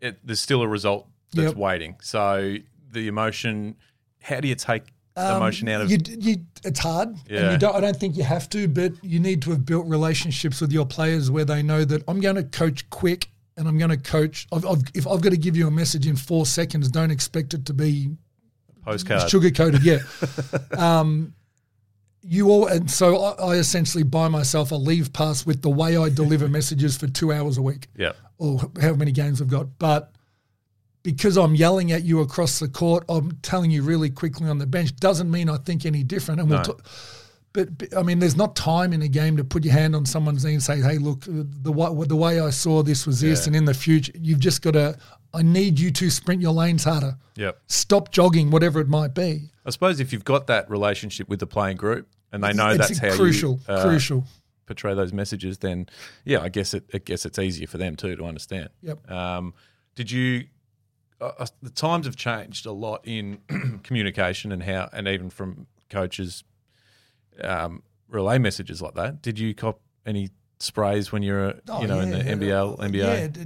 it, 0.00 0.18
there's 0.24 0.40
still 0.40 0.62
a 0.62 0.68
result 0.68 1.06
that's 1.32 1.48
Yep. 1.48 1.56
waiting. 1.56 1.96
So 2.02 2.56
the 2.90 3.08
emotion. 3.08 3.76
How 4.20 4.38
do 4.40 4.46
you 4.48 4.54
take 4.54 4.84
Um, 5.16 5.36
emotion 5.38 5.68
out 5.68 5.80
of? 5.82 5.90
you, 5.90 5.98
you, 6.06 6.36
it's 6.64 6.78
hard, 6.80 7.08
and 7.08 7.20
Yeah. 7.28 7.52
you 7.52 7.58
don't, 7.58 7.74
I 7.74 7.80
don't 7.80 7.96
think 7.96 8.16
you 8.16 8.22
have 8.24 8.48
to, 8.50 8.68
but 8.68 8.92
you 9.04 9.18
need 9.18 9.42
to 9.42 9.50
have 9.50 9.66
built 9.66 9.86
relationships 9.86 10.60
with 10.60 10.70
your 10.72 10.86
players 10.86 11.28
where 11.30 11.44
they 11.44 11.62
know 11.62 11.84
that 11.84 12.02
I'm 12.08 12.20
going 12.20 12.36
to 12.36 12.44
coach 12.44 12.88
quick 12.90 13.28
and 13.56 13.66
I'm 13.68 13.78
going 13.78 13.90
to 13.90 13.96
coach. 13.96 14.46
I've, 14.52 14.64
I've, 14.64 14.82
if 14.94 15.06
I've 15.08 15.20
got 15.20 15.30
to 15.30 15.36
give 15.36 15.56
you 15.56 15.66
a 15.66 15.70
message 15.72 16.06
in 16.06 16.14
four 16.16 16.46
seconds, 16.46 16.88
don't 16.88 17.10
expect 17.10 17.52
it 17.52 17.66
to 17.66 17.74
be 17.74 18.10
postcard. 18.84 19.28
sugar 19.28 19.50
coated. 19.50 19.82
Yeah. 19.82 19.98
um, 20.78 21.34
you 22.22 22.48
all, 22.50 22.66
and 22.66 22.90
so 22.90 23.20
I, 23.22 23.32
I 23.52 23.54
essentially 23.56 24.04
buy 24.04 24.28
myself 24.28 24.70
a 24.70 24.76
leave 24.76 25.12
pass 25.12 25.44
with 25.44 25.62
the 25.62 25.70
way 25.70 25.96
I 25.96 26.08
deliver 26.08 26.48
messages 26.58 26.96
for 26.96 27.06
two 27.08 27.32
hours 27.32 27.58
a 27.58 27.62
week 27.62 27.88
Yeah. 27.96 28.12
or 28.38 28.60
how 28.80 28.94
many 28.94 29.12
games 29.12 29.40
I've 29.42 29.48
got. 29.48 29.78
But 29.78 30.12
because 31.02 31.36
I'm 31.36 31.54
yelling 31.56 31.90
at 31.90 32.04
you 32.04 32.20
across 32.20 32.60
the 32.60 32.68
court, 32.68 33.04
I'm 33.08 33.32
telling 33.42 33.70
you 33.72 33.82
really 33.82 34.08
quickly 34.10 34.48
on 34.48 34.58
the 34.58 34.66
bench 34.66 34.94
doesn't 34.96 35.30
mean 35.30 35.48
I 35.48 35.56
think 35.56 35.84
any 35.84 36.04
different. 36.04 36.40
And 36.40 36.48
we'll 36.50 36.62
but, 37.54 37.76
but, 37.76 37.96
I 37.98 38.02
mean, 38.02 38.18
there's 38.18 38.36
not 38.36 38.56
time 38.56 38.92
in 38.94 39.02
a 39.02 39.08
game 39.08 39.36
to 39.36 39.44
put 39.44 39.64
your 39.64 39.74
hand 39.74 39.94
on 39.94 40.06
someone's 40.06 40.42
knee 40.44 40.54
and 40.54 40.62
say, 40.62 40.80
"Hey, 40.80 40.96
look, 40.96 41.24
the 41.26 41.70
way, 41.72 42.06
the 42.06 42.16
way 42.16 42.40
I 42.40 42.48
saw 42.48 42.82
this 42.82 43.06
was 43.06 43.20
this," 43.20 43.40
Yeah. 43.40 43.48
and 43.48 43.56
in 43.56 43.64
the 43.66 43.74
future, 43.74 44.12
you've 44.14 44.38
just 44.40 44.62
got 44.62 44.70
to. 44.70 44.96
I 45.34 45.42
need 45.42 45.78
you 45.78 45.90
to 45.92 46.10
sprint 46.10 46.42
your 46.42 46.52
lanes 46.52 46.84
harder. 46.84 47.16
Yep. 47.36 47.60
Stop 47.66 48.10
jogging, 48.12 48.50
whatever 48.50 48.80
it 48.80 48.88
might 48.88 49.14
be. 49.14 49.50
I 49.64 49.70
suppose 49.70 50.00
if 50.00 50.12
you've 50.12 50.24
got 50.24 50.46
that 50.48 50.68
relationship 50.70 51.28
with 51.28 51.40
the 51.40 51.46
playing 51.46 51.76
group 51.78 52.08
and 52.32 52.42
they 52.44 52.52
know 52.52 52.68
it's 52.70 52.88
that's 52.88 52.98
how 52.98 53.14
crucial. 53.14 53.60
you 53.66 53.74
uh, 53.74 53.82
crucial. 53.82 54.24
portray 54.66 54.94
those 54.94 55.12
messages, 55.12 55.58
then 55.58 55.86
yeah, 56.24 56.40
I 56.40 56.48
guess 56.48 56.74
it. 56.74 56.84
I 56.92 56.98
guess 56.98 57.24
it's 57.24 57.38
easier 57.38 57.66
for 57.66 57.78
them 57.78 57.96
too 57.96 58.16
to 58.16 58.24
understand. 58.24 58.68
Yep. 58.82 59.10
Um, 59.10 59.54
did 59.94 60.10
you? 60.10 60.44
Uh, 61.20 61.30
uh, 61.38 61.46
the 61.62 61.70
times 61.70 62.06
have 62.06 62.16
changed 62.16 62.66
a 62.66 62.72
lot 62.72 63.00
in 63.04 63.38
communication 63.84 64.50
and 64.52 64.62
how, 64.62 64.88
and 64.92 65.06
even 65.06 65.30
from 65.30 65.66
coaches, 65.88 66.42
um, 67.40 67.82
relay 68.08 68.38
messages 68.38 68.82
like 68.82 68.94
that. 68.94 69.22
Did 69.22 69.38
you 69.38 69.54
cop 69.54 69.80
any 70.04 70.30
sprays 70.58 71.12
when 71.12 71.22
you 71.22 71.32
were, 71.34 71.54
Oh, 71.68 71.80
you 71.80 71.86
know, 71.88 72.00
in 72.00 72.10
the 72.10 72.18
yeah. 72.18 72.32
NBL, 72.34 72.78
NBA? 72.78 72.94
Yeah, 72.94 73.44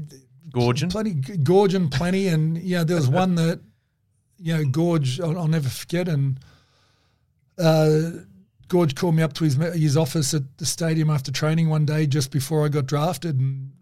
Goorjian? 0.51 0.91
plenty, 0.91 1.15
Goorjian, 1.15 1.91
plenty, 1.91 2.29
and 2.29 2.59
yeah, 2.59 2.85
there 2.85 2.97
was 2.97 3.09
one 3.09 3.35
that 3.37 3.61
you 4.39 4.57
know, 4.57 4.65
Gorge, 4.65 5.21
I'll, 5.21 5.39
I'll 5.39 5.49
never 5.49 5.69
forget, 5.69 6.09
and 6.09 6.39
uh, 7.59 8.11
Gorge 8.69 8.95
called 8.95 9.15
me 9.15 9.23
up 9.23 9.33
to 9.35 9.45
his 9.45 9.57
his 9.75 9.97
office 9.97 10.35
at 10.35 10.59
the 10.59 10.67
stadium 10.67 11.11
after 11.11 11.33
training 11.33 11.69
one 11.69 11.87
day 11.87 12.07
just 12.07 12.31
before 12.31 12.65
I 12.65 12.69
got 12.69 12.87
drafted, 12.87 13.39
and 13.39 13.73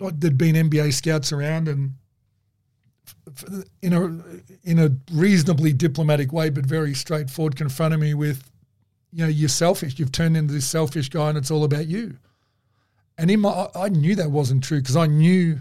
like, 0.00 0.20
there'd 0.20 0.38
been 0.38 0.54
NBA 0.54 0.92
scouts 0.92 1.32
around, 1.32 1.68
and 1.68 1.94
in 3.82 3.92
a 3.92 4.68
in 4.68 4.78
a 4.78 4.90
reasonably 5.12 5.72
diplomatic 5.72 6.32
way, 6.32 6.50
but 6.50 6.66
very 6.66 6.94
straightforward, 6.94 7.56
confronted 7.56 8.00
me 8.00 8.14
with, 8.14 8.50
you 9.12 9.24
know, 9.24 9.30
you're 9.30 9.48
selfish. 9.48 9.98
You've 9.98 10.12
turned 10.12 10.36
into 10.36 10.52
this 10.52 10.66
selfish 10.66 11.08
guy, 11.08 11.30
and 11.30 11.38
it's 11.38 11.50
all 11.50 11.64
about 11.64 11.86
you. 11.86 12.18
And 13.16 13.30
in 13.30 13.40
my, 13.40 13.68
I- 13.74 13.88
knew 13.88 14.14
that 14.16 14.30
wasn't 14.30 14.64
true 14.64 14.80
because 14.80 14.96
I 14.96 15.06
knew, 15.06 15.60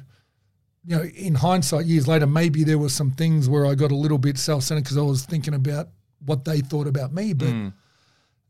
you 0.86 0.98
know, 0.98 1.04
in 1.04 1.36
hindsight, 1.36 1.86
years 1.86 2.08
later, 2.08 2.28
maybe 2.28 2.64
there 2.64 2.78
were 2.78 2.90
some 2.90 3.12
things 3.12 3.48
where 3.48 3.66
I 3.66 3.76
got 3.76 3.92
a 3.92 3.96
little 3.96 4.18
bit 4.18 4.38
self-centered 4.38 4.84
because 4.84 4.98
I 4.98 5.02
was 5.02 5.24
thinking 5.24 5.54
about 5.54 5.90
what 6.26 6.46
they 6.46 6.62
thought 6.62 6.88
about 6.88 7.14
me. 7.14 7.34
But 7.34 7.54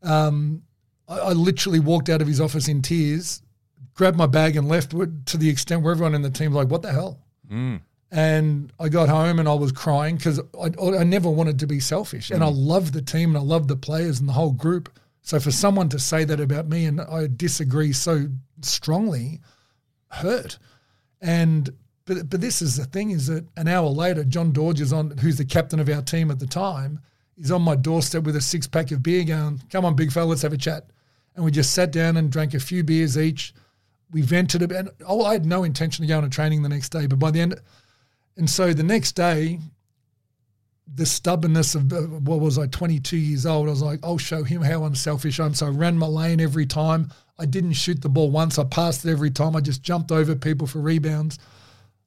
um, 0.02 0.62
I, 1.08 1.18
I 1.18 1.32
literally 1.32 1.80
walked 1.80 2.08
out 2.08 2.22
of 2.22 2.28
his 2.28 2.40
office 2.40 2.68
in 2.68 2.82
tears, 2.82 3.42
grabbed 3.94 4.16
my 4.16 4.26
bag 4.26 4.56
and 4.56 4.68
left 4.68 4.90
to 4.90 5.36
the 5.36 5.48
extent 5.48 5.82
where 5.82 5.92
everyone 5.92 6.14
in 6.14 6.22
the 6.22 6.30
team 6.30 6.52
was 6.52 6.64
like, 6.64 6.70
what 6.70 6.82
the 6.82 6.92
hell? 6.92 7.20
Mm. 7.50 7.80
And 8.10 8.72
I 8.78 8.88
got 8.88 9.08
home 9.08 9.38
and 9.38 9.48
I 9.48 9.54
was 9.54 9.72
crying 9.72 10.16
because 10.16 10.38
I, 10.38 10.70
I 10.80 11.04
never 11.04 11.28
wanted 11.28 11.58
to 11.60 11.66
be 11.66 11.80
selfish. 11.80 12.30
And 12.30 12.44
I 12.44 12.48
love 12.48 12.92
the 12.92 13.02
team 13.02 13.30
and 13.30 13.38
I 13.38 13.42
love 13.42 13.66
the 13.66 13.76
players 13.76 14.20
and 14.20 14.28
the 14.28 14.32
whole 14.32 14.52
group. 14.52 14.88
So 15.24 15.40
for 15.40 15.50
someone 15.50 15.88
to 15.88 15.98
say 15.98 16.24
that 16.24 16.38
about 16.38 16.68
me 16.68 16.84
and 16.84 17.00
I 17.00 17.28
disagree 17.34 17.94
so 17.94 18.28
strongly, 18.60 19.40
hurt. 20.08 20.58
And 21.22 21.70
but 22.04 22.28
but 22.28 22.42
this 22.42 22.60
is 22.60 22.76
the 22.76 22.84
thing 22.84 23.10
is 23.10 23.26
that 23.28 23.46
an 23.56 23.66
hour 23.66 23.88
later, 23.88 24.22
John 24.22 24.52
Dorge 24.52 24.82
is 24.82 24.92
on, 24.92 25.16
who's 25.16 25.38
the 25.38 25.46
captain 25.46 25.80
of 25.80 25.88
our 25.88 26.02
team 26.02 26.30
at 26.30 26.40
the 26.40 26.46
time, 26.46 27.00
is 27.38 27.50
on 27.50 27.62
my 27.62 27.74
doorstep 27.74 28.24
with 28.24 28.36
a 28.36 28.40
six 28.42 28.66
pack 28.66 28.90
of 28.90 29.02
beer, 29.02 29.24
going, 29.24 29.62
"Come 29.70 29.86
on, 29.86 29.96
big 29.96 30.12
fella, 30.12 30.26
let's 30.26 30.42
have 30.42 30.52
a 30.52 30.58
chat." 30.58 30.90
And 31.34 31.42
we 31.42 31.50
just 31.50 31.72
sat 31.72 31.90
down 31.90 32.18
and 32.18 32.30
drank 32.30 32.52
a 32.52 32.60
few 32.60 32.84
beers 32.84 33.16
each. 33.16 33.54
We 34.10 34.20
vented 34.20 34.60
a 34.60 34.68
bit. 34.68 34.94
Oh, 35.06 35.24
I 35.24 35.32
had 35.32 35.46
no 35.46 35.64
intention 35.64 36.04
of 36.04 36.08
going 36.08 36.24
to 36.24 36.30
training 36.30 36.62
the 36.62 36.68
next 36.68 36.90
day, 36.90 37.06
but 37.06 37.18
by 37.18 37.30
the 37.30 37.40
end, 37.40 37.58
and 38.36 38.48
so 38.50 38.74
the 38.74 38.82
next 38.82 39.12
day, 39.12 39.58
the 40.94 41.06
stubbornness 41.06 41.74
of 41.74 41.90
what 42.26 42.40
was 42.40 42.58
I, 42.58 42.66
22 42.66 43.16
years 43.16 43.46
old, 43.46 43.66
I 43.68 43.70
was 43.70 43.82
like, 43.82 44.00
I'll 44.04 44.18
show 44.18 44.44
him 44.44 44.62
how 44.62 44.84
unselfish 44.84 45.40
I 45.40 45.46
am. 45.46 45.54
So 45.54 45.66
I 45.66 45.70
ran 45.70 45.98
my 45.98 46.06
lane 46.06 46.40
every 46.40 46.66
time. 46.66 47.10
I 47.38 47.46
didn't 47.46 47.72
shoot 47.72 48.00
the 48.00 48.08
ball 48.08 48.30
once. 48.30 48.58
I 48.58 48.64
passed 48.64 49.04
it 49.04 49.10
every 49.10 49.30
time. 49.30 49.56
I 49.56 49.60
just 49.60 49.82
jumped 49.82 50.12
over 50.12 50.36
people 50.36 50.66
for 50.66 50.78
rebounds. 50.78 51.38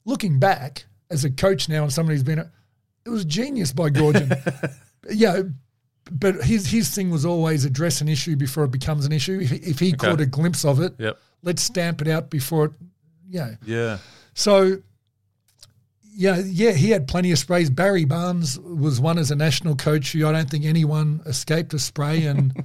Looking 0.06 0.38
back 0.38 0.86
as 1.10 1.24
a 1.24 1.30
coach 1.30 1.68
now 1.68 1.82
and 1.82 1.92
somebody 1.92 2.16
who's 2.16 2.22
been, 2.22 2.38
it 2.38 3.10
was 3.10 3.24
genius 3.26 3.72
by 3.72 3.90
Gordon. 3.90 4.30
yeah, 5.10 5.42
but 6.10 6.36
his 6.44 6.66
his 6.70 6.88
thing 6.88 7.10
was 7.10 7.26
always 7.26 7.66
address 7.66 8.00
an 8.00 8.08
issue 8.08 8.36
before 8.36 8.64
it 8.64 8.70
becomes 8.70 9.04
an 9.04 9.12
issue. 9.12 9.38
If, 9.42 9.52
if 9.52 9.78
he 9.78 9.92
caught 9.92 10.20
a 10.20 10.26
glimpse 10.26 10.64
of 10.64 10.80
it, 10.80 10.94
Yep. 10.98 11.18
let's 11.42 11.62
stamp 11.62 12.00
it 12.00 12.08
out 12.08 12.30
before 12.30 12.66
it, 12.66 12.72
yeah. 13.28 13.56
Yeah. 13.66 13.98
So, 14.32 14.78
yeah, 16.20 16.42
yeah, 16.44 16.72
he 16.72 16.90
had 16.90 17.06
plenty 17.06 17.30
of 17.30 17.38
sprays. 17.38 17.70
Barry 17.70 18.04
Barnes 18.04 18.58
was 18.58 19.00
one 19.00 19.18
as 19.18 19.30
a 19.30 19.36
national 19.36 19.76
coach 19.76 20.10
who 20.10 20.26
I 20.26 20.32
don't 20.32 20.50
think 20.50 20.64
anyone 20.64 21.20
escaped 21.26 21.72
a 21.74 21.78
spray. 21.78 22.24
And 22.24 22.64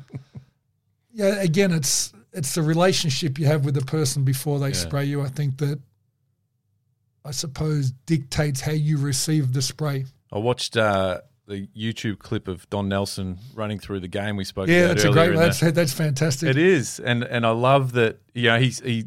yeah, 1.13 1.35
again, 1.39 1.71
it's 1.71 2.11
it's 2.31 2.55
the 2.55 2.63
relationship 2.63 3.37
you 3.37 3.45
have 3.45 3.63
with 3.63 3.75
the 3.75 3.85
person 3.85 4.23
before 4.23 4.57
they 4.57 4.73
spray 4.73 5.05
you. 5.05 5.21
I 5.21 5.27
think 5.27 5.59
that 5.59 5.79
I 7.23 7.29
suppose 7.29 7.91
dictates 8.07 8.59
how 8.61 8.71
you 8.71 8.97
receive 8.97 9.53
the 9.53 9.61
spray. 9.61 10.05
I 10.31 10.39
watched 10.39 10.75
uh, 10.75 11.19
the 11.45 11.67
YouTube 11.77 12.17
clip 12.17 12.47
of 12.47 12.67
Don 12.71 12.89
Nelson 12.89 13.37
running 13.53 13.77
through 13.77 13.99
the 13.99 14.07
game 14.07 14.35
we 14.35 14.45
spoke 14.45 14.67
Yeah, 14.67 14.85
about 14.85 14.87
that's 14.95 15.03
a 15.03 15.11
great. 15.11 15.35
That's 15.35 15.59
the- 15.59 15.71
that's 15.71 15.93
fantastic. 15.93 16.49
It 16.49 16.57
is, 16.57 16.99
and 16.99 17.23
and 17.23 17.45
I 17.45 17.51
love 17.51 17.91
that. 17.91 18.19
You 18.33 18.49
know, 18.49 18.57
he's 18.57 18.79
he 18.79 19.05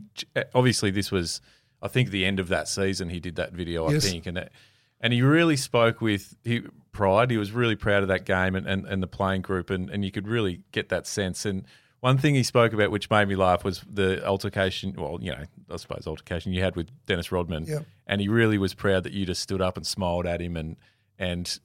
obviously 0.54 0.92
this 0.92 1.10
was 1.10 1.40
I 1.86 1.88
think 1.88 2.10
the 2.10 2.24
end 2.24 2.38
of 2.40 2.48
that 2.48 2.68
season. 2.68 3.08
He 3.08 3.20
did 3.20 3.36
that 3.36 3.52
video, 3.52 3.90
Yes. 3.90 4.04
I 4.06 4.10
think, 4.10 4.26
and 4.26 4.38
it, 4.38 4.52
and 5.00 5.12
he 5.12 5.22
really 5.22 5.56
spoke 5.56 6.00
with 6.00 6.36
he, 6.44 6.62
pride. 6.92 7.30
He 7.30 7.36
was 7.38 7.52
really 7.52 7.76
proud 7.76 8.02
of 8.02 8.08
that 8.08 8.24
game 8.24 8.54
and, 8.54 8.66
and, 8.66 8.84
and 8.86 9.02
the 9.02 9.06
playing 9.06 9.42
group, 9.42 9.70
and, 9.70 9.88
and 9.90 10.04
you 10.04 10.10
could 10.10 10.26
really 10.28 10.60
get 10.72 10.88
that 10.90 11.06
sense. 11.06 11.44
And 11.46 11.64
one 12.00 12.18
thing 12.18 12.34
he 12.34 12.42
spoke 12.42 12.72
about, 12.72 12.90
which 12.90 13.08
made 13.10 13.28
me 13.28 13.36
laugh, 13.36 13.64
was 13.64 13.82
the 13.90 14.24
altercation. 14.26 14.94
Well, 14.96 15.18
you 15.20 15.32
know, 15.32 15.44
I 15.70 15.76
suppose 15.76 16.06
altercation 16.06 16.52
you 16.52 16.62
had 16.62 16.76
with 16.76 16.88
Dennis 17.06 17.30
Rodman, 17.32 17.64
Yep. 17.66 17.84
and 18.06 18.20
he 18.20 18.28
really 18.28 18.58
was 18.58 18.74
proud 18.74 19.04
that 19.04 19.12
you 19.12 19.24
just 19.26 19.42
stood 19.42 19.60
up 19.62 19.76
and 19.76 19.86
smiled 19.86 20.26
at 20.26 20.40
him 20.40 20.56
and 20.56 20.76
and 21.18 21.58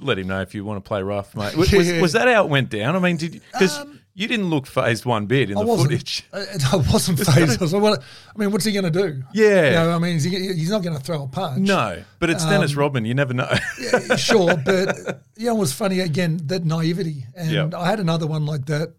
let 0.00 0.18
him 0.18 0.26
know 0.26 0.40
if 0.40 0.52
you 0.54 0.64
want 0.64 0.82
to 0.84 0.86
play 0.88 1.00
rough, 1.02 1.36
mate. 1.36 1.54
Was, 1.56 1.70
was, 1.72 1.92
was 2.00 2.12
that 2.12 2.26
how 2.26 2.44
it 2.44 2.50
went 2.50 2.70
down? 2.70 2.96
I 2.96 2.98
mean, 2.98 3.16
did 3.16 3.40
because 3.52 3.78
Um, 3.78 3.95
you 4.18 4.26
didn't 4.26 4.48
look 4.48 4.66
phased 4.66 5.04
one 5.04 5.26
bit 5.26 5.50
in 5.50 5.58
I 5.58 5.62
the 5.62 5.76
footage. 5.76 6.24
I, 6.32 6.46
I 6.72 6.76
wasn't 6.76 7.18
phased. 7.20 7.60
I 7.60 7.64
was 7.64 7.72
like, 7.74 8.00
I 8.34 8.38
mean, 8.38 8.50
what's 8.50 8.64
he 8.64 8.72
going 8.72 8.90
to 8.90 8.90
do? 8.90 9.22
Yeah. 9.34 9.66
You 9.66 9.70
know, 9.72 9.90
I 9.92 9.98
mean, 9.98 10.18
he, 10.18 10.30
he's 10.54 10.70
not 10.70 10.82
going 10.82 10.96
to 10.96 11.02
throw 11.02 11.22
a 11.24 11.28
punch. 11.28 11.60
No, 11.60 12.02
but 12.18 12.30
it's 12.30 12.44
Dennis 12.46 12.72
Um, 12.72 12.78
Rodman. 12.78 13.04
You 13.04 13.12
never 13.14 13.34
know. 13.34 13.48
Yeah, 13.78 14.16
sure, 14.16 14.56
but 14.56 15.22
you 15.36 15.46
know, 15.46 15.56
it 15.56 15.58
was 15.58 15.72
funny 15.74 16.00
again 16.00 16.40
that 16.46 16.64
naivety, 16.64 17.26
and 17.36 17.50
Yep. 17.50 17.74
I 17.74 17.86
had 17.90 18.00
another 18.00 18.26
one 18.26 18.46
like 18.46 18.64
that 18.66 18.94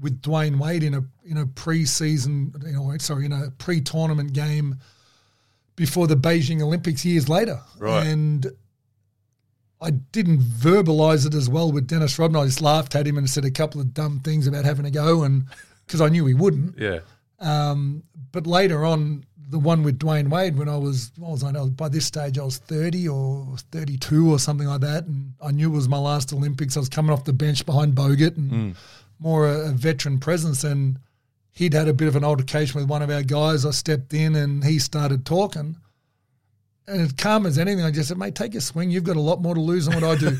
with 0.00 0.20
Dwyane 0.20 0.58
Wade 0.58 0.82
in 0.82 0.94
a 0.94 1.02
in 1.24 1.38
a 1.38 1.46
pre-season, 1.46 2.52
you 2.66 2.72
know, 2.72 2.94
sorry, 2.98 3.24
in 3.24 3.32
a 3.32 3.50
pre-tournament 3.56 4.32
game 4.34 4.76
before 5.76 6.06
the 6.06 6.16
Beijing 6.16 6.60
Olympics 6.60 7.04
years 7.06 7.28
later, 7.28 7.58
Right. 7.78 8.06
and. 8.06 8.46
I 9.82 9.90
didn't 9.90 10.38
verbalize 10.40 11.26
it 11.26 11.34
as 11.34 11.48
well 11.48 11.72
with 11.72 11.88
Dennis 11.88 12.18
Rodman. 12.18 12.42
I 12.42 12.46
just 12.46 12.62
laughed 12.62 12.94
at 12.94 13.06
him 13.06 13.18
and 13.18 13.28
said 13.28 13.44
a 13.44 13.50
couple 13.50 13.80
of 13.80 13.92
dumb 13.92 14.20
things 14.20 14.46
about 14.46 14.64
having 14.64 14.86
a 14.86 14.90
go, 14.90 15.24
and 15.24 15.44
because 15.86 16.00
I 16.00 16.08
knew 16.08 16.24
he 16.26 16.34
wouldn't. 16.34 16.78
yeah, 16.78 17.00
Um, 17.40 18.04
but 18.30 18.46
later 18.46 18.84
on, 18.84 19.24
the 19.50 19.58
one 19.58 19.82
with 19.82 19.98
Dwyane 19.98 20.28
Wade, 20.30 20.56
when 20.56 20.68
I 20.68 20.76
was, 20.76 21.10
what 21.18 21.32
was 21.32 21.44
I 21.44 21.50
know, 21.50 21.66
by 21.66 21.88
this 21.90 22.06
stage 22.06 22.38
I 22.38 22.44
was 22.44 22.56
30 22.58 23.08
or 23.08 23.56
32 23.70 24.32
or 24.32 24.38
something 24.38 24.66
like 24.66 24.80
that. 24.80 25.04
And 25.04 25.34
I 25.42 25.50
knew 25.50 25.70
it 25.70 25.76
was 25.76 25.88
my 25.90 25.98
last 25.98 26.32
Olympics. 26.32 26.76
I 26.76 26.80
was 26.80 26.88
coming 26.88 27.12
off 27.12 27.24
the 27.24 27.34
bench 27.34 27.66
behind 27.66 27.94
Bogut 27.94 28.38
and 28.38 28.74
more 29.18 29.46
a, 29.48 29.68
a 29.68 29.72
veteran 29.72 30.18
presence. 30.20 30.64
And 30.64 30.98
he'd 31.50 31.74
had 31.74 31.86
a 31.88 31.92
bit 31.92 32.08
of 32.08 32.16
an 32.16 32.24
altercation 32.24 32.80
with 32.80 32.88
one 32.88 33.02
of 33.02 33.10
our 33.10 33.22
guys. 33.22 33.66
I 33.66 33.72
stepped 33.72 34.14
in 34.14 34.34
and 34.36 34.64
he 34.64 34.78
started 34.78 35.26
talking. 35.26 35.76
And 36.88 37.00
as 37.00 37.12
calm 37.12 37.46
as 37.46 37.58
anything, 37.58 37.84
I 37.84 37.90
just 37.90 38.08
said, 38.08 38.18
mate, 38.18 38.34
take 38.34 38.54
a 38.54 38.60
swing. 38.60 38.90
You've 38.90 39.04
got 39.04 39.16
a 39.16 39.20
lot 39.20 39.40
more 39.40 39.54
to 39.54 39.60
lose 39.60 39.86
than 39.86 40.00
what 40.00 40.04
I 40.04 40.16
do. 40.16 40.36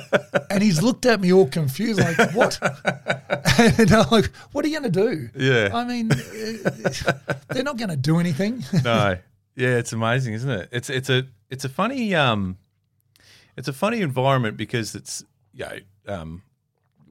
and 0.50 0.62
he's 0.62 0.82
looked 0.82 1.04
at 1.04 1.20
me 1.20 1.32
all 1.32 1.46
confused, 1.46 2.00
like, 2.00 2.34
what? 2.34 2.58
and 3.58 3.92
I'm 3.92 4.08
like, 4.10 4.26
what 4.52 4.64
are 4.64 4.68
you 4.68 4.80
going 4.80 4.90
to 4.92 5.00
do? 5.00 5.28
Yeah. 5.36 5.70
I 5.74 5.84
mean, 5.84 6.10
uh, 6.10 7.12
they're 7.50 7.62
not 7.62 7.76
going 7.76 7.90
to 7.90 7.96
do 7.96 8.18
anything. 8.18 8.64
no. 8.84 9.18
Yeah, 9.54 9.76
it's 9.76 9.92
amazing, 9.92 10.34
isn't 10.34 10.50
it? 10.50 10.68
It's 10.72 10.88
it's 10.88 11.10
a 11.10 11.24
it's 11.50 11.66
a 11.66 11.68
funny 11.68 12.14
um 12.14 12.56
it's 13.54 13.68
a 13.68 13.72
funny 13.74 14.00
environment 14.00 14.56
because 14.56 14.94
it's 14.94 15.22
you 15.52 15.66
know, 15.66 15.78
um 16.08 16.42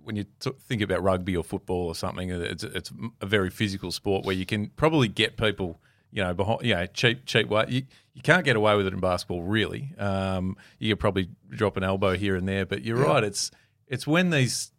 when 0.04 0.16
you 0.16 0.26
t- 0.40 0.52
think 0.68 0.82
about 0.82 1.04
rugby 1.04 1.38
or 1.38 1.44
football 1.44 1.86
or 1.86 1.94
something, 1.94 2.32
it's 2.32 2.64
it's 2.64 2.92
a 3.22 3.26
very 3.28 3.52
physical 3.52 3.92
sport 3.92 4.26
where 4.26 4.36
you 4.36 4.48
can 4.48 4.72
probably 4.76 5.08
get 5.08 5.38
people, 5.38 5.80
you 6.12 6.24
know, 6.24 6.34
behind, 6.34 6.60
you 6.64 6.74
know, 6.76 6.86
cheap 6.88 7.26
cheap 7.26 7.48
way. 7.48 7.66
You, 7.70 7.84
you 8.14 8.22
can't 8.22 8.44
get 8.44 8.56
away 8.56 8.76
with 8.76 8.88
it 8.88 8.94
in 8.94 9.00
basketball, 9.00 9.44
really. 9.44 9.94
Um, 9.98 10.58
you 10.80 10.92
could 10.94 11.00
probably 11.00 11.30
drop 11.50 11.78
an 11.78 11.84
elbow 11.84 12.16
here 12.18 12.36
and 12.36 12.48
there, 12.48 12.66
but 12.66 12.84
you're 12.84 13.00
Yeah. 13.00 13.06
right. 13.14 13.24
It's 13.24 13.52
it's 13.88 14.06
when 14.06 14.30
these 14.30 14.72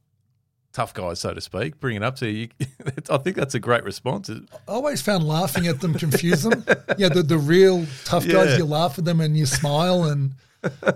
tough 0.72 0.94
guys, 0.94 1.20
so 1.20 1.34
to 1.34 1.40
speak, 1.40 1.78
bring 1.80 1.96
it 1.96 2.02
up 2.02 2.16
to 2.16 2.28
you. 2.30 2.48
I 3.10 3.18
think 3.18 3.36
that's 3.36 3.54
a 3.54 3.60
great 3.60 3.84
response. 3.84 4.30
I 4.30 4.40
always 4.68 5.02
found 5.02 5.24
laughing 5.24 5.66
at 5.66 5.80
them 5.80 5.92
confuse 5.94 6.42
them. 6.44 6.64
Yeah, 6.96 7.10
the, 7.10 7.22
the 7.22 7.36
real 7.36 7.84
tough 8.06 8.26
guys, 8.26 8.56
you 8.56 8.64
laugh 8.64 8.98
at 8.98 9.04
them 9.04 9.20
and 9.20 9.36
you 9.36 9.44
smile. 9.44 10.04
And, 10.04 10.32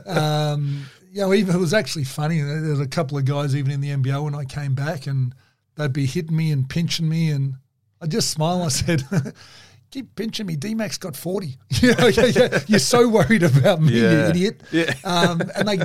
um, 0.06 0.86
you 1.12 1.20
know, 1.20 1.34
even 1.34 1.54
it 1.54 1.58
was 1.58 1.74
actually 1.74 2.04
funny. 2.04 2.40
There's 2.40 2.80
a 2.80 2.86
couple 2.86 3.18
of 3.18 3.24
guys, 3.26 3.54
even 3.54 3.70
in 3.70 3.80
the 3.80 3.90
NBL, 3.90 4.24
when 4.24 4.34
I 4.34 4.44
came 4.44 4.74
back, 4.74 5.06
and 5.06 5.34
they'd 5.76 5.92
be 5.92 6.06
hitting 6.06 6.36
me 6.36 6.52
and 6.52 6.68
pinching 6.68 7.08
me. 7.08 7.30
And 7.30 7.54
I 8.00 8.06
just 8.06 8.30
smile. 8.30 8.62
I 8.62 8.68
said, 8.68 9.02
Keep 9.96 10.14
pinching 10.14 10.44
me. 10.44 10.56
D 10.56 10.74
Max 10.74 10.98
got 10.98 11.16
40. 11.16 11.56
yeah, 11.80 12.08
yeah, 12.08 12.24
yeah. 12.26 12.58
You're 12.66 12.78
so 12.78 13.08
worried 13.08 13.42
about 13.42 13.80
me, 13.80 13.98
Yeah. 13.98 14.10
you 14.10 14.18
idiot. 14.28 14.60
Yeah. 14.70 14.92
Um, 15.04 15.40
and 15.56 15.66
they, 15.66 15.76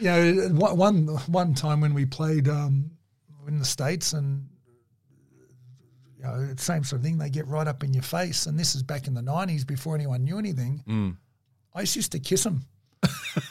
you 0.00 0.04
know, 0.06 0.48
one, 0.74 1.06
one 1.06 1.54
time 1.54 1.80
when 1.80 1.94
we 1.94 2.04
played 2.04 2.48
um, 2.48 2.90
in 3.46 3.60
the 3.60 3.64
States 3.64 4.12
and 4.12 4.48
you 6.18 6.24
know, 6.24 6.48
it's 6.50 6.64
same 6.64 6.82
sort 6.82 6.98
of 6.98 7.04
thing. 7.04 7.16
They 7.18 7.30
get 7.30 7.46
right 7.46 7.68
up 7.68 7.84
in 7.84 7.94
your 7.94 8.02
face, 8.02 8.46
and 8.46 8.58
this 8.58 8.74
is 8.74 8.82
back 8.82 9.06
in 9.06 9.14
the 9.14 9.22
nineties 9.22 9.64
before 9.64 9.94
anyone 9.94 10.24
knew 10.24 10.36
anything. 10.38 10.82
Mm. 10.88 11.16
I 11.76 11.82
used 11.82 12.10
to 12.10 12.18
kiss 12.18 12.42
them, 12.42 12.64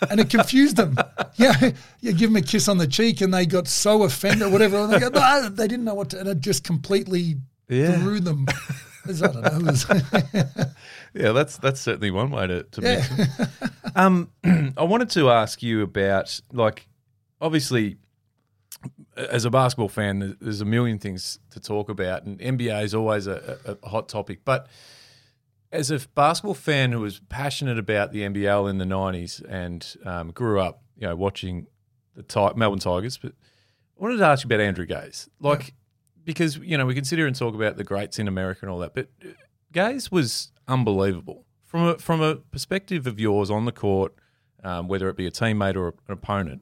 and 0.09 0.19
it 0.19 0.30
confused 0.30 0.76
them. 0.76 0.97
Yeah, 1.38 1.72
you 2.01 2.11
give 2.11 2.30
them 2.30 2.36
a 2.36 2.41
kiss 2.41 2.67
on 2.67 2.78
the 2.78 2.86
cheek, 2.88 3.22
and 3.22 3.34
they 3.34 3.45
got 3.45 3.67
so 3.69 4.03
offended, 4.03 4.51
whatever. 4.51 4.86
They, 4.86 4.99
go, 4.99 5.07
"No," 5.09 5.47
they 5.49 5.65
didn't 5.67 5.86
know 5.86 5.95
what 5.95 6.09
to, 6.09 6.19
and 6.19 6.28
it 6.30 6.41
just 6.41 6.63
completely 6.65 7.38
Yeah. 7.69 7.97
threw 7.99 8.19
them. 8.19 8.45
I 9.08 9.12
don't 9.28 9.64
know. 9.64 10.66
Yeah, 11.14 11.32
that's 11.34 11.58
that's 11.58 11.82
certainly 11.82 12.12
one 12.12 12.32
way 12.32 12.47
to, 12.47 12.64
to 12.64 12.82
Yeah. 12.82 12.95
mention. 13.18 13.28
um, 13.95 14.32
I 14.78 14.84
wanted 14.84 15.10
to 15.12 15.30
ask 15.30 15.62
you 15.62 15.82
about 15.82 16.39
like, 16.54 16.88
obviously, 17.41 17.97
as 19.16 19.45
a 19.45 19.49
basketball 19.49 19.89
fan, 19.89 20.38
there's 20.39 20.62
a 20.62 20.66
million 20.66 20.99
things 20.99 21.39
to 21.52 21.60
talk 21.60 21.89
about, 21.89 22.24
and 22.24 22.39
NBA 22.39 22.84
is 22.84 22.95
always 22.95 23.28
a, 23.28 23.78
a, 23.84 23.89
hot 23.89 24.08
topic. 24.10 24.39
But 24.45 24.68
as 25.72 25.91
a 25.91 25.99
basketball 26.16 26.54
fan 26.54 26.91
who 26.91 27.02
was 27.02 27.20
passionate 27.30 27.78
about 27.78 28.12
the 28.12 28.22
NBL 28.22 28.70
in 28.70 28.78
the 28.78 28.86
'90s 28.86 29.43
and 29.47 29.86
um, 30.06 30.32
grew 30.32 30.60
up, 30.60 30.82
you 30.97 31.08
know, 31.08 31.16
watching 31.16 31.68
the 32.16 32.54
Melbourne 32.56 32.80
Tigers, 32.80 33.18
but 33.18 33.34
I 33.99 34.04
wanted 34.04 34.18
to 34.18 34.26
ask 34.26 34.43
you 34.43 34.47
about 34.47 34.62
Andrew 34.62 34.86
Gaze, 34.86 35.30
like 35.39 35.74
because 36.24 36.57
you 36.57 36.78
know 36.78 36.86
we 36.86 36.93
can 36.95 37.03
sit 37.05 37.17
here 37.17 37.28
and 37.28 37.36
talk 37.36 37.55
about 37.55 37.78
the 37.78 37.84
greats 37.84 38.19
in 38.19 38.28
America 38.28 38.59
and 38.63 38.69
all 38.69 38.80
that, 38.80 38.93
but 38.93 39.09
Gaze 39.72 40.11
was 40.11 40.51
unbelievable 40.67 41.45
from 41.65 41.84
a 41.88 41.97
from 41.97 42.22
a 42.22 42.36
perspective 42.36 43.07
of 43.07 43.19
yours 43.19 43.49
on 43.49 43.65
the 43.65 43.72
court, 43.72 44.13
um, 44.63 44.88
whether 44.88 45.09
it 45.09 45.15
be 45.17 45.26
a 45.26 45.32
teammate 45.32 45.76
or 45.76 45.89
an 46.07 46.13
opponent. 46.13 46.61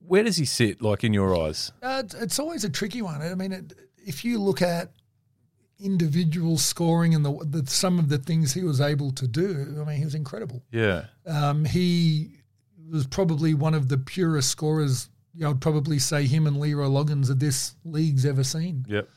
Where 0.00 0.22
does 0.22 0.36
he 0.38 0.44
sit, 0.46 0.80
like 0.80 1.04
in 1.04 1.12
your 1.12 1.36
eyes? 1.36 1.70
Uh, 1.82 2.02
it's- 2.04 2.22
it's 2.22 2.38
always 2.38 2.64
a 2.64 2.70
tricky 2.70 3.02
one. 3.02 3.20
I 3.20 3.34
mean, 3.34 3.52
it, 3.52 3.74
if 3.98 4.24
you 4.24 4.38
look 4.38 4.62
at 4.62 4.92
individual 5.80 6.58
scoring 6.58 7.14
and 7.14 7.24
the, 7.24 7.32
the 7.44 7.66
some 7.70 7.98
of 7.98 8.08
the 8.08 8.18
things 8.18 8.54
he 8.54 8.62
was 8.64 8.80
able 8.80 9.10
to 9.12 9.28
do, 9.28 9.76
I 9.80 9.84
mean, 9.84 9.98
he 9.98 10.04
was 10.04 10.14
incredible. 10.14 10.62
Yeah, 10.72 11.06
Um, 11.26 11.64
he 11.64 12.40
was 12.90 13.06
probably 13.06 13.54
one 13.54 13.74
of 13.74 13.88
the 13.88 13.98
purest 13.98 14.48
scorers. 14.50 15.08
I'd 15.44 15.60
probably 15.60 15.98
say 15.98 16.26
him 16.26 16.46
and 16.46 16.58
Leroy 16.58 16.86
Loggins 16.86 17.28
that 17.28 17.38
this 17.40 17.74
league's 17.84 18.24
ever 18.26 18.42
seen. 18.44 18.84
yep, 18.88 19.08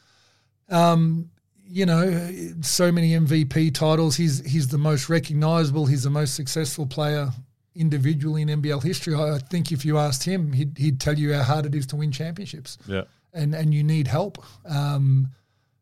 Um, 0.70 1.30
you 1.68 1.86
know, 1.86 2.30
so 2.62 2.92
many 2.92 3.12
MVP 3.12 3.74
titles. 3.74 4.18
He's 4.18 4.46
he's 4.46 4.68
the 4.68 4.78
most 4.78 5.10
recognisable. 5.10 5.86
He's 5.86 6.04
the 6.04 6.10
most 6.10 6.36
successful 6.36 6.86
player 6.86 7.32
individually 7.76 8.42
in 8.42 8.50
NBL 8.50 8.84
history. 8.84 9.16
I 9.16 9.36
I 9.36 9.38
think 9.40 9.72
if 9.72 9.86
you 9.86 9.98
asked 9.98 10.24
him, 10.26 10.52
he'd, 10.52 10.78
he'd 10.78 11.00
tell 11.00 11.18
you 11.18 11.34
how 11.34 11.44
hard 11.44 11.66
it 11.66 11.74
is 11.76 11.86
to 11.88 11.96
win 11.96 12.12
championships 12.12 12.78
yeah, 12.88 13.04
and 13.34 13.56
and 13.56 13.74
you 13.74 13.84
need 13.84 14.08
help. 14.08 14.44
Um, 14.66 15.30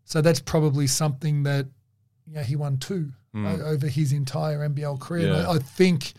so 0.05 0.21
that's 0.21 0.39
probably 0.39 0.85
something 0.87 1.43
that 1.43 1.65
you 2.27 2.35
know, 2.35 2.43
he 2.43 2.55
won 2.55 2.77
two 2.77 3.09
o- 3.35 3.61
over 3.61 3.87
his 3.87 4.11
entire 4.11 4.67
NBL 4.69 4.99
career. 4.99 5.29
Yeah. 5.29 5.47
I, 5.49 5.55
I 5.55 5.57
think 5.59 6.13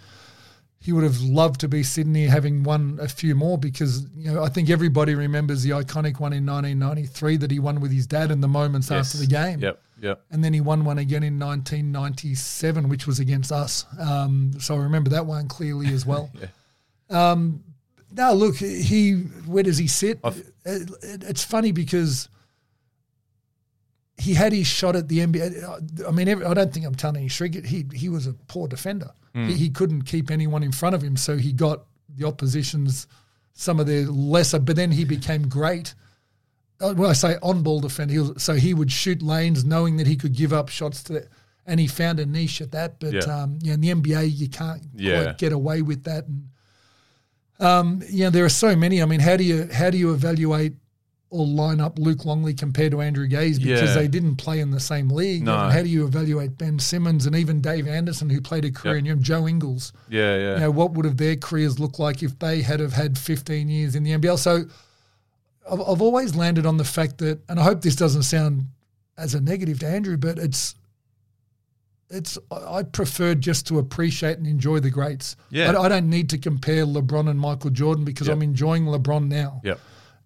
he 0.83 0.93
would 0.93 1.05
have 1.05 1.21
loved 1.21 1.61
to 1.61 1.69
be 1.69 1.83
Sydney 1.83 2.27
having 2.27 2.63
won 2.63 2.99
a 3.03 3.09
few 3.09 3.35
more 3.35 3.59
because 3.59 4.07
you 4.17 4.33
know 4.33 4.43
I 4.43 4.49
think 4.49 4.71
everybody 4.71 5.15
remembers 5.15 5.63
the 5.63 5.71
iconic 5.71 6.19
one 6.19 6.33
in 6.33 6.47
1993 6.47 7.37
that 7.39 7.51
he 7.51 7.59
won 7.59 7.81
with 7.81 7.93
his 7.93 8.07
dad 8.07 8.31
in 8.31 8.41
the 8.41 8.49
moments 8.49 8.91
after 8.91 9.19
the 9.19 9.27
game. 9.27 9.61
Yep, 9.61 9.83
yep, 10.01 10.23
And 10.31 10.43
then 10.43 10.55
he 10.55 10.61
won 10.63 10.85
one 10.87 10.97
again 10.99 11.23
in 11.23 11.39
1997, 11.39 12.89
which 12.89 13.07
was 13.07 13.19
against 13.21 13.53
us. 13.53 13.85
Um, 13.99 14.53
so 14.59 14.75
I 14.75 14.79
remember 14.79 15.11
that 15.11 15.27
one 15.27 15.49
clearly 15.49 15.89
as 15.93 16.07
well. 16.07 16.31
Yeah. 16.41 16.47
Um, 17.33 17.65
now, 18.13 18.33
look, 18.33 18.57
he 18.57 19.15
where 19.47 19.63
does 19.65 19.79
he 19.79 19.87
sit? 19.89 20.21
It, 20.65 20.91
it- 21.03 21.25
it's 21.25 21.45
funny 21.45 21.73
because 21.73 22.29
he 24.21 24.35
had 24.35 24.53
his 24.53 24.67
shot 24.67 24.95
at 24.97 25.09
the 25.09 25.19
NBA. 25.21 26.07
I 26.07 26.11
mean, 26.11 26.29
every, 26.29 26.45
I 26.45 26.55
don't 26.55 26.73
think 26.73 26.85
I'm 26.87 26.95
telling 26.95 27.23
you, 27.23 27.31
Shrig. 27.31 27.65
He 27.65 27.87
he 27.95 28.09
was 28.09 28.27
a 28.27 28.35
poor 28.49 28.69
defender. 28.69 29.11
He, 29.33 29.55
he 29.55 29.71
couldn't 29.71 30.03
keep 30.03 30.31
anyone 30.31 30.63
in 30.65 30.73
front 30.73 30.95
of 30.97 31.03
him, 31.03 31.17
so 31.17 31.37
he 31.37 31.53
got 31.53 31.85
the 32.17 32.27
opposition's 32.27 33.07
some 33.53 33.79
of 33.81 33.87
their 33.87 34.05
lesser. 34.07 34.59
But 34.59 34.77
then 34.77 34.91
he 34.93 35.05
became 35.05 35.49
great. 35.49 35.95
Uh, 36.81 36.95
Well, 36.97 37.11
I 37.11 37.15
say 37.15 37.37
on 37.43 37.63
ball 37.63 37.81
defender. 37.81 38.13
He 38.13 38.19
was, 38.19 38.43
so 38.43 38.55
he 38.55 38.75
would 38.75 38.91
shoot 38.91 39.23
lanes, 39.23 39.65
knowing 39.65 39.97
that 39.99 40.07
he 40.07 40.17
could 40.17 40.33
give 40.35 40.53
up 40.53 40.69
shots 40.69 41.03
to. 41.05 41.27
And 41.67 41.79
he 41.79 41.87
found 41.87 42.19
a 42.19 42.27
niche 42.27 42.61
at 42.61 42.73
that, 42.73 42.99
but 42.99 43.13
Yeah. 43.13 43.21
um, 43.43 43.59
yeah, 43.63 43.75
in 43.75 43.81
the 43.81 43.91
NBA 43.91 44.23
you 44.37 44.49
can't 44.49 44.83
Yeah. 44.97 45.23
quite 45.23 45.39
get 45.39 45.53
away 45.53 45.83
with 45.83 46.03
that. 46.05 46.27
And 46.27 46.49
um, 47.61 48.03
yeah, 48.11 48.31
there 48.31 48.45
are 48.45 48.49
so 48.49 48.75
many. 48.75 49.03
I 49.03 49.05
mean, 49.07 49.21
how 49.21 49.37
do 49.37 49.45
you 49.45 49.69
how 49.73 49.91
do 49.91 49.99
you 49.99 50.13
evaluate 50.13 50.75
or 51.33 51.47
line 51.47 51.81
up 51.81 51.97
Luke 51.99 52.25
Longley 52.25 52.53
compared 52.55 52.91
to 52.91 53.01
Andrew 53.01 53.29
Gaze 53.29 53.59
because 53.61 53.91
Yeah. 53.91 53.95
they 53.95 54.09
didn't 54.09 54.37
play 54.37 54.59
in 54.59 54.73
the 54.73 54.81
same 54.81 55.09
league? 55.11 55.45
No. 55.45 55.57
And 55.57 55.73
how 55.73 55.81
do 55.83 55.89
you 55.89 56.05
evaluate 56.05 56.59
Ben 56.59 56.79
Simmons 56.81 57.25
and 57.25 57.37
even 57.37 57.61
Dave 57.61 57.87
Andersen, 57.87 58.29
who 58.31 58.41
played 58.41 58.65
a 58.65 58.71
career 58.73 58.95
Yep. 58.97 58.99
in 58.99 59.05
Europe, 59.07 59.21
Joe 59.23 59.47
Ingles? 59.49 59.93
yeah, 60.09 60.37
yeah, 60.37 60.55
You 60.55 60.61
know, 60.61 60.71
what 60.73 60.93
would 60.95 61.05
have 61.05 61.19
their 61.19 61.37
careers 61.37 61.79
looked 61.79 62.01
like 62.01 62.23
if 62.25 62.37
they 62.41 62.63
had 62.63 62.81
have 62.81 62.95
had 62.95 63.17
15 63.17 63.69
years 63.69 63.95
in 63.95 64.03
the 64.03 64.11
NBL? 64.13 64.37
So 64.39 64.65
I've, 65.71 65.81
I've 65.81 66.03
always 66.03 66.35
landed 66.35 66.67
on 66.67 66.79
the 66.79 66.85
fact 66.85 67.19
that, 67.19 67.39
and 67.49 67.61
I 67.61 67.63
hope 67.63 67.83
this 67.83 67.95
doesn't 67.95 68.25
sound 68.25 68.67
as 69.17 69.35
a 69.35 69.41
negative 69.41 69.79
to 69.81 69.87
Andrew, 69.89 70.17
but 70.17 70.37
it's 70.39 70.75
it's 72.09 72.39
I 72.51 72.79
I 72.79 72.83
prefer 72.83 73.35
just 73.35 73.67
to 73.69 73.79
appreciate 73.79 74.39
and 74.39 74.47
enjoy 74.47 74.81
the 74.81 74.91
greats. 74.91 75.37
Yeah. 75.51 75.71
I, 75.73 75.83
I 75.83 75.89
don't 75.89 76.11
need 76.11 76.29
to 76.31 76.39
compare 76.39 76.85
LeBron 76.85 77.29
and 77.31 77.39
Michael 77.39 77.71
Jordan 77.71 78.05
because 78.05 78.27
Yep. 78.27 78.37
I'm 78.37 78.43
enjoying 78.43 78.85
LeBron 78.87 79.29
now, 79.29 79.61
yep, 79.63 79.79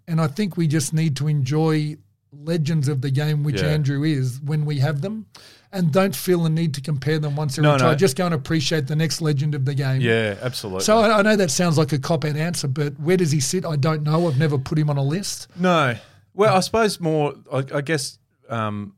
and 0.09 0.21
I 0.21 0.27
think 0.27 0.57
we 0.57 0.67
just 0.67 0.93
need 0.93 1.17
to 1.17 1.29
enjoy 1.29 1.97
legends 2.33 2.89
of 2.89 3.01
the 3.01 3.11
game, 3.11 3.45
which 3.45 3.61
Yeah. 3.63 3.69
Andrew 3.69 4.03
is, 4.03 4.41
when 4.41 4.65
we 4.65 4.79
have 4.81 5.01
them. 5.01 5.27
And 5.73 5.91
don't 5.93 6.15
feel 6.15 6.45
the 6.45 6.51
need 6.51 6.73
to 6.75 6.81
compare 6.81 7.19
them 7.19 7.35
once 7.35 7.57
they're 7.57 7.63
No, 7.65 7.73
retired. 7.75 7.91
no. 7.93 7.97
Just 7.97 8.17
go 8.17 8.27
and 8.27 8.35
appreciate 8.35 8.87
the 8.87 8.95
next 8.95 9.21
legend 9.21 9.57
of 9.57 9.65
the 9.65 9.75
game. 9.75 10.01
yeah, 10.01 10.37
absolutely. 10.41 10.85
So 10.85 10.99
I, 10.99 11.19
I 11.19 11.23
know 11.23 11.35
that 11.35 11.51
sounds 11.51 11.77
like 11.79 11.93
a 11.93 11.99
cop 11.99 12.25
out 12.25 12.37
answer, 12.37 12.69
but 12.69 12.99
where 13.01 13.17
does 13.17 13.33
he 13.33 13.41
sit? 13.41 13.65
I 13.65 13.75
don't 13.75 14.05
know. 14.05 14.29
I've 14.29 14.39
never 14.39 14.57
put 14.57 14.79
him 14.79 14.89
on 14.89 14.97
a 14.99 15.03
list. 15.03 15.49
No. 15.59 15.97
Well, 16.33 16.55
I 16.55 16.61
suppose 16.61 17.01
more. 17.01 17.35
I, 17.53 17.65
I 17.75 17.81
guess 17.81 18.19
um, 18.49 18.95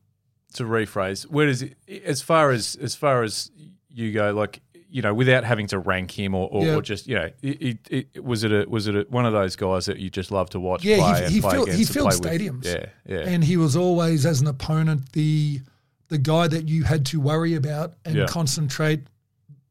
to 0.53 0.63
rephrase, 0.65 1.23
where 1.23 1.47
does 1.47 1.63
it? 1.63 1.77
As 2.05 2.21
far 2.21 2.51
as 2.51 2.75
as 2.75 2.93
far 2.95 3.23
as 3.23 3.49
you 3.91 4.11
go, 4.11 4.31
like 4.33 4.61
you 4.89 5.01
know, 5.01 5.13
without 5.13 5.43
having 5.43 5.67
to 5.67 5.79
rank 5.79 6.11
him 6.11 6.33
or, 6.33 6.47
or, 6.49 6.65
Yeah. 6.65 6.75
or 6.75 6.81
just 6.81 7.07
you 7.07 7.15
know, 7.15 7.29
it, 7.41 7.77
it, 7.89 8.07
it, 8.15 8.23
was 8.23 8.43
it 8.43 8.51
a, 8.51 8.65
was 8.69 8.87
it 8.87 8.95
a, 8.95 9.05
one 9.09 9.25
of 9.25 9.33
those 9.33 9.55
guys 9.55 9.85
that 9.87 9.97
you 9.97 10.09
just 10.09 10.31
love 10.31 10.49
to 10.51 10.59
watch 10.59 10.83
Yeah, 10.83 10.97
play 10.97 11.19
he, 11.19 11.23
and 11.25 11.33
he, 11.33 11.41
filled, 11.41 11.67
against 11.67 11.77
he 11.77 11.85
filled 11.85 12.11
play 12.11 12.37
with? 12.37 12.41
stadiums. 12.41 12.65
Yeah, 12.65 12.85
yeah, 13.05 13.29
And 13.29 13.43
he 13.43 13.57
was 13.57 13.75
always, 13.75 14.25
as 14.25 14.39
an 14.41 14.47
opponent, 14.47 15.11
the 15.13 15.61
the 16.09 16.17
guy 16.17 16.47
that 16.47 16.69
you 16.69 16.83
had 16.85 17.05
to 17.07 17.19
worry 17.19 17.53
about 17.55 17.95
and 18.05 18.15
Yeah. 18.15 18.25
concentrate 18.27 19.07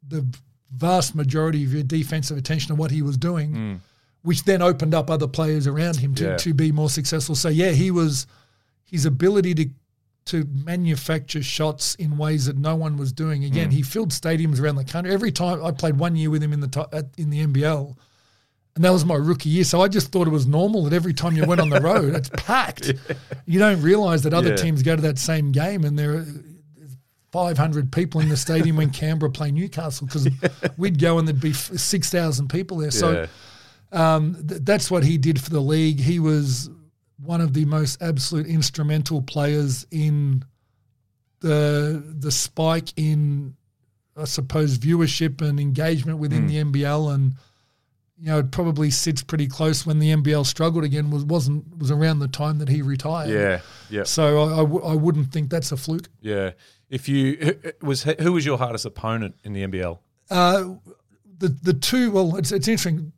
the 0.07 0.27
vast 0.71 1.15
majority 1.15 1.65
of 1.65 1.73
your 1.73 1.83
defensive 1.83 2.37
attention 2.37 2.73
on 2.73 2.77
what 2.79 2.91
he 2.91 3.01
was 3.01 3.17
doing, 3.17 3.55
hmm. 3.55 3.75
which 4.23 4.45
then 4.45 4.61
opened 4.61 4.95
up 4.95 5.09
other 5.11 5.27
players 5.29 5.67
around 5.67 5.97
him 5.97 6.15
to. 6.17 6.25
Yeah. 6.25 6.37
to 6.37 6.53
be 6.53 6.73
more 6.73 6.91
successful. 6.91 7.35
So 7.35 7.49
yeah, 7.49 7.71
he 7.71 7.91
was 7.91 8.27
his 8.85 9.07
ability 9.07 9.55
to 9.55 9.71
to 10.27 10.45
manufacture 10.65 11.43
shots 11.43 11.95
in 11.97 12.17
ways 12.19 12.47
that 12.47 12.57
no 12.59 12.75
one 12.77 12.97
was 12.97 13.13
doing. 13.13 13.43
Hmm. 13.43 13.47
Again, 13.49 13.71
he 13.71 13.83
filled 13.83 14.11
stadiums 14.11 14.61
around 14.61 14.77
the 14.77 14.85
country. 14.85 15.13
Every 15.13 15.33
time 15.33 15.65
I 15.65 15.71
played 15.71 15.97
one 15.99 16.17
year 16.17 16.31
with 16.31 16.43
him 16.43 16.53
in 16.53 16.61
the 16.61 16.69
to- 16.69 16.89
at- 16.93 17.11
in 17.17 17.31
the 17.31 17.41
NBL, 17.47 17.97
and 18.75 18.85
that 18.85 18.91
was 18.91 19.05
my 19.05 19.15
rookie 19.15 19.49
year. 19.49 19.65
So 19.65 19.81
I 19.81 19.89
just 19.89 20.13
thought 20.13 20.27
it 20.27 20.31
was 20.31 20.47
normal 20.47 20.85
that 20.85 20.93
every 20.93 21.15
time 21.15 21.35
you 21.37 21.47
went 21.47 21.61
on 21.63 21.71
the 21.71 21.81
road, 21.81 22.15
it's 22.15 22.29
packed. 22.37 22.93
You 23.47 23.59
don't 23.59 23.81
realize 23.81 24.23
that 24.25 24.35
other 24.35 24.51
Yeah. 24.51 24.57
teams 24.57 24.83
go 24.83 24.95
to 24.97 25.03
that 25.03 25.19
same 25.19 25.51
game 25.53 25.85
and 25.85 25.99
there 25.99 26.15
are 26.19 26.27
500 27.33 27.91
people 27.93 28.21
in 28.21 28.29
the 28.29 28.37
stadium 28.37 28.77
when 28.77 28.91
Canberra 29.01 29.31
play 29.31 29.51
Newcastle 29.51 30.07
because 30.07 30.29
we'd 30.77 30.99
go 31.01 31.19
and 31.19 31.27
there'd 31.27 31.41
be 31.41 31.53
6,000 31.53 32.49
people 32.49 32.79
there. 32.79 32.91
So 32.91 33.27
yeah. 33.93 34.15
um, 34.15 34.35
th- 34.47 34.61
that's 34.65 34.91
what 34.91 35.05
he 35.05 35.19
did 35.19 35.41
for 35.41 35.51
the 35.51 35.61
league. 35.61 36.01
He 36.01 36.19
was 36.19 36.69
one 37.19 37.41
of 37.41 37.55
the 37.55 37.65
most 37.65 38.01
absolute 38.03 38.47
instrumental 38.47 39.23
players 39.23 39.87
in 39.91 40.45
the 41.41 42.03
the 42.19 42.31
spike 42.31 42.93
in, 42.97 43.55
I 44.17 44.25
suppose, 44.25 44.79
viewership 44.79 45.41
and 45.43 45.61
engagement 45.61 46.19
within 46.19 46.43
Hmm. 46.43 46.49
the 46.49 46.57
NBL, 46.83 47.15
and 47.15 47.35
you 48.19 48.27
know 48.27 48.39
it 48.39 48.51
probably 48.51 48.91
sits 48.91 49.23
pretty 49.23 49.47
close 49.47 49.85
when 49.87 49.99
the 49.99 50.11
NBL 50.13 50.45
struggled 50.47 50.85
again. 50.85 51.11
Was 51.11 51.25
wasn't 51.25 51.77
was 51.79 51.91
around 51.91 52.19
the 52.21 52.29
time 52.29 52.59
that 52.59 52.69
he 52.69 52.83
retired. 52.83 53.31
yeah, 53.31 53.61
yeah, 53.91 54.05
So 54.05 54.39
I, 54.45 54.53
I, 54.55 54.57
w- 54.59 54.83
I 54.85 54.95
wouldn't 54.95 55.33
think 55.33 55.51
that's 55.51 55.73
a 55.73 55.77
fluke. 55.77 56.09
yeah. 56.21 56.53
If 56.89 57.09
you 57.09 57.37
who- 57.37 57.87
was 57.87 58.05
who 58.05 58.33
was 58.33 58.47
your 58.47 58.59
hardest 58.59 58.85
opponent 58.87 59.35
in 59.45 59.53
the 59.53 59.63
NBL? 59.67 59.99
Uh, 60.31 60.75
the 61.39 61.49
the 61.49 61.75
two 61.75 62.11
well, 62.13 62.37
it's 62.37 62.53
it's 62.53 62.69
interesting. 62.69 63.13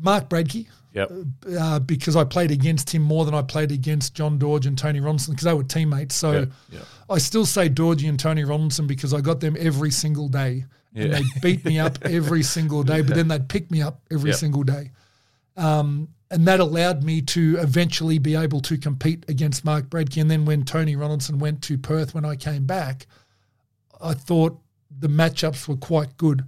Mark 0.00 0.28
Bradtke, 0.30 0.66
Yep. 0.94 1.10
uh, 1.58 1.78
because 1.80 2.16
I 2.16 2.24
played 2.24 2.50
against 2.50 2.94
him 2.94 3.02
more 3.02 3.24
than 3.24 3.34
I 3.34 3.42
played 3.42 3.72
against 3.72 4.14
John 4.14 4.38
Dorge 4.38 4.66
and 4.66 4.76
Tony 4.76 5.00
Ronaldson 5.00 5.30
because 5.30 5.44
they 5.44 5.54
were 5.54 5.64
teammates. 5.64 6.14
So 6.14 6.32
Yeah, 6.32 6.44
yeah. 6.70 6.80
I 7.08 7.18
still 7.18 7.46
say 7.46 7.68
Dorgy 7.70 8.08
and 8.08 8.20
Tony 8.20 8.42
Ronaldson 8.44 8.86
because 8.86 9.14
I 9.14 9.20
got 9.20 9.40
them 9.40 9.56
every 9.58 9.90
single 9.90 10.28
day. 10.28 10.64
And 10.94 11.14
they 11.14 11.22
beat 11.40 11.64
me 11.64 11.78
up 11.78 11.98
every 12.04 12.42
single 12.42 12.82
day, 12.82 13.00
but 13.00 13.14
then 13.16 13.28
they'd 13.28 13.48
pick 13.48 13.70
me 13.70 13.80
up 13.80 14.02
every 14.10 14.30
Yeah. 14.30 14.36
single 14.36 14.62
day. 14.62 14.90
Um, 15.56 16.08
and 16.30 16.46
that 16.46 16.60
allowed 16.60 17.02
me 17.02 17.22
to 17.22 17.56
eventually 17.60 18.18
be 18.18 18.34
able 18.34 18.60
to 18.60 18.76
compete 18.76 19.24
against 19.28 19.64
Mark 19.64 19.86
Bradtke. 19.86 20.20
And 20.20 20.30
then 20.30 20.44
when 20.44 20.64
Tony 20.64 20.94
Ronaldson 20.96 21.36
went 21.38 21.62
to 21.62 21.78
Perth 21.78 22.14
when 22.14 22.24
I 22.26 22.36
came 22.36 22.66
back, 22.66 23.06
I 24.00 24.12
thought 24.14 24.58
the 24.98 25.08
matchups 25.08 25.66
were 25.68 25.76
quite 25.76 26.16
good. 26.18 26.44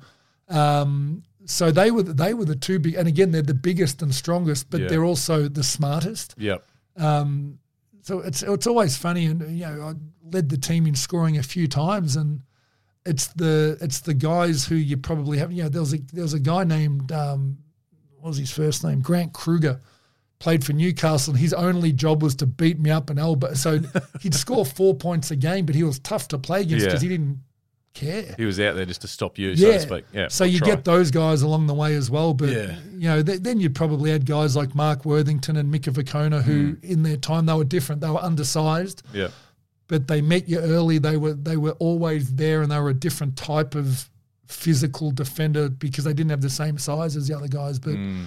Um, 0.49 1.23
so 1.47 1.71
they 1.71 1.91
were 1.91 2.03
they 2.03 2.35
were 2.35 2.45
the 2.45 2.57
two 2.57 2.79
big, 2.79 2.95
and 2.95 3.07
again 3.09 3.31
they're 3.31 3.43
the 3.43 3.55
biggest 3.55 4.03
and 4.03 4.15
strongest, 4.15 4.71
but 4.71 4.81
Yeah. 4.81 4.89
they're 4.89 5.05
also 5.05 5.49
the 5.49 5.63
smartest. 5.63 6.35
Yep. 6.39 6.65
Um, 6.97 7.59
so 8.03 8.21
it's 8.21 8.43
it's 8.43 8.67
always 8.67 8.97
funny, 8.97 9.27
and 9.27 9.41
you 9.57 9.65
know 9.67 9.89
I 9.89 9.95
led 10.35 10.49
the 10.49 10.57
team 10.59 10.87
in 10.87 10.95
scoring 10.95 11.39
a 11.39 11.43
few 11.43 11.67
times, 11.69 12.17
and 12.17 12.43
it's 13.07 13.27
the 13.29 13.77
it's 13.81 14.01
the 14.01 14.15
guys 14.15 14.65
who 14.67 14.75
you 14.77 14.97
probably 14.97 15.39
have. 15.39 15.53
You 15.53 15.65
know, 15.65 15.69
there 15.69 15.81
was 15.83 15.95
a 15.95 15.99
there 16.13 16.23
was 16.23 16.35
a 16.35 16.41
guy 16.41 16.65
named 16.65 17.13
um, 17.13 17.59
what 18.19 18.29
was 18.29 18.39
his 18.39 18.51
first 18.51 18.85
name? 18.85 19.01
Grant 19.01 19.33
Kruger. 19.33 19.81
Played 20.41 20.65
for 20.65 20.73
Newcastle, 20.75 21.33
and 21.33 21.41
his 21.41 21.55
only 21.55 21.91
job 21.93 22.23
was 22.23 22.35
to 22.37 22.47
beat 22.47 22.79
me 22.79 22.91
up 22.91 23.09
and 23.09 23.19
elbow. 23.19 23.55
So 23.55 23.79
he'd 24.21 24.35
score 24.35 24.67
four 24.67 24.95
points 24.95 25.31
a 25.31 25.37
game, 25.37 25.65
but 25.65 25.75
he 25.75 25.83
was 25.85 25.99
tough 26.01 26.29
to 26.29 26.39
play 26.39 26.61
against 26.63 26.83
Yeah. 26.83 26.89
because 26.89 27.03
he 27.03 27.09
didn't 27.09 27.39
care. 27.95 28.35
He 28.37 28.45
was 28.45 28.59
out 28.61 28.75
there 28.77 28.85
just 28.85 29.01
to 29.03 29.09
stop 29.09 29.39
you, 29.39 29.57
so 29.57 29.73
to 29.73 29.81
speak. 29.81 30.05
Yeah. 30.13 30.29
So 30.29 30.45
or 30.45 30.49
you 30.49 30.59
try. 30.59 30.69
get 30.69 30.85
those 30.85 31.11
guys 31.11 31.43
along 31.43 31.67
the 31.69 31.75
way 31.75 31.95
as 31.95 32.11
well. 32.11 32.35
But 32.35 32.51
Yeah. 32.51 32.77
you 32.93 33.09
know, 33.09 33.23
th- 33.23 33.41
then 33.41 33.61
you 33.61 33.71
probably 33.71 34.11
had 34.11 34.27
guys 34.27 34.55
like 34.57 34.75
Mark 34.75 35.05
Worthington 35.05 35.57
and 35.57 35.71
Mika 35.71 35.91
Vukona 35.91 36.43
who, 36.43 36.75
Mm. 36.75 36.85
in 36.85 37.03
their 37.05 37.17
time, 37.17 37.47
they 37.47 37.55
were 37.55 37.65
different. 37.65 38.01
They 38.01 38.11
were 38.11 38.23
undersized, 38.23 39.03
Yeah. 39.13 39.29
but 39.89 40.09
they 40.09 40.21
met 40.21 40.49
you 40.49 40.59
early. 40.59 40.99
They 40.99 41.17
were 41.17 41.35
they 41.35 41.57
were 41.57 41.73
always 41.79 42.35
there, 42.35 42.63
and 42.63 42.71
they 42.71 42.79
were 42.81 42.91
a 42.91 42.95
different 42.95 43.37
type 43.37 43.75
of 43.75 44.11
physical 44.47 45.11
defender 45.11 45.69
because 45.71 46.05
they 46.05 46.13
didn't 46.13 46.31
have 46.31 46.43
the 46.43 46.51
same 46.51 46.77
size 46.79 47.17
as 47.17 47.29
the 47.29 47.35
other 47.37 47.49
guys. 47.49 47.79
But 47.79 47.95
Mm. 47.95 48.27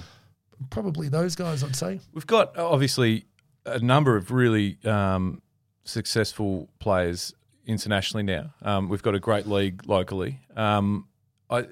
probably 0.70 1.08
those 1.08 1.36
guys, 1.36 1.62
I'd 1.62 1.76
say. 1.76 2.00
We've 2.12 2.26
got 2.26 2.56
obviously 2.58 3.26
a 3.66 3.78
number 3.78 4.16
of 4.16 4.30
really 4.32 4.78
um, 4.84 5.40
successful 5.84 6.68
players 6.80 7.34
internationally 7.68 8.24
now. 8.24 8.52
Um, 8.62 8.88
we've 8.88 9.02
got 9.02 9.14
a 9.14 9.20
great 9.20 9.46
league 9.46 9.86
locally. 9.86 10.40
Um, 10.56 11.06
I, 11.48 11.66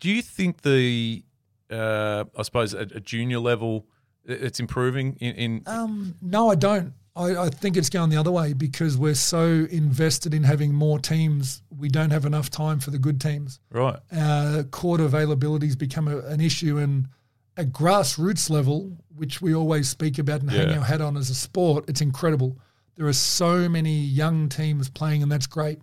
do 0.00 0.10
you 0.10 0.20
think 0.20 0.62
the, 0.62 1.24
uh, 1.70 2.24
I 2.36 2.42
suppose, 2.42 2.74
at 2.74 2.92
a 2.92 3.00
junior 3.00 3.38
level, 3.38 3.86
it's 4.24 4.60
improving 4.60 5.16
in? 5.20 5.34
in 5.36 5.62
Um, 5.66 6.16
no, 6.20 6.50
I 6.50 6.56
don't. 6.56 6.92
I, 7.14 7.44
I 7.44 7.48
think 7.48 7.78
it's 7.78 7.88
going 7.88 8.10
the 8.10 8.18
other 8.18 8.30
way 8.30 8.52
because 8.52 8.98
we're 8.98 9.14
so 9.14 9.66
invested 9.70 10.34
in 10.34 10.42
having 10.42 10.74
more 10.74 10.98
teams. 10.98 11.62
We 11.76 11.88
don't 11.88 12.10
have 12.10 12.26
enough 12.26 12.50
time 12.50 12.78
for 12.78 12.90
the 12.90 12.98
good 12.98 13.20
teams. 13.20 13.58
right. 13.70 13.98
uh, 14.14 14.64
court 14.70 15.00
availability 15.00 15.66
has 15.66 15.76
become 15.76 16.08
a, 16.08 16.18
an 16.18 16.42
issue. 16.42 16.76
And 16.76 17.08
at 17.56 17.72
grassroots 17.72 18.50
level, 18.50 18.98
which 19.14 19.40
we 19.40 19.54
always 19.54 19.88
speak 19.88 20.18
about 20.18 20.42
and 20.42 20.50
hang 20.50 20.76
our 20.76 20.84
hat 20.84 21.00
on 21.00 21.16
as 21.16 21.30
a 21.30 21.34
sport, 21.34 21.86
it's 21.88 22.02
incredible. 22.02 22.58
There 22.96 23.06
are 23.06 23.12
so 23.12 23.68
many 23.68 23.94
young 23.94 24.48
teams 24.48 24.88
playing, 24.88 25.22
and 25.22 25.30
that's 25.30 25.46
great. 25.46 25.80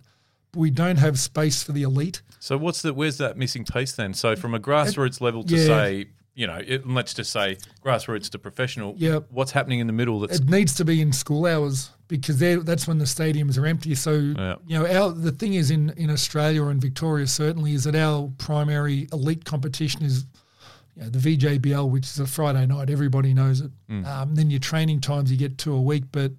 But 0.52 0.60
we 0.60 0.70
don't 0.70 0.96
have 0.96 1.18
space 1.18 1.62
for 1.62 1.72
the 1.72 1.82
elite. 1.82 2.22
So 2.40 2.58
what's 2.58 2.82
the 2.82 2.92
where's 2.92 3.18
that 3.18 3.36
missing 3.36 3.64
piece 3.64 3.92
then? 3.92 4.14
So 4.14 4.36
from 4.36 4.54
a 4.54 4.60
grassroots 4.60 5.20
level 5.20 5.44
to 5.44 5.56
yeah. 5.56 5.66
say, 5.66 6.06
you 6.34 6.46
know, 6.46 6.60
it, 6.64 6.86
let's 6.86 7.14
just 7.14 7.32
say 7.32 7.58
grassroots 7.84 8.28
to 8.30 8.38
professional. 8.38 8.94
Yeah. 8.96 9.20
What's 9.30 9.52
happening 9.52 9.78
in 9.78 9.86
the 9.86 9.92
middle? 9.92 10.20
That's 10.20 10.40
It 10.40 10.48
needs 10.48 10.74
to 10.74 10.84
be 10.84 11.00
in 11.00 11.12
school 11.12 11.46
hours 11.46 11.90
because 12.08 12.38
that's 12.38 12.86
when 12.86 12.98
the 12.98 13.04
stadiums 13.04 13.58
are 13.58 13.66
empty. 13.66 13.94
So 13.94 14.12
Yeah. 14.12 14.56
you 14.66 14.78
know, 14.78 14.86
our 14.86 15.12
the 15.12 15.32
thing 15.32 15.54
is 15.54 15.70
in 15.70 15.90
in 15.96 16.10
Australia 16.10 16.62
or 16.64 16.70
in 16.70 16.80
Victoria 16.80 17.26
certainly 17.26 17.74
is 17.74 17.84
that 17.84 17.94
our 17.94 18.30
primary 18.38 19.08
elite 19.12 19.44
competition 19.44 20.04
is. 20.04 20.26
You 20.96 21.02
know, 21.02 21.08
the 21.08 21.18
VJBL, 21.18 21.90
which 21.90 22.04
is 22.04 22.20
a 22.20 22.26
Friday 22.26 22.64
night, 22.66 22.88
everybody 22.88 23.34
knows 23.34 23.60
it. 23.60 23.72
Um, 24.06 24.36
then 24.36 24.48
your 24.48 24.60
training 24.60 25.00
times, 25.00 25.28
you 25.28 25.36
get 25.36 25.58
two 25.58 25.74
a 25.74 25.80
week, 25.80 26.04
but 26.12 26.30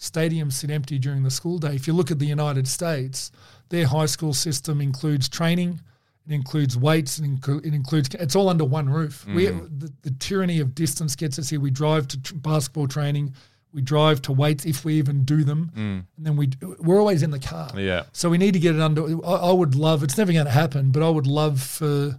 stadiums 0.00 0.54
sit 0.54 0.70
empty 0.70 0.98
during 0.98 1.22
the 1.22 1.30
school 1.30 1.58
day. 1.58 1.74
If 1.74 1.86
you 1.86 1.92
look 1.92 2.10
at 2.10 2.18
the 2.18 2.26
United 2.26 2.66
States, 2.66 3.30
their 3.68 3.86
high 3.86 4.06
school 4.06 4.32
system 4.32 4.80
includes 4.80 5.28
training, 5.28 5.80
it 6.26 6.32
includes 6.32 6.76
weights, 6.76 7.18
it, 7.18 7.24
inclu- 7.24 7.64
it 7.64 7.74
includes 7.74 8.08
it's 8.14 8.34
all 8.34 8.48
under 8.48 8.64
one 8.64 8.88
roof. 8.88 9.24
Hmm. 9.24 9.34
We 9.34 9.46
the, 9.46 9.92
the 10.02 10.10
tyranny 10.18 10.58
of 10.60 10.74
distance 10.74 11.14
gets 11.14 11.38
us 11.38 11.50
here. 11.50 11.60
We 11.60 11.70
drive 11.70 12.08
to 12.08 12.22
tr- 12.22 12.34
basketball 12.36 12.88
training, 12.88 13.34
we 13.72 13.82
drive 13.82 14.22
to 14.22 14.32
weights 14.32 14.64
if 14.64 14.84
we 14.84 14.94
even 14.94 15.24
do 15.24 15.44
them, 15.44 15.70
hmm. 15.74 15.80
and 16.16 16.26
then 16.26 16.36
we 16.36 16.50
we're 16.80 16.98
always 16.98 17.22
in 17.22 17.30
the 17.30 17.38
car. 17.38 17.70
yeah. 17.76 18.04
So 18.12 18.30
we 18.30 18.38
need 18.38 18.54
to 18.54 18.60
get 18.60 18.74
it 18.74 18.80
under. 18.80 19.04
I, 19.24 19.50
I 19.50 19.52
would 19.52 19.74
love. 19.74 20.02
It's 20.02 20.16
never 20.16 20.32
going 20.32 20.46
to 20.46 20.50
happen, 20.50 20.90
but 20.90 21.02
I 21.02 21.10
would 21.10 21.26
love 21.26 21.60
for 21.62 22.18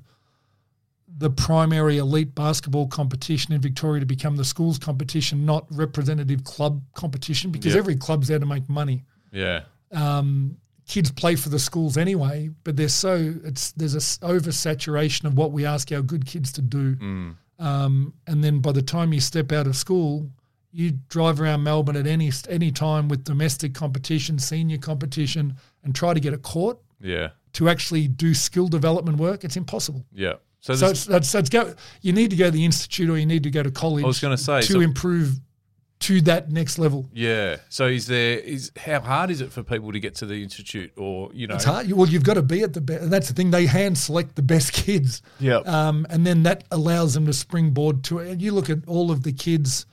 the 1.18 1.30
primary 1.30 1.97
elite 1.97 2.34
basketball 2.34 2.88
competition 2.88 3.53
in 3.53 3.62
Victoria 3.62 3.99
to 3.99 4.05
become 4.05 4.36
the 4.38 4.45
schools 4.45 4.80
competition, 4.80 5.45
not 5.45 5.66
representative 5.70 6.43
club 6.43 6.82
competition, 6.93 7.51
because 7.51 7.74
Yeah. 7.74 7.80
every 7.80 7.95
club's 7.95 8.28
there 8.28 8.39
to 8.39 8.45
make 8.45 8.68
money. 8.70 9.03
Yeah. 9.32 9.62
Um, 9.91 10.57
kids 10.88 11.12
play 11.12 11.36
for 11.36 11.49
the 11.49 11.59
schools 11.59 11.95
anyway, 11.97 12.49
but 12.64 12.76
they're 12.76 12.89
so 12.89 13.36
it's 13.43 13.72
there's 13.74 13.95
a 13.95 13.99
oversaturation 14.26 15.26
of 15.26 15.38
what 15.38 15.51
we 15.51 15.66
ask 15.66 15.91
our 15.91 16.01
good 16.01 16.26
kids 16.26 16.51
to 16.53 16.62
do, 16.62 16.95
Mm. 16.95 17.36
um, 17.59 18.14
and 18.28 18.43
then 18.43 18.59
by 18.59 18.72
the 18.72 18.82
time 18.82 19.14
you 19.14 19.20
step 19.22 19.51
out 19.51 19.68
of 19.68 19.76
school, 19.76 20.30
you 20.72 20.91
drive 21.09 21.39
around 21.41 21.64
Melbourne 21.64 21.97
at 21.97 22.07
any 22.07 22.32
any 22.49 22.72
time 22.72 23.07
with 23.09 23.24
domestic 23.24 23.74
competition, 23.74 24.39
senior 24.39 24.78
competition, 24.78 25.55
and 25.84 25.93
try 25.93 26.14
to 26.14 26.20
get 26.20 26.34
a 26.34 26.38
court 26.38 26.80
Yeah. 27.01 27.30
to 27.53 27.70
actually 27.70 28.07
do 28.07 28.34
skill 28.34 28.68
development 28.68 29.18
work. 29.18 29.43
It's 29.43 29.57
impossible. 29.57 30.05
Yeah. 30.14 30.36
So, 30.62 30.76
So 30.76 30.89
it's, 30.89 31.05
that's, 31.05 31.32
that's 31.32 31.49
go. 31.49 31.74
You 32.01 32.14
need 32.14 32.30
to 32.30 32.36
go 32.36 32.45
to 32.45 32.51
the 32.51 32.64
institute 32.64 33.09
or 33.09 33.18
you 33.18 33.26
need 33.26 33.43
to 33.43 33.51
go 33.51 33.62
to 33.64 33.72
college. 33.72 34.03
I 34.03 34.07
was 34.07 34.20
gonna 34.20 34.38
say, 34.38 34.62
to 34.62 34.74
so- 34.74 34.80
improve 34.80 35.39
to 36.01 36.20
that 36.22 36.51
next 36.51 36.80
level. 36.80 37.07
yeah. 37.14 37.57
So 37.70 37.86
is 37.86 38.07
there 38.07 38.39
is 38.39 38.72
how 38.76 39.01
hard 39.01 39.30
is 39.30 39.39
it 39.41 39.51
for 39.51 39.62
people 39.62 39.91
to 39.91 39.99
get 39.99 40.16
to 40.16 40.26
the 40.26 40.41
institute 40.41 40.91
or 40.97 41.30
you 41.32 41.45
know? 41.45 41.55
It's 41.55 41.64
hard. 41.64 41.91
Well, 41.91 42.07
you've 42.07 42.24
got 42.24 42.34
to 42.36 42.41
be 42.41 42.64
at 42.64 42.74
the 42.74 42.82
best. 42.82 43.09
That's 43.12 43.28
the 43.28 43.36
thing. 43.36 43.51
They 43.51 43.68
hand 43.68 43.97
select 43.97 44.36
the 44.36 44.41
best 44.41 44.74
kids. 44.74 45.22
Yeah. 45.39 45.57
Um, 45.57 46.07
and 46.09 46.26
then 46.26 46.41
that 46.43 46.64
allows 46.72 47.14
them 47.14 47.28
to 47.28 47.34
springboard 47.34 48.03
to 48.05 48.18
it. 48.20 48.32
And 48.32 48.41
you 48.41 48.51
look 48.51 48.70
at 48.70 48.80
all 48.88 49.12
of 49.12 49.22
the 49.22 49.32
kids, 49.32 49.86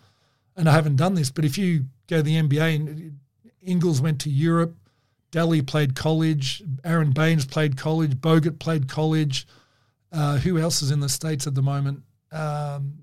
and 0.56 0.66
I 0.66 0.72
haven't 0.72 0.96
done 0.96 1.14
this, 1.14 1.30
but 1.30 1.44
if 1.44 1.58
you 1.58 1.84
go 2.08 2.16
to 2.18 2.22
the 2.22 2.40
NBA 2.40 2.76
and 2.76 3.18
Ingles 3.62 4.00
went 4.00 4.18
to 4.22 4.30
Europe, 4.30 4.76
Daly 5.30 5.60
played 5.60 5.94
college. 5.94 6.62
Aron 6.84 7.10
Baynes 7.12 7.44
played 7.44 7.76
college. 7.76 8.16
Bogut 8.16 8.58
played 8.58 8.88
college. 8.88 9.46
Uh, 10.10 10.38
who 10.38 10.58
else 10.58 10.82
is 10.82 10.90
in 10.90 11.00
the 11.00 11.08
states 11.08 11.46
at 11.46 11.54
the 11.54 11.62
moment? 11.62 12.02
Um, 12.32 12.94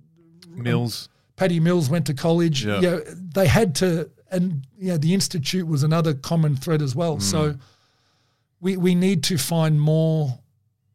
Mills. 0.49 1.09
Patty 1.35 1.59
Mills 1.59 1.89
went 1.89 2.05
to 2.07 2.13
college. 2.13 2.65
Yeah. 2.65 2.99
They 3.13 3.47
had 3.47 3.75
to, 3.75 4.09
and 4.31 4.65
yeah, 4.77 4.97
the 4.97 5.13
institute 5.13 5.67
was 5.67 5.83
another 5.83 6.13
common 6.13 6.55
thread 6.55 6.81
as 6.81 6.95
well. 6.95 7.19
So 7.19 7.55
we 8.61 8.77
we 8.77 8.95
need 8.95 9.23
to 9.25 9.37
find 9.37 9.79
more 9.79 10.39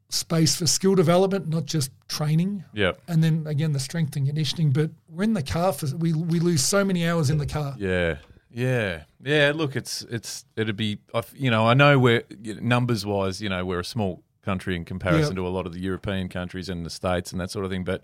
space 0.08 0.56
for 0.56 0.66
skill 0.66 0.94
development, 0.94 1.48
not 1.48 1.66
just 1.66 1.90
training. 2.08 2.64
Yeah. 2.72 2.92
And 3.08 3.22
then 3.22 3.46
again, 3.46 3.72
the 3.72 3.80
strength 3.80 4.16
and 4.16 4.26
conditioning. 4.26 4.70
But 4.70 4.90
we're 5.08 5.24
in 5.24 5.34
the 5.34 5.42
car 5.42 5.72
for 5.72 5.86
we 5.96 6.12
we 6.12 6.40
lose 6.40 6.62
so 6.62 6.84
many 6.84 7.06
hours 7.06 7.30
in 7.30 7.38
the 7.38 7.46
car. 7.46 7.74
Yeah, 7.78 8.16
yeah, 8.50 9.04
yeah. 9.22 9.52
Look, 9.54 9.76
it's 9.76 10.02
it's 10.10 10.44
it'd 10.56 10.76
be 10.76 10.98
you 11.34 11.50
know 11.50 11.66
I 11.66 11.74
know 11.74 11.98
we're 11.98 12.24
numbers 12.60 13.06
wise, 13.06 13.40
you 13.40 13.48
know, 13.48 13.64
we're 13.64 13.80
a 13.80 13.84
small 13.84 14.22
country 14.50 14.74
in 14.76 14.84
comparison 14.84 15.32
Yeah. 15.36 15.42
to 15.42 15.46
a 15.48 15.54
lot 15.56 15.66
of 15.66 15.72
the 15.72 15.80
European 15.80 16.28
countries 16.28 16.68
and 16.68 16.84
the 16.84 16.90
states 16.90 17.32
and 17.32 17.40
that 17.40 17.50
sort 17.50 17.64
of 17.64 17.70
thing. 17.70 17.84
But 17.84 18.02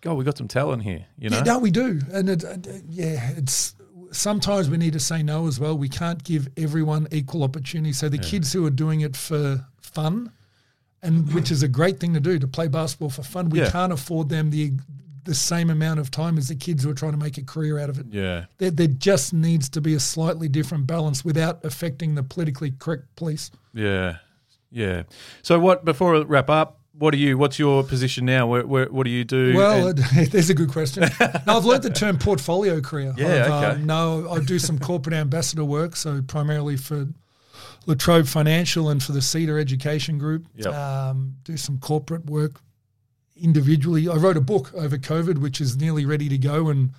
God, 0.00 0.14
we 0.18 0.24
got 0.24 0.36
some 0.38 0.48
talent 0.48 0.82
here. 0.82 1.04
You 1.18 1.30
know, 1.30 1.38
Yeah, 1.38 1.42
no, 1.52 1.58
we 1.58 1.70
do, 1.70 2.00
and 2.12 2.28
it, 2.28 2.44
uh, 2.44 2.56
yeah, 2.88 3.30
it's 3.36 3.74
sometimes 4.10 4.68
we 4.70 4.76
need 4.76 4.92
to 4.92 5.00
say 5.00 5.22
no 5.22 5.46
as 5.46 5.58
well. 5.58 5.76
We 5.76 5.88
can't 5.88 6.22
give 6.22 6.48
everyone 6.56 7.08
equal 7.10 7.42
opportunity. 7.42 7.92
So 7.92 8.08
the 8.08 8.18
kids 8.18 8.52
who 8.52 8.64
are 8.66 8.70
doing 8.84 9.00
it 9.00 9.16
for 9.16 9.64
fun, 9.80 10.30
and 11.02 11.32
which 11.36 11.50
is 11.50 11.62
a 11.62 11.68
great 11.68 12.00
thing 12.00 12.14
to 12.14 12.20
do 12.20 12.38
to 12.38 12.46
play 12.46 12.68
basketball 12.68 13.10
for 13.10 13.22
fun, 13.22 13.48
we 13.50 13.58
Yeah. 13.60 13.70
can't 13.70 13.92
afford 13.92 14.28
them 14.28 14.50
the 14.50 14.72
the 15.26 15.34
same 15.34 15.70
amount 15.70 15.98
of 15.98 16.10
time 16.10 16.36
as 16.36 16.48
the 16.48 16.54
kids 16.54 16.84
who 16.84 16.90
are 16.90 16.94
trying 17.02 17.12
to 17.12 17.16
make 17.26 17.38
a 17.38 17.42
career 17.42 17.78
out 17.78 17.88
of 17.88 17.98
it. 17.98 18.04
yeah, 18.10 18.44
There, 18.58 18.70
there 18.70 18.88
just 19.10 19.32
needs 19.32 19.70
to 19.70 19.80
be 19.80 19.94
a 19.94 20.00
slightly 20.00 20.48
different 20.50 20.86
balance 20.86 21.24
without 21.24 21.64
affecting 21.64 22.14
the 22.14 22.22
politically 22.22 22.72
correct 22.78 23.04
police. 23.16 23.50
yeah, 23.72 24.18
yeah. 24.74 25.04
So 25.42 25.58
what? 25.58 25.84
Before 25.84 26.16
I 26.16 26.20
wrap 26.20 26.50
up, 26.50 26.80
what 26.96 27.14
are 27.14 27.16
you? 27.16 27.38
What's 27.38 27.58
your 27.58 27.82
position 27.82 28.24
now? 28.24 28.46
Where, 28.46 28.66
where, 28.66 28.86
what 28.86 29.04
do 29.04 29.10
you 29.10 29.24
do? 29.24 29.54
Well, 29.54 29.88
And- 29.88 29.98
it, 29.98 30.30
there's 30.32 30.50
a 30.50 30.54
good 30.54 30.70
question. 30.70 31.04
now, 31.20 31.56
I've 31.56 31.64
learned 31.64 31.82
the 31.82 31.90
term 31.90 32.18
portfolio 32.18 32.80
career. 32.80 33.14
Yeah, 33.16 33.46
I've, 33.50 33.76
okay. 33.76 33.82
no, 33.82 34.28
I 34.30 34.40
do 34.40 34.58
some 34.58 34.78
corporate 34.78 35.14
ambassador 35.14 35.64
work, 35.64 35.96
so 35.96 36.22
primarily 36.22 36.76
for 36.76 37.06
La 37.86 37.94
Trobe 37.94 38.26
Financial 38.26 38.90
and 38.90 39.02
for 39.02 39.12
the 39.12 39.22
Cedar 39.22 39.58
Education 39.58 40.18
Group. 40.18 40.46
Yep. 40.56 40.72
Um, 40.72 41.36
do 41.44 41.56
some 41.56 41.78
corporate 41.78 42.26
work 42.26 42.60
individually. 43.36 44.08
I 44.08 44.14
wrote 44.14 44.36
a 44.36 44.40
book 44.40 44.72
over 44.74 44.96
COVID, 44.96 45.38
which 45.38 45.60
is 45.60 45.76
nearly 45.76 46.06
ready 46.06 46.28
to 46.28 46.38
go, 46.38 46.68
and 46.68 46.90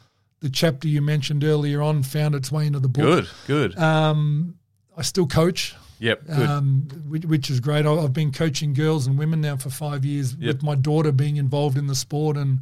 the 0.41 0.49
chapter 0.49 0.88
you 0.88 1.01
mentioned 1.01 1.43
earlier 1.43 1.82
on 1.82 2.03
found 2.03 2.36
its 2.36 2.51
way 2.51 2.67
into 2.67 2.80
the 2.80 2.89
book. 2.89 3.03
good, 3.03 3.30
good. 3.47 3.80
Um, 3.80 4.55
I 4.97 5.01
still 5.01 5.28
coach 5.28 5.76
yep, 5.99 6.25
good. 6.25 6.49
um, 6.49 6.87
which, 7.07 7.25
which 7.25 7.49
is 7.49 7.59
great. 7.59 7.85
I've 7.85 8.13
been 8.13 8.31
coaching 8.31 8.73
girls 8.73 9.07
and 9.07 9.17
women 9.17 9.41
now 9.41 9.57
for 9.57 9.69
five 9.69 10.05
years, 10.05 10.35
Yep. 10.35 10.47
with 10.55 10.63
my 10.63 10.75
daughter 10.75 11.11
being 11.11 11.37
involved 11.37 11.77
in 11.77 11.87
the 11.87 11.95
sport 11.95 12.37
and 12.37 12.59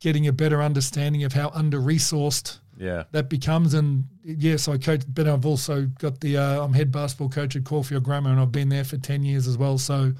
getting 0.00 0.26
a 0.26 0.32
better 0.32 0.62
understanding 0.62 1.24
of 1.24 1.32
how 1.32 1.50
under 1.54 1.78
resourced 1.78 2.58
yeah, 2.76 3.04
that 3.12 3.28
becomes. 3.28 3.72
And 3.74 4.04
yes, 4.24 4.68
I 4.68 4.78
coach, 4.78 5.02
but 5.08 5.26
I've 5.28 5.46
also 5.46 5.86
got 5.98 6.20
the 6.20 6.36
uh, 6.38 6.64
I'm 6.64 6.72
head 6.74 6.90
basketball 6.90 7.28
coach 7.30 7.54
at 7.56 7.64
Caulfield 7.64 8.02
Grammar, 8.02 8.30
and 8.30 8.40
I've 8.40 8.52
been 8.52 8.68
there 8.68 8.84
for 8.84 8.96
ten 8.96 9.22
years 9.24 9.46
as 9.46 9.56
well. 9.56 9.78
So. 9.78 10.12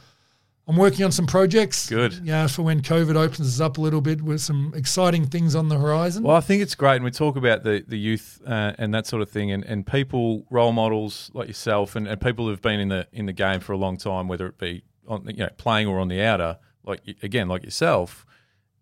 I'm 0.66 0.76
working 0.76 1.04
on 1.04 1.12
some 1.12 1.26
projects. 1.26 1.88
Good. 1.88 2.20
Yeah, 2.24 2.46
for 2.46 2.62
when 2.62 2.80
COVID 2.80 3.16
opens 3.16 3.40
us 3.40 3.60
up 3.60 3.76
a 3.76 3.80
little 3.80 4.00
bit 4.00 4.22
with 4.22 4.40
some 4.40 4.72
exciting 4.74 5.26
things 5.26 5.54
on 5.54 5.68
the 5.68 5.78
horizon. 5.78 6.22
Well, 6.22 6.36
I 6.36 6.40
think 6.40 6.62
it's 6.62 6.74
great, 6.74 6.96
and 6.96 7.04
we 7.04 7.10
talk 7.10 7.36
about 7.36 7.64
the 7.64 7.84
the 7.86 7.98
youth 7.98 8.40
uh, 8.46 8.72
and 8.78 8.94
that 8.94 9.06
sort 9.06 9.20
of 9.20 9.30
thing, 9.30 9.50
and, 9.50 9.62
and 9.64 9.86
people, 9.86 10.46
role 10.50 10.72
models 10.72 11.30
like 11.34 11.48
yourself, 11.48 11.96
and, 11.96 12.08
and 12.08 12.20
people 12.20 12.46
who've 12.46 12.62
been 12.62 12.80
in 12.80 12.88
the 12.88 13.06
in 13.12 13.26
the 13.26 13.32
game 13.32 13.60
for 13.60 13.72
a 13.72 13.76
long 13.76 13.98
time, 13.98 14.26
whether 14.26 14.46
it 14.46 14.58
be 14.58 14.84
on 15.06 15.26
you 15.26 15.44
know 15.44 15.50
playing 15.58 15.86
or 15.86 16.00
on 16.00 16.08
the 16.08 16.22
outer, 16.22 16.58
like 16.82 17.00
again 17.22 17.46
like 17.46 17.62
yourself, 17.62 18.24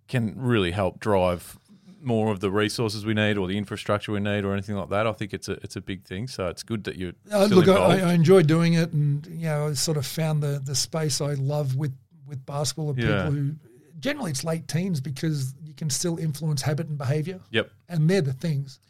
can 0.07 0.35
really 0.37 0.71
help 0.71 1.01
drive 1.01 1.59
more 2.03 2.31
of 2.33 2.41
the 2.41 2.51
resources 2.51 3.07
we 3.07 3.15
need 3.15 3.37
or 3.37 3.47
the 3.47 3.57
infrastructure 3.57 4.13
we 4.13 4.21
need 4.21 4.45
or 4.45 4.53
anything 4.53 4.77
like 4.77 4.89
that. 4.91 5.07
I 5.07 5.13
think 5.13 5.33
it's 5.33 5.49
a 5.49 5.53
it's 5.63 5.77
a 5.77 5.81
big 5.81 6.05
thing. 6.05 6.29
So 6.29 6.49
it's 6.49 6.63
good 6.63 6.85
that 6.85 6.97
you're 6.97 7.13
Uh, 7.33 7.47
look. 7.47 7.69
I, 7.69 8.11
I 8.11 8.13
enjoy 8.13 8.43
doing 8.43 8.75
it, 8.75 8.93
and 8.93 9.27
you 9.27 9.47
know, 9.47 9.69
I 9.69 9.73
sort 9.75 9.97
of 9.97 10.07
found 10.07 10.43
the 10.43 10.61
the 10.65 10.75
space 10.75 11.21
I 11.21 11.35
love 11.35 11.77
with 11.77 11.95
with 12.27 12.45
basketball 12.47 12.91
of 12.91 12.99
Yeah. 12.99 13.25
people 13.25 13.33
who 13.33 13.55
generally 13.99 14.31
it's 14.31 14.45
late 14.45 14.67
teens 14.69 15.01
because 15.01 15.55
you 15.63 15.75
can 15.75 15.91
still 15.91 16.19
influence 16.19 16.63
habit 16.63 16.89
and 16.89 16.99
behavior, 16.99 17.41
yep. 17.51 17.71
and 17.89 18.09
they're 18.11 18.21
the 18.21 18.33
things. 18.33 18.81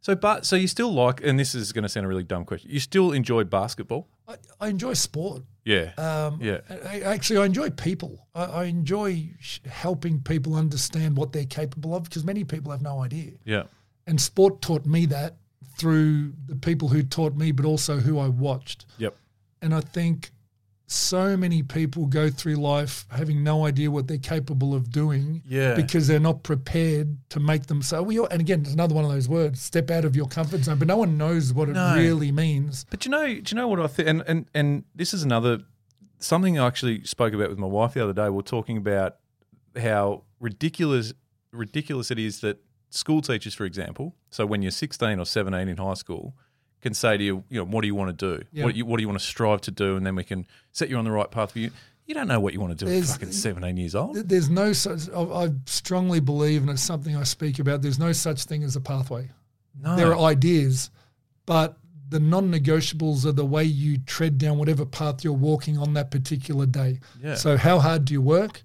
So, 0.00 0.14
but 0.14 0.46
so 0.46 0.54
you 0.54 0.68
still 0.68 0.92
like, 0.92 1.20
and 1.24 1.38
this 1.38 1.54
is 1.54 1.72
going 1.72 1.82
to 1.82 1.88
sound 1.88 2.06
a 2.06 2.08
really 2.08 2.22
dumb 2.22 2.44
question. 2.44 2.70
You 2.70 2.78
still 2.80 3.12
enjoy 3.12 3.44
basketball? 3.44 4.06
I, 4.28 4.36
I 4.60 4.68
enjoy 4.68 4.92
sport. 4.94 5.42
Yeah. 5.66 5.90
Um, 5.98 6.38
Yeah. 6.40 6.60
I, 6.84 7.00
actually, 7.00 7.38
I 7.40 7.44
enjoy 7.44 7.68
people. 7.70 8.26
I, 8.34 8.44
I 8.44 8.64
enjoy 8.64 9.30
sh- 9.40 9.58
helping 9.66 10.20
people 10.20 10.54
understand 10.54 11.16
what 11.18 11.32
they're 11.32 11.44
capable 11.44 11.94
of 11.94 12.04
because 12.04 12.24
many 12.24 12.44
people 12.44 12.70
have 12.72 12.80
no 12.82 13.02
idea. 13.02 13.32
yeah. 13.44 13.64
And 14.06 14.20
sport 14.20 14.62
taught 14.62 14.86
me 14.86 15.04
that 15.06 15.36
through 15.76 16.32
the 16.46 16.54
people 16.56 16.88
who 16.88 17.02
taught 17.02 17.34
me, 17.36 17.50
but 17.52 17.66
also 17.66 17.98
who 17.98 18.18
I 18.20 18.28
watched. 18.28 18.86
Yep. 18.98 19.16
And 19.60 19.74
I 19.74 19.80
think 19.80 20.30
so 20.88 21.36
many 21.36 21.62
people 21.64 22.06
go 22.06 22.30
through 22.30 22.54
life 22.54 23.06
having 23.10 23.42
no 23.42 23.66
idea 23.66 23.90
what 23.90 24.06
they're 24.06 24.18
capable 24.18 24.72
of 24.74 24.90
doing 24.90 25.42
Yeah. 25.48 25.74
because 25.74 26.06
they're 26.06 26.20
not 26.20 26.44
prepared 26.44 27.16
to 27.30 27.40
make 27.40 27.66
themselves. 27.66 28.06
We 28.06 28.20
all, 28.20 28.26
and 28.26 28.40
again, 28.40 28.60
it's 28.60 28.72
another 28.72 28.94
one 28.94 29.04
of 29.04 29.10
those 29.10 29.28
words: 29.28 29.60
step 29.60 29.90
out 29.90 30.04
of 30.04 30.14
your 30.14 30.26
comfort 30.26 30.62
zone. 30.62 30.78
But 30.78 30.86
no 30.88 30.96
one 30.96 31.18
knows 31.18 31.52
what 31.52 31.68
it 31.68 31.72
really 31.72 32.30
means. 32.30 32.86
But 32.88 33.04
you 33.04 33.10
know, 33.10 33.26
do 33.26 33.42
you 33.48 33.56
know 33.56 33.66
what 33.68 33.80
I 33.80 33.88
think? 33.88 34.08
And, 34.08 34.22
and 34.28 34.46
and 34.54 34.84
this 34.94 35.12
is 35.12 35.22
another 35.24 35.60
something 36.18 36.58
I 36.58 36.66
actually 36.66 37.04
spoke 37.04 37.34
about 37.34 37.50
with 37.50 37.58
my 37.58 37.66
wife 37.66 37.94
the 37.94 38.02
other 38.04 38.12
day. 38.12 38.28
We 38.30 38.38
are 38.38 38.42
talking 38.42 38.76
about 38.76 39.16
how 39.76 40.22
ridiculous 40.40 41.12
ridiculous 41.52 42.10
it 42.10 42.18
is 42.18 42.40
that 42.40 42.58
school 42.90 43.20
teachers, 43.22 43.54
for 43.54 43.64
example, 43.64 44.14
so 44.30 44.46
when 44.46 44.62
you're 44.62 44.70
16 44.70 45.18
or 45.18 45.24
17 45.24 45.68
in 45.68 45.76
high 45.78 45.94
school, 45.94 46.34
can 46.82 46.94
say 46.94 47.16
to 47.16 47.24
you, 47.24 47.44
you 47.48 47.58
know, 47.58 47.64
what 47.64 47.82
do 47.82 47.86
you 47.86 47.94
want 47.94 48.16
to 48.18 48.36
do? 48.36 48.44
Yeah. 48.52 48.64
What, 48.64 48.72
do 48.72 48.78
you, 48.78 48.86
what 48.86 48.96
do 48.98 49.02
you 49.02 49.08
want 49.08 49.20
to 49.20 49.26
strive 49.26 49.60
to 49.62 49.70
do? 49.70 49.96
And 49.96 50.06
then 50.06 50.14
we 50.14 50.24
can 50.24 50.46
set 50.72 50.88
you 50.88 50.96
on 50.96 51.04
the 51.04 51.10
right 51.10 51.30
path 51.30 51.52
for 51.52 51.58
you. 51.58 51.70
You 52.06 52.14
don't 52.14 52.28
know 52.28 52.38
what 52.38 52.52
you 52.52 52.60
want 52.60 52.78
to 52.78 52.84
do 52.84 52.90
at 52.90 53.04
fucking 53.04 53.32
17 53.32 53.76
years 53.76 53.96
old. 53.96 54.16
There's 54.16 54.48
no 54.48 54.72
such. 54.72 55.10
I 55.10 55.20
I 55.20 55.48
strongly 55.66 56.20
believe, 56.20 56.62
and 56.62 56.70
it's 56.70 56.82
something 56.82 57.16
I 57.16 57.24
speak 57.24 57.58
about. 57.58 57.82
There's 57.82 57.98
no 57.98 58.12
such 58.12 58.44
thing 58.44 58.62
as 58.62 58.76
a 58.76 58.80
pathway. 58.80 59.28
No. 59.82 59.96
There 59.96 60.14
are 60.14 60.18
ideas, 60.18 60.90
but 61.46 61.76
the 62.08 62.20
non-negotiables 62.20 63.26
are 63.26 63.32
the 63.32 63.44
way 63.44 63.64
you 63.64 63.98
tread 63.98 64.38
down 64.38 64.58
whatever 64.58 64.86
path 64.86 65.24
you're 65.24 65.32
walking 65.32 65.78
on 65.78 65.94
that 65.94 66.12
particular 66.12 66.64
day. 66.64 67.00
Yeah. 67.20 67.34
So 67.34 67.56
how 67.56 67.80
hard 67.80 68.04
do 68.04 68.14
you 68.14 68.22
work? 68.22 68.62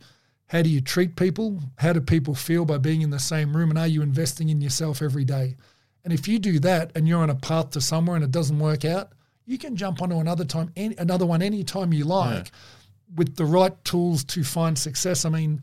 How 0.48 0.62
do 0.62 0.70
you 0.70 0.82
treat 0.82 1.16
people? 1.16 1.60
How 1.78 1.94
do 1.94 2.02
people 2.02 2.36
feel 2.36 2.66
by 2.66 2.78
being 2.78 3.02
in 3.02 3.10
the 3.10 3.20
same 3.20 3.56
room? 3.58 3.72
And 3.72 3.80
are 3.80 3.88
you 3.88 4.02
investing 4.04 4.50
in 4.50 4.62
yourself 4.62 5.02
every 5.02 5.26
day? 5.26 5.56
And 6.04 6.14
if 6.14 6.28
you 6.28 6.40
do 6.40 6.60
that 6.60 6.92
and 6.96 7.08
you're 7.08 7.22
on 7.22 7.30
a 7.30 7.36
path 7.36 7.72
to 7.72 7.82
somewhere 7.82 8.16
and 8.16 8.26
it 8.26 8.32
doesn't 8.32 8.58
work 8.58 8.86
out, 8.86 9.12
you 9.46 9.58
can 9.58 9.76
jump 9.76 10.02
onto 10.02 10.18
another 10.18 10.46
time, 10.46 10.72
any, 10.76 10.96
another 10.98 11.26
one 11.26 11.42
anytime 11.42 11.94
you 11.94 12.06
like, 12.06 12.52
with 13.16 13.36
the 13.36 13.46
right 13.46 13.84
tools 13.84 14.24
to 14.24 14.44
find 14.44 14.78
success. 14.78 15.26
I 15.26 15.30
mean, 15.30 15.62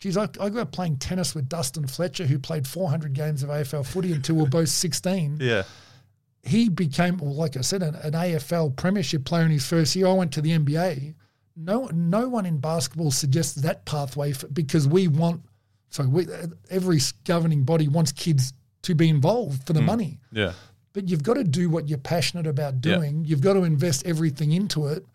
geez, 0.00 0.16
I, 0.16 0.28
I 0.40 0.48
grew 0.48 0.62
up 0.62 0.72
playing 0.72 0.96
tennis 0.96 1.34
with 1.34 1.48
Dustin 1.48 1.86
Fletcher, 1.86 2.26
who 2.26 2.38
played 2.38 2.66
400 2.66 3.12
games 3.12 3.42
of 3.42 3.50
AFL 3.50 3.86
footy 3.86 4.12
until 4.12 4.36
we 4.36 4.42
were 4.42 4.48
both 4.48 4.68
16 4.70 5.38
yeah. 5.40 5.62
he 6.42 6.68
became, 6.68 7.18
well, 7.18 7.34
like 7.34 7.56
I 7.56 7.60
said, 7.60 7.82
an, 7.82 7.94
an 7.96 8.12
AFL 8.12 8.76
premiership 8.76 9.24
player 9.24 9.44
in 9.44 9.50
his 9.50 9.66
first 9.66 9.94
year. 9.94 10.06
I 10.06 10.12
went 10.12 10.32
to 10.32 10.40
the 10.40 10.58
NBA. 10.58 11.14
No, 11.54 11.88
no 11.92 12.28
one 12.28 12.46
in 12.46 12.58
basketball 12.58 13.10
suggests 13.10 13.54
that 13.56 13.84
pathway 13.84 14.32
for, 14.32 14.48
because 14.48 14.88
we 14.88 15.08
want. 15.08 15.42
So 15.90 16.04
we, 16.04 16.26
every 16.70 17.00
governing 17.24 17.64
body 17.64 17.86
wants 17.86 18.12
kids 18.12 18.54
to 18.82 18.94
be 18.94 19.08
involved 19.08 19.66
for 19.66 19.72
the 19.72 19.80
hmm. 19.80 19.86
money, 19.86 20.20
Yeah. 20.32 20.52
but 20.92 21.08
you've 21.08 21.22
got 21.22 21.34
to 21.34 21.44
do 21.44 21.70
what 21.70 21.88
you're 21.88 21.98
passionate 21.98 22.46
about 22.46 22.74
Yeah. 22.74 22.96
doing. 22.96 23.24
You've 23.24 23.40
got 23.40 23.54
to 23.54 23.64
invest 23.64 24.04
everything 24.06 24.52
into 24.52 24.86
it, 24.88 25.06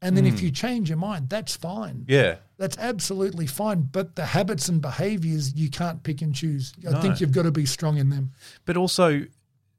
and 0.00 0.16
then 0.16 0.26
if 0.26 0.38
hmm. 0.38 0.46
you 0.46 0.50
change 0.52 0.88
your 0.88 0.98
mind, 0.98 1.28
that's 1.28 1.56
fine. 1.56 2.04
Yeah. 2.08 2.36
That's 2.56 2.78
absolutely 2.78 3.46
fine. 3.46 3.88
But 3.90 4.16
the 4.16 4.26
habits 4.26 4.68
and 4.68 4.80
behaviors 4.80 5.54
you 5.54 5.70
can't 5.70 6.02
pick 6.02 6.22
and 6.22 6.34
choose. 6.34 6.72
I 6.86 6.92
No. 6.92 7.00
think 7.00 7.20
you've 7.20 7.32
got 7.32 7.42
to 7.42 7.52
be 7.52 7.66
strong 7.66 7.98
in 7.98 8.10
them. 8.10 8.32
but 8.64 8.76
also 8.76 9.26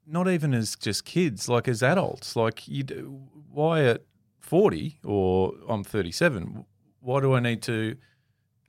not 0.06 0.28
even 0.28 0.52
as 0.52 0.74
just 0.76 1.04
kids, 1.04 1.48
like 1.48 1.68
as 1.68 1.82
adults. 1.82 2.34
Like 2.36 2.66
you, 2.66 2.82
do, 2.82 3.22
why 3.50 3.84
at 3.84 4.02
forty 4.40 4.98
or 5.04 5.54
I'm 5.68 5.84
thirty 5.84 6.10
seven? 6.10 6.64
Why 7.00 7.20
do 7.20 7.34
I 7.34 7.40
need 7.40 7.62
to 7.62 7.96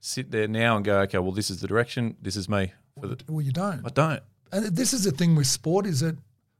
sit 0.00 0.30
there 0.30 0.48
now 0.48 0.76
and 0.76 0.84
go, 0.84 1.00
okay, 1.00 1.18
well, 1.18 1.32
this 1.32 1.50
is 1.50 1.60
the 1.60 1.68
direction. 1.68 2.16
This 2.20 2.36
is 2.36 2.48
me. 2.48 2.72
For 3.00 3.06
the, 3.08 3.18
Well, 3.28 3.42
you 3.42 3.52
don't. 3.52 3.84
I 3.84 3.90
don't. 3.90 4.22
And 4.52 4.66
this 4.66 4.92
is 4.92 5.04
the 5.04 5.10
thing 5.10 5.34
with 5.34 5.46
sport 5.46 5.86
is 5.86 6.00
that 6.00 6.16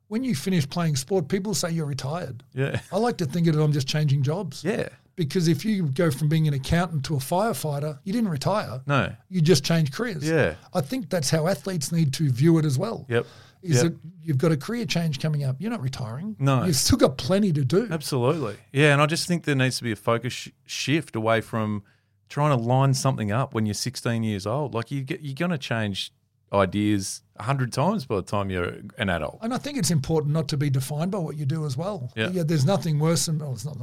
when 0.09 0.25
you 0.25 0.35
finish 0.35 0.69
playing 0.69 0.97
sport, 0.97 1.29
people 1.29 1.55
say 1.55 1.71
you're 1.71 1.87
retired. 1.87 2.43
Yeah. 2.55 2.81
I 2.93 2.99
like 2.99 3.19
to 3.19 3.27
think 3.27 3.47
of 3.47 3.57
it, 3.59 3.63
I'm 3.63 3.73
just 3.73 3.87
changing 3.89 4.23
jobs. 4.23 4.65
Yeah. 4.65 4.89
Because 5.15 5.47
if 5.49 5.65
you 5.65 5.85
go 5.89 6.11
from 6.11 6.29
being 6.29 6.49
an 6.49 6.55
accountant 6.55 7.05
to 7.07 7.15
a 7.15 7.19
firefighter, 7.19 7.99
you 8.05 8.13
didn't 8.15 8.31
retire. 8.31 8.81
No. 8.87 9.13
You 9.29 9.43
just 9.43 9.63
changed 9.65 9.93
careers. 9.93 10.27
Yeah. 10.29 10.55
I 10.73 10.81
think 10.81 11.11
that's 11.11 11.29
how 11.31 11.47
athletes 11.47 11.93
need 11.93 12.13
to 12.15 12.31
view 12.31 12.59
it 12.59 12.65
as 12.65 12.79
well. 12.79 13.05
Yep. 13.09 13.27
is 13.63 13.77
Yeah. 13.77 13.83
that 13.85 13.97
you've 14.23 14.39
got 14.39 14.53
a 14.53 14.57
career 14.57 14.85
change 14.87 15.21
coming 15.21 15.45
up. 15.45 15.57
You're 15.61 15.71
not 15.71 15.83
retiring. 15.83 16.35
No. 16.39 16.65
You've 16.65 16.77
still 16.77 16.99
got 16.99 17.17
plenty 17.19 17.53
to 17.53 17.65
do. 17.65 17.87
Absolutely. 17.91 18.57
Yeah, 18.73 18.93
and 18.93 19.01
I 19.03 19.07
just 19.07 19.29
think 19.29 19.45
there 19.45 19.55
needs 19.55 19.77
to 19.79 19.85
be 19.85 19.93
a 19.93 19.97
focus 19.97 20.33
sh- 20.33 20.49
shift 20.67 21.15
away 21.15 21.41
from 21.43 21.85
trying 22.29 22.57
to 22.57 22.63
line 22.63 22.93
something 22.95 23.31
up 23.31 23.55
when 23.55 23.67
you're 23.67 23.75
16 23.75 24.23
years 24.25 24.47
old. 24.47 24.75
Like 24.75 24.91
you 24.91 25.03
get, 25.03 25.21
you're 25.21 25.35
going 25.35 25.51
to 25.53 25.59
change 25.59 26.11
ideas 26.53 27.23
a 27.37 27.43
hundred 27.45 27.73
times 27.73 28.05
by 28.07 28.17
the 28.17 28.23
time 28.23 28.51
you're 28.51 28.75
an 28.99 29.09
adult. 29.09 29.39
And 29.43 29.55
I 29.55 29.59
think 29.59 29.79
it's 29.79 29.91
important 29.91 30.33
not 30.35 30.49
to 30.49 30.57
be 30.57 30.71
defined 30.71 31.11
by 31.11 31.19
what 31.19 31.37
you 31.37 31.47
do 31.47 31.65
as 31.65 31.77
well. 31.77 32.13
Yeah. 32.15 32.29
there's 32.45 32.67
nothing 32.67 32.99
worse 32.99 33.27
than, 33.27 33.41
oh, 33.43 33.53
it's 33.53 33.65
not. 33.65 33.77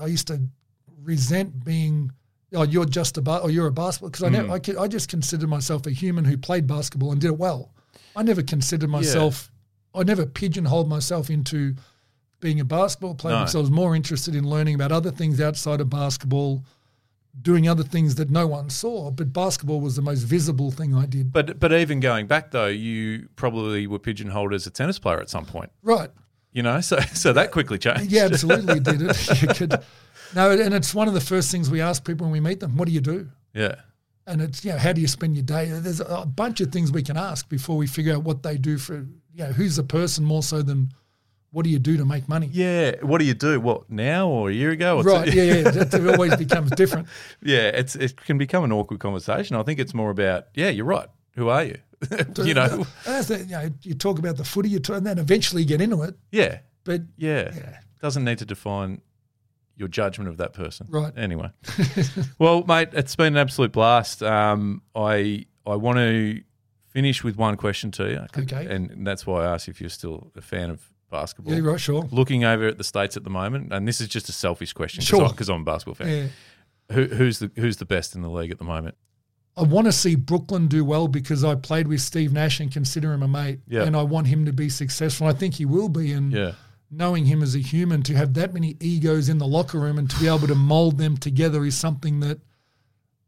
I 0.00 0.06
used 0.06 0.26
to 0.28 0.40
resent 1.02 1.64
being, 1.64 2.12
oh, 2.54 2.62
you're 2.62 2.86
just 2.86 3.18
a, 3.18 3.22
ba- 3.22 3.40
or 3.40 3.50
you're 3.50 3.66
a 3.66 3.72
basketball, 3.72 4.10
because 4.10 4.22
I, 4.24 4.28
Mm. 4.28 4.32
never, 4.48 4.78
I, 4.80 4.84
I 4.84 4.88
just 4.88 5.08
considered 5.08 5.48
myself 5.48 5.86
a 5.86 5.90
human 5.90 6.24
who 6.24 6.36
played 6.38 6.66
basketball 6.66 7.12
and 7.12 7.20
did 7.20 7.28
it 7.28 7.38
well. 7.38 7.72
I 8.16 8.22
never 8.22 8.42
considered 8.42 8.88
myself, 8.90 9.50
I 9.94 10.02
never 10.02 10.24
pigeonholed 10.26 10.88
myself 10.88 11.30
into 11.30 11.74
being 12.40 12.60
a 12.60 12.64
basketball 12.64 13.14
player 13.14 13.34
No. 13.36 13.40
because 13.40 13.54
I 13.56 13.60
was 13.60 13.70
more 13.70 13.94
interested 13.96 14.34
in 14.34 14.48
learning 14.48 14.74
about 14.74 14.92
other 14.92 15.10
things 15.10 15.40
outside 15.40 15.80
of 15.80 15.88
basketball, 15.90 16.64
doing 17.40 17.68
other 17.68 17.82
things 17.82 18.14
that 18.16 18.30
no 18.30 18.46
one 18.46 18.70
saw. 18.70 19.10
But 19.10 19.32
basketball 19.32 19.80
was 19.80 19.96
the 19.96 20.02
most 20.02 20.22
visible 20.22 20.70
thing 20.70 20.94
I 20.94 21.06
did. 21.06 21.32
But 21.32 21.58
but 21.58 21.72
even 21.72 22.00
going 22.00 22.26
back 22.26 22.50
though, 22.50 22.66
you 22.66 23.28
probably 23.36 23.86
were 23.86 23.98
pigeonholed 23.98 24.54
as 24.54 24.66
a 24.66 24.70
tennis 24.70 24.98
player 24.98 25.20
at 25.20 25.30
some 25.30 25.44
point. 25.44 25.70
Right. 25.82 26.10
You 26.52 26.62
know, 26.62 26.80
so 26.80 27.00
so 27.14 27.32
that 27.32 27.50
quickly 27.50 27.78
changed. 27.78 28.10
Yeah, 28.12 28.24
absolutely 28.24 28.80
did 28.80 29.02
it. 29.02 29.42
You 29.42 29.48
could, 29.48 29.82
no, 30.34 30.50
and 30.50 30.74
it's 30.74 30.94
one 30.94 31.08
of 31.08 31.14
the 31.14 31.20
first 31.20 31.50
things 31.50 31.70
we 31.70 31.80
ask 31.80 32.04
people 32.04 32.26
when 32.26 32.32
we 32.32 32.40
meet 32.40 32.60
them. 32.60 32.76
What 32.76 32.86
do 32.86 32.94
you 32.94 33.00
do? 33.00 33.28
Yeah. 33.52 33.76
And 34.26 34.40
it's 34.40 34.64
you 34.64 34.72
know, 34.72 34.78
how 34.78 34.92
do 34.92 35.00
you 35.00 35.08
spend 35.08 35.36
your 35.36 35.44
day? 35.44 35.66
There's 35.70 36.00
a 36.00 36.24
bunch 36.24 36.60
of 36.60 36.72
things 36.72 36.90
we 36.90 37.02
can 37.02 37.16
ask 37.16 37.48
before 37.48 37.76
we 37.76 37.86
figure 37.86 38.14
out 38.14 38.22
what 38.22 38.42
they 38.42 38.56
do 38.56 38.78
for 38.78 39.06
you 39.34 39.44
know, 39.44 39.52
who's 39.52 39.76
the 39.76 39.82
person 39.82 40.24
more 40.24 40.42
so 40.42 40.62
than 40.62 40.92
what 41.54 41.64
do 41.64 41.70
you 41.70 41.78
do 41.78 41.96
to 41.96 42.04
make 42.04 42.28
money? 42.28 42.48
Yeah. 42.52 42.96
What 43.02 43.18
do 43.18 43.24
you 43.24 43.32
do? 43.34 43.60
What 43.60 43.88
now 43.88 44.28
or 44.28 44.50
a 44.50 44.52
year 44.52 44.72
ago? 44.72 45.00
Right, 45.02 45.28
it- 45.28 45.34
yeah, 45.34 45.44
yeah. 45.44 45.84
It 46.00 46.14
always 46.14 46.34
becomes 46.36 46.70
different. 46.72 47.06
yeah. 47.42 47.68
It's 47.68 47.94
it 47.94 48.16
can 48.16 48.38
become 48.38 48.64
an 48.64 48.72
awkward 48.72 48.98
conversation. 48.98 49.54
I 49.56 49.62
think 49.62 49.78
it's 49.78 49.94
more 49.94 50.10
about 50.10 50.46
yeah. 50.54 50.68
You're 50.70 50.84
right. 50.84 51.08
Who 51.36 51.48
are 51.48 51.62
you? 51.64 51.78
you 52.44 52.54
know. 52.54 52.84
The, 53.04 53.44
you 53.48 53.52
know, 53.52 53.70
you 53.82 53.94
talk 53.94 54.18
about 54.18 54.36
the 54.36 54.44
footy, 54.44 54.68
you 54.68 54.80
talk, 54.80 54.96
and 54.96 55.06
then 55.06 55.18
eventually 55.18 55.62
you 55.62 55.68
get 55.68 55.80
into 55.80 56.02
it. 56.02 56.16
Yeah. 56.32 56.58
But 56.82 57.02
Yeah. 57.16 57.52
Yeah. 57.54 57.78
Doesn't 58.02 58.24
need 58.24 58.38
to 58.38 58.44
define 58.44 59.00
your 59.76 59.88
judgment 59.88 60.28
of 60.28 60.36
that 60.38 60.52
person. 60.54 60.88
Right. 60.90 61.12
Anyway. 61.16 61.50
well, 62.38 62.64
mate, 62.64 62.88
it's 62.92 63.16
been 63.16 63.34
an 63.34 63.38
absolute 63.38 63.72
blast. 63.72 64.22
Um, 64.22 64.82
I 64.94 65.46
I 65.66 65.76
want 65.76 65.98
to 65.98 66.42
finish 66.88 67.24
with 67.24 67.36
one 67.36 67.56
question 67.56 67.90
to 67.92 68.10
you. 68.10 68.42
Okay. 68.42 68.66
And 68.66 69.06
that's 69.06 69.24
why 69.26 69.44
I 69.44 69.54
asked 69.54 69.68
if 69.68 69.80
you're 69.80 69.90
still 69.90 70.30
a 70.36 70.40
fan 70.40 70.70
of 70.70 70.90
basketball. 71.10 71.54
yeah, 71.54 71.60
right, 71.60 71.80
sure. 71.80 72.08
Looking 72.10 72.44
over 72.44 72.66
at 72.66 72.78
the 72.78 72.84
States 72.84 73.16
at 73.16 73.24
the 73.24 73.30
moment, 73.30 73.72
and 73.72 73.86
this 73.86 74.00
is 74.00 74.08
just 74.08 74.28
a 74.28 74.32
selfish 74.32 74.72
question 74.72 75.02
Sure. 75.02 75.28
because 75.28 75.48
I'm 75.48 75.62
a 75.62 75.64
basketball 75.64 75.94
fan. 75.94 76.08
Yeah. 76.88 76.94
Who, 76.94 77.04
who's 77.06 77.38
the 77.38 77.50
who's 77.56 77.78
the 77.78 77.86
best 77.86 78.14
in 78.14 78.22
the 78.22 78.28
league 78.28 78.50
at 78.50 78.58
the 78.58 78.64
moment? 78.64 78.96
I 79.56 79.62
want 79.62 79.86
to 79.86 79.92
see 79.92 80.16
Brooklyn 80.16 80.66
do 80.66 80.84
well 80.84 81.06
because 81.08 81.44
I 81.44 81.54
played 81.54 81.86
with 81.88 82.00
Steve 82.00 82.32
Nash 82.32 82.58
and 82.60 82.72
consider 82.72 83.12
him 83.12 83.22
a 83.22 83.28
mate. 83.28 83.60
Yeah. 83.68 83.84
And 83.84 83.96
I 83.96 84.02
want 84.02 84.26
him 84.26 84.44
to 84.46 84.52
be 84.52 84.68
successful. 84.68 85.26
I 85.28 85.32
think 85.32 85.54
he 85.54 85.64
will 85.64 85.88
be. 85.88 86.12
And 86.12 86.32
Yeah. 86.32 86.52
knowing 86.90 87.24
him 87.26 87.40
as 87.42 87.54
a 87.54 87.60
human, 87.60 88.02
to 88.02 88.14
have 88.14 88.34
that 88.34 88.52
many 88.52 88.76
egos 88.80 89.28
in 89.28 89.38
the 89.38 89.46
locker 89.46 89.78
room 89.78 89.96
and 89.98 90.10
to 90.10 90.18
be 90.20 90.26
able 90.26 90.46
to 90.48 90.54
mold 90.56 90.98
them 90.98 91.16
together 91.16 91.64
is 91.64 91.76
something 91.76 92.18
that 92.20 92.40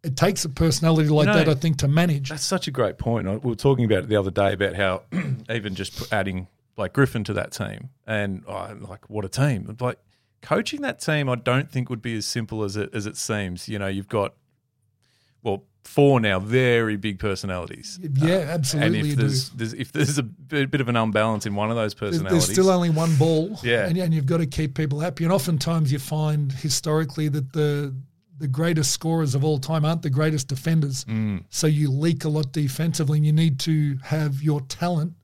it 0.02 0.16
takes 0.16 0.44
a 0.44 0.48
personality 0.48 1.08
like 1.08 1.26
know, 1.26 1.34
that, 1.34 1.48
I 1.48 1.54
think, 1.54 1.78
to 1.78 1.88
manage. 1.88 2.28
That's 2.30 2.44
such 2.44 2.68
a 2.68 2.70
great 2.70 2.98
point. 2.98 3.26
We 3.44 3.48
were 3.50 3.54
talking 3.56 3.84
about 3.84 4.04
it 4.04 4.08
the 4.08 4.16
other 4.16 4.30
day 4.30 4.52
about 4.52 4.74
how 4.74 5.02
even 5.50 5.74
just 5.74 6.12
adding 6.12 6.48
like 6.76 6.92
Griffin 6.92 7.24
to 7.24 7.32
that 7.34 7.52
team 7.52 7.90
and 8.06 8.42
oh, 8.46 8.76
like 8.80 9.08
what 9.08 9.24
a 9.24 9.28
team. 9.28 9.76
Like 9.80 9.98
coaching 10.42 10.82
that 10.82 11.00
team, 11.00 11.28
I 11.28 11.34
don't 11.36 11.70
think 11.70 11.88
would 11.90 12.02
be 12.02 12.16
as 12.16 12.26
simple 12.26 12.62
as 12.64 12.76
it 12.76 12.90
as 12.94 13.06
it 13.06 13.16
seems. 13.16 13.68
You 13.68 13.78
know, 13.78 13.86
you've 13.88 14.08
got 14.08 14.34
well 15.42 15.64
four 15.84 16.18
now 16.20 16.40
very 16.40 16.96
big 16.96 17.18
personalities. 17.18 17.98
Yeah, 18.02 18.38
And 18.38 18.50
absolutely. 18.50 18.98
if 19.00 19.06
you 19.06 19.14
do. 19.16 19.20
there's, 19.22 19.50
there's 19.50 19.72
if 19.72 19.92
there's 19.92 20.18
a 20.18 20.22
bit, 20.24 20.70
bit 20.70 20.80
of 20.80 20.88
an 20.88 20.96
unbalance 20.96 21.46
in 21.46 21.54
one 21.54 21.70
of 21.70 21.76
those 21.76 21.94
personalities, 21.94 22.46
there's 22.46 22.52
still 22.58 22.70
only 22.70 22.90
one 22.90 23.14
ball, 23.16 23.58
Yeah. 23.62 23.86
and, 23.86 23.96
and 23.96 24.12
you've 24.12 24.26
got 24.26 24.38
to 24.38 24.46
keep 24.46 24.74
people 24.74 24.98
happy. 25.00 25.22
And 25.24 25.32
oftentimes, 25.32 25.92
you 25.92 25.98
find 25.98 26.52
historically 26.52 27.28
that 27.28 27.52
the 27.52 27.94
the 28.38 28.48
greatest 28.48 28.92
scorers 28.92 29.34
of 29.34 29.44
all 29.44 29.58
time 29.58 29.86
aren't 29.86 30.02
the 30.02 30.10
greatest 30.10 30.46
defenders. 30.48 31.06
Mm. 31.06 31.44
So 31.48 31.66
you 31.66 31.90
leak 31.90 32.24
a 32.24 32.28
lot 32.28 32.52
defensively, 32.52 33.16
and 33.18 33.24
you 33.26 33.32
need 33.32 33.58
to 33.60 33.96
have 34.02 34.42
your 34.42 34.60
talent 34.62 35.14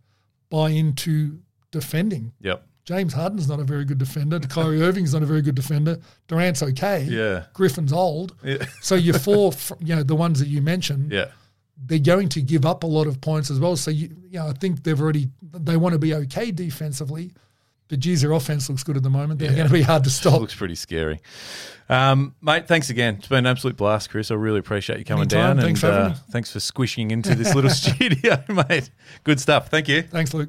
buy 0.53 0.70
into 0.70 1.38
defending. 1.70 2.32
yep, 2.40 2.64
James 2.84 3.14
Harden's 3.14 3.48
not 3.48 3.59
a 3.59 3.64
very 3.64 3.84
good 3.84 3.98
defender. 3.98 4.38
Kyrie 4.57 4.82
Irving's 4.82 5.12
not 5.14 5.22
a 5.22 5.26
very 5.26 5.42
good 5.42 5.55
defender. 5.55 5.98
Durant's 6.28 6.62
okay. 6.62 7.05
yeah, 7.05 7.44
Griffin's 7.55 7.92
old. 7.92 8.36
yeah, 8.44 8.64
So 8.82 8.94
your 8.94 9.18
four, 9.18 9.53
you 9.80 9.96
know, 9.96 10.03
the 10.03 10.14
ones 10.14 10.38
that 10.40 10.48
you 10.48 10.61
mentioned, 10.61 11.11
yeah. 11.11 11.28
they're 11.86 11.98
going 11.98 12.28
to 12.30 12.42
give 12.42 12.66
up 12.66 12.84
a 12.84 12.86
lot 12.86 13.07
of 13.07 13.20
points 13.20 13.50
as 13.50 13.59
well. 13.59 13.76
So 13.76 13.90
you, 13.90 14.14
you 14.28 14.38
know, 14.38 14.48
I 14.48 14.53
think 14.53 14.82
they've 14.82 15.00
already 15.00 15.28
they 15.42 15.76
want 15.76 15.94
to 15.94 15.98
be 15.98 16.14
okay 16.14 16.50
defensively, 16.50 17.32
but 17.93 18.01
geez, 18.01 18.22
their 18.22 18.32
offense 18.32 18.70
looks 18.70 18.82
good 18.82 18.97
at 18.97 19.03
the 19.03 19.11
moment. 19.11 19.38
They're 19.38 19.55
going 19.55 19.66
to 19.66 19.72
be 19.72 19.82
hard 19.82 20.03
to 20.05 20.11
stop. 20.20 20.40
Looks 20.40 20.55
pretty 20.55 20.76
scary. 20.76 21.20
Um, 21.90 22.34
mate, 22.40 22.66
thanks 22.66 22.88
again. 22.88 23.16
It's 23.16 23.28
been 23.28 23.40
an 23.40 23.47
absolute 23.47 23.76
blast, 23.76 24.09
Chris. 24.09 24.30
I 24.30 24.34
really 24.34 24.61
appreciate 24.61 24.99
you 24.99 25.05
coming 25.05 25.24
Anytime. 25.24 25.57
down. 25.57 25.64
Thanks 25.66 25.82
and 25.84 25.93
for 25.93 25.99
uh, 25.99 26.14
thanks 26.30 26.51
for 26.51 26.59
squishing 26.59 27.11
into 27.11 27.34
this 27.34 27.55
little 27.55 27.68
studio, 27.82 28.43
mate. 28.49 28.88
Good 29.24 29.40
stuff. 29.40 29.68
Thank 29.68 29.88
you. 29.88 30.01
Thanks, 30.01 30.32
Luke. 30.32 30.49